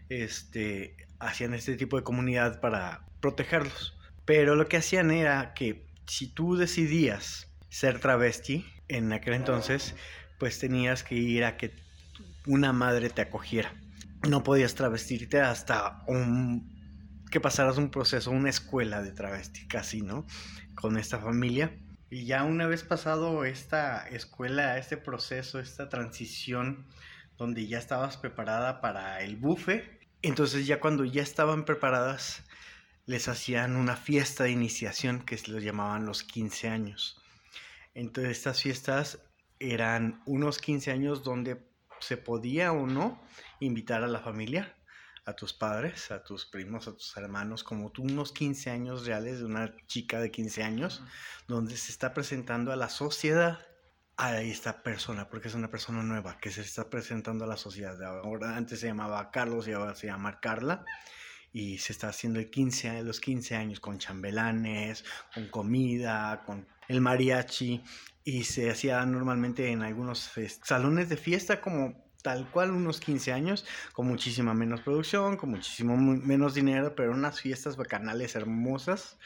este 0.08 0.96
hacían 1.20 1.54
este 1.54 1.76
tipo 1.76 1.96
de 1.98 2.02
comunidad 2.02 2.60
para 2.60 3.06
protegerlos 3.20 3.96
pero 4.24 4.54
lo 4.54 4.66
que 4.68 4.76
hacían 4.76 5.10
era 5.10 5.54
que 5.54 5.86
si 6.06 6.26
tú 6.26 6.56
decidías 6.56 7.48
ser 7.68 8.00
travesti 8.00 8.66
en 8.88 9.12
aquel 9.12 9.34
entonces, 9.34 9.94
pues 10.38 10.58
tenías 10.58 11.02
que 11.02 11.14
ir 11.14 11.44
a 11.44 11.56
que 11.56 11.72
una 12.46 12.72
madre 12.72 13.10
te 13.10 13.22
acogiera. 13.22 13.72
No 14.28 14.42
podías 14.42 14.74
travestirte 14.74 15.40
hasta 15.40 16.02
un 16.06 16.70
que 17.30 17.40
pasaras 17.40 17.78
un 17.78 17.90
proceso, 17.90 18.30
una 18.30 18.50
escuela 18.50 19.02
de 19.02 19.10
travesti 19.10 19.66
casi, 19.66 20.02
¿no? 20.02 20.26
Con 20.74 20.98
esta 20.98 21.18
familia. 21.18 21.74
Y 22.10 22.26
ya 22.26 22.44
una 22.44 22.66
vez 22.66 22.82
pasado 22.82 23.46
esta 23.46 24.06
escuela, 24.06 24.76
este 24.76 24.98
proceso, 24.98 25.58
esta 25.58 25.88
transición, 25.88 26.84
donde 27.38 27.66
ya 27.66 27.78
estabas 27.78 28.18
preparada 28.18 28.82
para 28.82 29.22
el 29.22 29.36
bufe, 29.36 29.98
entonces 30.20 30.66
ya 30.66 30.78
cuando 30.78 31.06
ya 31.06 31.22
estaban 31.22 31.64
preparadas, 31.64 32.44
les 33.06 33.28
hacían 33.28 33.76
una 33.76 33.96
fiesta 33.96 34.44
de 34.44 34.50
iniciación 34.50 35.24
que 35.24 35.36
se 35.36 35.50
los 35.50 35.62
llamaban 35.62 36.06
los 36.06 36.22
15 36.22 36.68
años. 36.68 37.20
Entonces 37.94 38.38
estas 38.38 38.62
fiestas 38.62 39.18
eran 39.58 40.22
unos 40.26 40.58
15 40.58 40.90
años 40.90 41.22
donde 41.22 41.62
se 42.00 42.16
podía 42.16 42.72
o 42.72 42.86
no 42.86 43.22
invitar 43.60 44.02
a 44.02 44.08
la 44.08 44.20
familia, 44.20 44.76
a 45.24 45.34
tus 45.34 45.52
padres, 45.52 46.10
a 46.10 46.24
tus 46.24 46.46
primos, 46.46 46.88
a 46.88 46.94
tus 46.94 47.16
hermanos, 47.16 47.62
como 47.62 47.90
tú, 47.90 48.02
unos 48.02 48.32
15 48.32 48.70
años 48.70 49.06
reales 49.06 49.38
de 49.38 49.44
una 49.44 49.76
chica 49.86 50.20
de 50.20 50.30
15 50.30 50.62
años, 50.64 51.02
donde 51.46 51.76
se 51.76 51.92
está 51.92 52.12
presentando 52.12 52.72
a 52.72 52.76
la 52.76 52.88
sociedad 52.88 53.60
a 54.16 54.40
esta 54.40 54.82
persona, 54.82 55.28
porque 55.28 55.48
es 55.48 55.54
una 55.54 55.70
persona 55.70 56.02
nueva 56.02 56.38
que 56.40 56.50
se 56.50 56.60
está 56.60 56.90
presentando 56.90 57.44
a 57.44 57.48
la 57.48 57.56
sociedad. 57.56 58.02
Ahora 58.02 58.56
antes 58.56 58.80
se 58.80 58.88
llamaba 58.88 59.30
Carlos 59.30 59.68
y 59.68 59.72
ahora 59.72 59.94
se 59.94 60.08
llama 60.08 60.40
Carla 60.40 60.84
y 61.52 61.78
se 61.78 61.92
está 61.92 62.08
haciendo 62.08 62.38
el 62.38 62.50
15, 62.50 63.02
los 63.02 63.20
15 63.20 63.56
años 63.56 63.80
con 63.80 63.98
chambelanes, 63.98 65.04
con 65.34 65.48
comida, 65.48 66.42
con 66.46 66.66
el 66.88 67.00
mariachi 67.00 67.82
y 68.24 68.44
se 68.44 68.70
hacía 68.70 69.04
normalmente 69.04 69.70
en 69.70 69.82
algunos 69.82 70.30
salones 70.62 71.08
de 71.08 71.16
fiesta 71.16 71.60
como 71.60 72.02
tal 72.22 72.48
cual 72.50 72.70
unos 72.70 73.00
15 73.00 73.32
años, 73.32 73.66
con 73.92 74.06
muchísima 74.06 74.54
menos 74.54 74.80
producción, 74.80 75.36
con 75.36 75.50
muchísimo 75.50 75.96
menos 75.96 76.54
dinero, 76.54 76.94
pero 76.94 77.12
unas 77.12 77.40
fiestas 77.40 77.76
bacanales 77.76 78.36
hermosas, 78.36 79.18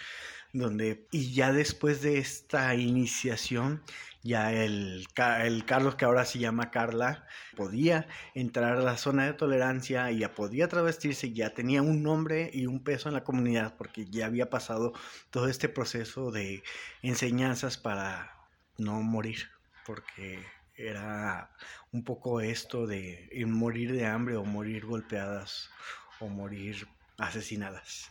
donde, 0.53 1.07
y 1.11 1.33
ya 1.35 1.53
después 1.53 2.03
de 2.03 2.19
esta 2.19 2.75
iniciación, 2.75 3.83
ya 4.23 4.53
el, 4.53 5.07
el, 5.43 5.65
Carlos, 5.65 5.95
que 5.95 6.05
ahora 6.05 6.25
se 6.25 6.39
llama 6.39 6.71
Carla, 6.71 7.27
podía 7.55 8.09
entrar 8.35 8.77
a 8.77 8.83
la 8.83 8.97
zona 8.97 9.27
de 9.27 9.35
tolerancia 9.35 10.11
y 10.11 10.19
ya 10.19 10.35
podía 10.35 10.69
travestirse, 10.69 11.33
ya 11.33 11.55
tenía 11.55 11.83
un 11.83 12.03
nombre 12.03 12.51
y 12.53 12.67
un 12.67 12.83
peso 12.83 13.09
en 13.09 13.15
la 13.15 13.25
comunidad 13.25 13.77
porque 13.77 14.07
ya 14.07 14.27
había 14.27 14.51
pasado 14.51 14.93
todo 15.31 15.49
este 15.49 15.69
proceso 15.69 16.33
de 16.33 16.63
enseñanzas 17.03 17.79
para 17.79 18.33
no 18.79 19.01
morir, 19.03 19.49
porque 19.85 20.45
era 20.75 21.51
un 21.93 22.05
poco 22.05 22.41
esto 22.41 22.87
de 22.87 23.31
morir 23.47 23.93
de 23.93 24.07
hambre 24.07 24.37
o 24.37 24.45
morir 24.45 24.85
golpeadas 24.87 25.71
o 26.21 26.29
morir 26.29 26.89
asesinadas. 27.17 28.11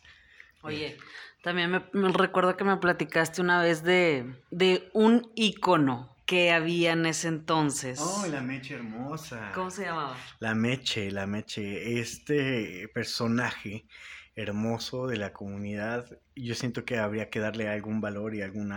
Oye, 0.65 0.97
también 1.43 1.69
me, 1.93 2.09
recuerdo 2.09 2.57
que 2.57 2.63
me 2.63 2.77
platicaste 2.77 3.39
una 3.41 3.61
vez 3.61 3.83
de, 3.83 4.25
de 4.49 4.89
un 4.93 5.31
icono 5.35 6.15
que 6.25 6.51
había 6.51 6.93
en 6.93 7.05
ese 7.05 7.27
entonces. 7.27 7.99
Oh, 8.01 8.25
la 8.27 8.41
Meche 8.41 8.73
hermosa. 8.73 9.51
¿Cómo 9.53 9.69
se 9.69 9.83
llamaba? 9.85 10.17
La 10.39 10.55
Meche, 10.55 11.11
la 11.11 11.27
Meche. 11.27 11.99
Este 11.99 12.89
personaje 12.95 13.85
hermoso 14.35 15.05
de 15.05 15.17
la 15.17 15.33
comunidad, 15.33 16.19
yo 16.35 16.55
siento 16.55 16.83
que 16.83 16.97
habría 16.97 17.29
que 17.29 17.39
darle 17.39 17.69
algún 17.69 18.01
valor 18.01 18.33
y 18.33 18.41
algún 18.41 18.73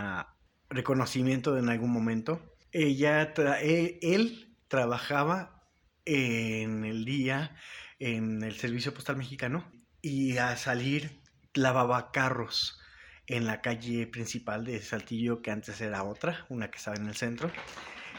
reconocimiento 0.69 1.57
en 1.57 1.69
algún 1.69 1.91
momento. 1.91 2.39
Ella, 2.71 3.33
él, 3.61 3.97
él 4.03 4.55
trabajaba 4.67 5.63
en 6.05 6.85
el 6.85 7.03
día 7.03 7.55
en 7.97 8.43
el 8.43 8.55
Servicio 8.57 8.93
Postal 8.93 9.17
Mexicano 9.17 9.65
y 10.01 10.37
a 10.37 10.55
salir 10.55 11.18
lavaba 11.53 12.11
carros 12.11 12.79
en 13.27 13.45
la 13.45 13.61
calle 13.61 14.07
principal 14.07 14.65
de 14.65 14.81
Saltillo, 14.81 15.41
que 15.41 15.51
antes 15.51 15.79
era 15.81 16.03
otra, 16.03 16.45
una 16.49 16.71
que 16.71 16.77
estaba 16.77 16.97
en 16.97 17.07
el 17.07 17.15
centro. 17.15 17.51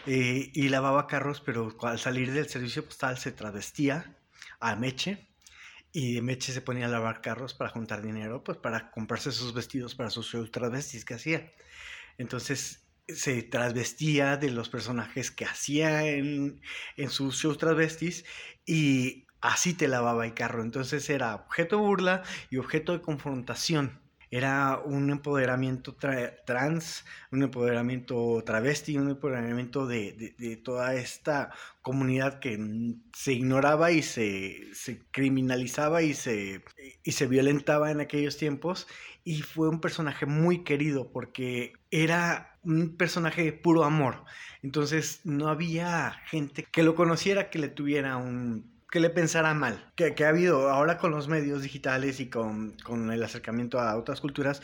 Eh, 0.07 0.51
y 0.55 0.69
lavaba 0.69 1.07
carros, 1.07 1.41
pero 1.41 1.77
al 1.83 1.99
salir 1.99 2.33
del 2.33 2.49
servicio 2.49 2.85
postal 2.85 3.19
se 3.19 3.33
travestía 3.33 4.17
a 4.61 4.77
Meche 4.77 5.29
y 5.93 6.21
Meche 6.21 6.53
se 6.53 6.63
ponía 6.63 6.87
a 6.87 6.89
lavar 6.89 7.21
carros 7.21 7.55
para 7.55 7.71
juntar 7.71 8.03
dinero, 8.03 8.45
pues 8.45 8.59
para 8.59 8.91
comprarse 8.93 9.33
sus 9.33 9.53
vestidos 9.53 9.95
para 9.95 10.11
sus 10.11 10.27
shows 10.27 10.51
travestis 10.51 11.05
que 11.05 11.15
hacía. 11.15 11.51
Entonces 12.17 12.87
se 13.09 13.43
trasvestía 13.43 14.37
de 14.37 14.51
los 14.51 14.69
personajes 14.69 15.31
que 15.33 15.45
hacía 15.45 16.07
en, 16.07 16.61
en 16.97 17.11
sus 17.11 17.37
shows 17.37 17.59
travestis 17.59 18.25
y 18.65 19.27
así 19.41 19.75
te 19.75 19.89
lavaba 19.89 20.27
el 20.27 20.35
carro. 20.35 20.63
Entonces 20.63 21.09
era 21.11 21.35
objeto 21.35 21.77
de 21.77 21.83
burla 21.83 22.23
y 22.51 22.59
objeto 22.59 22.93
de 22.93 23.03
confrontación. 23.03 24.01
Era 24.33 24.79
un 24.85 25.11
empoderamiento 25.11 25.97
trans, 26.47 27.05
un 27.33 27.43
empoderamiento 27.43 28.41
travesti, 28.47 28.97
un 28.97 29.11
empoderamiento 29.11 29.89
de, 29.89 30.61
toda 30.63 30.95
esta 30.95 31.51
comunidad 31.83 32.39
que 32.39 32.57
se 33.13 33.33
ignoraba 33.33 33.91
y 33.91 34.03
se, 34.03 34.71
criminalizaba 35.11 36.03
y 36.03 36.15
se, 36.15 36.63
y 37.03 37.13
se 37.13 37.27
violentaba 37.27 37.91
en 37.91 38.01
aquellos 38.01 38.37
tiempos. 38.37 38.87
Y 39.25 39.43
fue 39.43 39.69
un 39.69 39.81
personaje 39.81 40.27
muy 40.27 40.63
querido 40.63 41.11
porque 41.11 41.73
era 41.91 42.57
un 42.63 42.97
personaje 42.97 43.43
de 43.43 43.53
puro 43.53 43.83
amor. 43.83 44.25
Entonces 44.63 45.23
no 45.25 45.49
había 45.49 46.13
gente 46.27 46.63
que 46.63 46.85
lo 46.85 46.95
conociera 46.95 47.51
que 47.51 47.59
le 47.59 47.69
tuviera 47.69 48.17
un 48.17 48.80
que 48.91 49.01
le 49.01 49.11
pensara 49.11 49.55
mal, 49.55 49.93
que, 49.95 50.15
ha 50.25 50.29
habido 50.29 50.69
ahora 50.69 50.99
con 50.99 51.13
los 51.13 51.29
medios 51.29 51.63
digitales 51.63 52.21
y 52.21 52.29
con, 52.29 52.75
el 53.13 53.23
acercamiento 53.23 53.79
a 53.81 53.97
otras 53.97 54.21
culturas, 54.21 54.63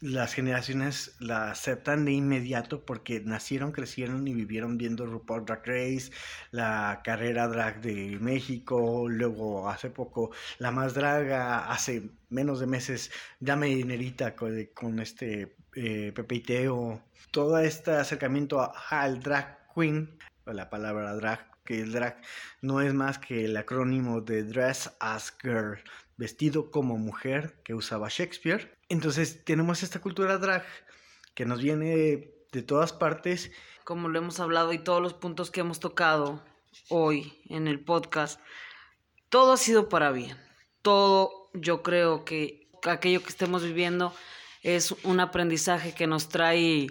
las 0.00 0.32
generaciones 0.32 1.16
la 1.18 1.50
aceptan 1.50 2.04
de 2.04 2.12
inmediato 2.12 2.84
porque 2.84 3.20
nacieron, 3.20 3.72
crecieron 3.72 4.26
y 4.28 4.32
vivieron 4.32 4.78
viendo 4.78 5.06
RuPaul 5.06 5.44
Drag 5.44 5.66
Race, 5.66 6.12
la 6.52 7.00
carrera 7.04 7.48
drag 7.48 7.80
de 7.80 8.16
México, 8.20 9.08
luego 9.08 9.68
hace 9.68 9.90
poco 9.90 10.30
la 10.58 10.70
más 10.70 10.94
draga, 10.94 11.70
hace 11.70 12.10
menos 12.30 12.60
de 12.60 12.68
meses 12.68 13.10
Dame 13.40 13.66
Dinerita 13.66 14.36
con, 14.36 15.00
este 15.00 15.56
eh, 15.74 16.14
todo 17.32 17.58
este 17.58 17.90
acercamiento 17.90 18.72
al 18.90 19.20
drag 19.20 19.58
queen, 19.74 20.16
la 20.46 20.70
palabra 20.70 21.14
drag 21.14 21.57
que 21.68 21.82
el 21.82 21.92
drag 21.92 22.18
no 22.62 22.80
es 22.80 22.94
más 22.94 23.18
que 23.18 23.44
el 23.44 23.54
acrónimo 23.54 24.22
de 24.22 24.42
Dress 24.42 24.90
as 25.00 25.36
Girl, 25.42 25.78
vestido 26.16 26.70
como 26.70 26.96
mujer 26.96 27.60
que 27.62 27.74
usaba 27.74 28.08
Shakespeare. 28.08 28.74
Entonces 28.88 29.44
tenemos 29.44 29.82
esta 29.82 30.00
cultura 30.00 30.38
drag 30.38 30.64
que 31.34 31.44
nos 31.44 31.60
viene 31.60 32.32
de 32.52 32.62
todas 32.62 32.94
partes. 32.94 33.50
Como 33.84 34.08
lo 34.08 34.18
hemos 34.18 34.40
hablado 34.40 34.72
y 34.72 34.78
todos 34.78 35.02
los 35.02 35.12
puntos 35.12 35.50
que 35.50 35.60
hemos 35.60 35.78
tocado 35.78 36.42
hoy 36.88 37.38
en 37.50 37.68
el 37.68 37.84
podcast, 37.84 38.40
todo 39.28 39.52
ha 39.52 39.58
sido 39.58 39.90
para 39.90 40.10
bien. 40.10 40.38
Todo 40.80 41.50
yo 41.52 41.82
creo 41.82 42.24
que 42.24 42.70
aquello 42.84 43.22
que 43.22 43.28
estemos 43.28 43.62
viviendo 43.62 44.14
es 44.62 44.92
un 45.04 45.20
aprendizaje 45.20 45.94
que 45.94 46.06
nos 46.06 46.30
trae 46.30 46.86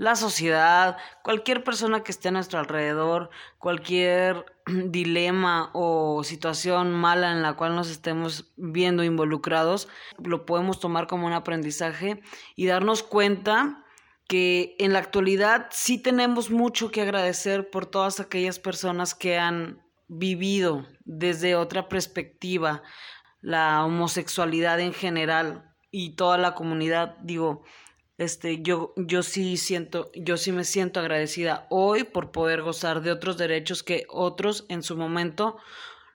la 0.00 0.16
sociedad, 0.16 0.96
cualquier 1.22 1.62
persona 1.62 2.02
que 2.02 2.10
esté 2.10 2.28
a 2.28 2.30
nuestro 2.30 2.58
alrededor, 2.58 3.28
cualquier 3.58 4.46
dilema 4.66 5.68
o 5.74 6.24
situación 6.24 6.94
mala 6.94 7.32
en 7.32 7.42
la 7.42 7.52
cual 7.52 7.76
nos 7.76 7.90
estemos 7.90 8.50
viendo 8.56 9.04
involucrados, 9.04 9.88
lo 10.16 10.46
podemos 10.46 10.80
tomar 10.80 11.06
como 11.06 11.26
un 11.26 11.34
aprendizaje 11.34 12.22
y 12.56 12.64
darnos 12.64 13.02
cuenta 13.02 13.84
que 14.26 14.74
en 14.78 14.94
la 14.94 15.00
actualidad 15.00 15.66
sí 15.70 15.98
tenemos 15.98 16.50
mucho 16.50 16.90
que 16.90 17.02
agradecer 17.02 17.68
por 17.68 17.84
todas 17.84 18.20
aquellas 18.20 18.58
personas 18.58 19.14
que 19.14 19.36
han 19.36 19.82
vivido 20.08 20.86
desde 21.04 21.56
otra 21.56 21.90
perspectiva 21.90 22.82
la 23.42 23.84
homosexualidad 23.84 24.80
en 24.80 24.94
general 24.94 25.74
y 25.90 26.16
toda 26.16 26.38
la 26.38 26.54
comunidad, 26.54 27.18
digo, 27.18 27.64
este, 28.20 28.60
yo, 28.60 28.92
yo 28.96 29.22
sí 29.22 29.56
siento, 29.56 30.10
yo 30.14 30.36
sí 30.36 30.52
me 30.52 30.64
siento 30.64 31.00
agradecida 31.00 31.66
hoy 31.70 32.04
por 32.04 32.32
poder 32.32 32.60
gozar 32.60 33.00
de 33.00 33.12
otros 33.12 33.38
derechos 33.38 33.82
que 33.82 34.04
otros 34.10 34.66
en 34.68 34.82
su 34.82 34.94
momento 34.94 35.56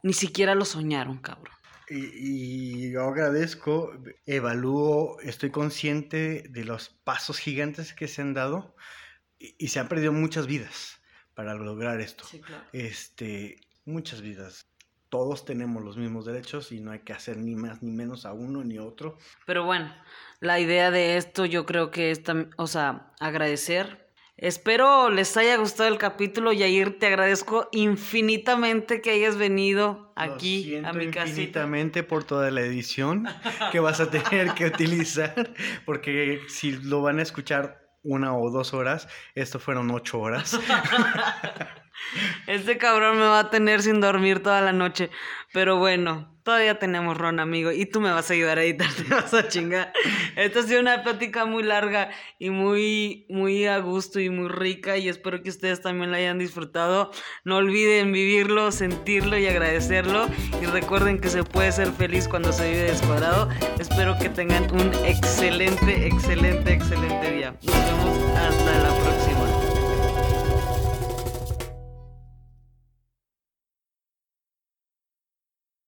ni 0.03 0.13
siquiera 0.13 0.53
lo 0.53 0.65
soñaron, 0.65 1.17
cabrón. 1.17 1.55
Y, 1.89 2.91
yo 2.91 3.05
agradezco, 3.05 3.91
evalúo, 4.27 5.19
estoy 5.21 5.49
consciente 5.49 6.45
de 6.47 6.63
los 6.63 6.89
pasos 6.89 7.39
gigantes 7.39 7.93
que 7.93 8.07
se 8.07 8.21
han 8.21 8.35
dado 8.35 8.75
y, 9.39 9.69
se 9.69 9.79
han 9.79 9.87
perdido 9.87 10.11
muchas 10.11 10.45
vidas 10.45 11.01
para 11.33 11.55
lograr 11.55 11.99
esto. 12.01 12.25
Este, 12.71 13.59
muchas 13.83 14.21
vidas 14.21 14.67
todos 15.09 15.45
tenemos 15.45 15.83
los 15.83 15.97
mismos 15.97 16.25
derechos 16.25 16.71
y 16.71 16.79
no 16.79 16.91
hay 16.91 16.99
que 16.99 17.13
hacer 17.13 17.37
ni 17.37 17.55
más 17.55 17.81
ni 17.81 17.91
menos 17.91 18.25
a 18.25 18.33
uno 18.33 18.63
ni 18.63 18.77
a 18.77 18.83
otro. 18.83 19.17
Pero 19.45 19.63
bueno, 19.63 19.93
la 20.39 20.59
idea 20.59 20.91
de 20.91 21.17
esto 21.17 21.45
yo 21.45 21.65
creo 21.65 21.91
que 21.91 22.11
es, 22.11 22.21
o 22.57 22.67
sea, 22.67 23.11
agradecer. 23.19 24.05
Espero 24.37 25.09
les 25.09 25.37
haya 25.37 25.55
gustado 25.55 25.87
el 25.87 25.97
capítulo, 25.97 26.51
Yair, 26.51 26.99
te 26.99 27.07
agradezco 27.07 27.69
infinitamente 27.71 28.99
que 28.99 29.11
hayas 29.11 29.37
venido 29.37 30.11
aquí 30.17 30.75
a 30.83 30.91
mi 30.91 31.09
casa. 31.09 31.29
Infinitamente 31.29 32.03
por 32.03 32.25
toda 32.25 32.51
la 32.51 32.59
edición 32.59 33.25
que 33.71 33.79
vas 33.79 34.01
a 34.01 34.09
tener 34.09 34.53
que 34.53 34.65
utilizar, 34.65 35.53
porque 35.85 36.41
si 36.49 36.73
lo 36.73 37.01
van 37.01 37.19
a 37.19 37.21
escuchar 37.21 37.85
una 38.03 38.35
o 38.35 38.51
dos 38.51 38.73
horas, 38.73 39.07
esto 39.35 39.59
fueron 39.59 39.89
ocho 39.91 40.19
horas. 40.19 40.59
Este 42.47 42.77
cabrón 42.77 43.17
me 43.17 43.25
va 43.25 43.39
a 43.39 43.49
tener 43.49 43.81
sin 43.81 44.01
dormir 44.01 44.41
toda 44.41 44.61
la 44.61 44.73
noche. 44.73 45.09
Pero 45.53 45.77
bueno, 45.77 46.35
todavía 46.43 46.79
tenemos 46.79 47.17
ron, 47.17 47.39
amigo. 47.39 47.71
Y 47.71 47.85
tú 47.85 48.01
me 48.01 48.11
vas 48.11 48.29
a 48.29 48.33
ayudar 48.33 48.57
a 48.57 48.63
editar, 48.63 48.89
te 48.97 49.13
vas 49.13 49.33
a 49.33 49.47
chingar. 49.47 49.93
Esta 50.35 50.59
ha 50.59 50.63
sido 50.63 50.81
una 50.81 51.03
plática 51.03 51.45
muy 51.45 51.63
larga 51.63 52.09
y 52.39 52.49
muy, 52.49 53.25
muy 53.29 53.65
a 53.65 53.79
gusto 53.79 54.19
y 54.19 54.29
muy 54.29 54.49
rica. 54.49 54.97
Y 54.97 55.09
espero 55.09 55.41
que 55.41 55.49
ustedes 55.49 55.81
también 55.81 56.11
la 56.11 56.17
hayan 56.17 56.39
disfrutado. 56.39 57.11
No 57.43 57.57
olviden 57.57 58.11
vivirlo, 58.11 58.71
sentirlo 58.71 59.37
y 59.37 59.47
agradecerlo. 59.47 60.27
Y 60.61 60.65
recuerden 60.65 61.19
que 61.19 61.29
se 61.29 61.43
puede 61.43 61.71
ser 61.71 61.91
feliz 61.91 62.27
cuando 62.27 62.51
se 62.51 62.69
vive 62.69 62.83
descuadrado. 62.83 63.49
Espero 63.79 64.17
que 64.19 64.29
tengan 64.29 64.69
un 64.71 64.93
excelente, 65.05 66.07
excelente, 66.07 66.73
excelente 66.73 67.31
día. 67.31 67.55
Nos 67.63 67.75
vemos 67.75 69.34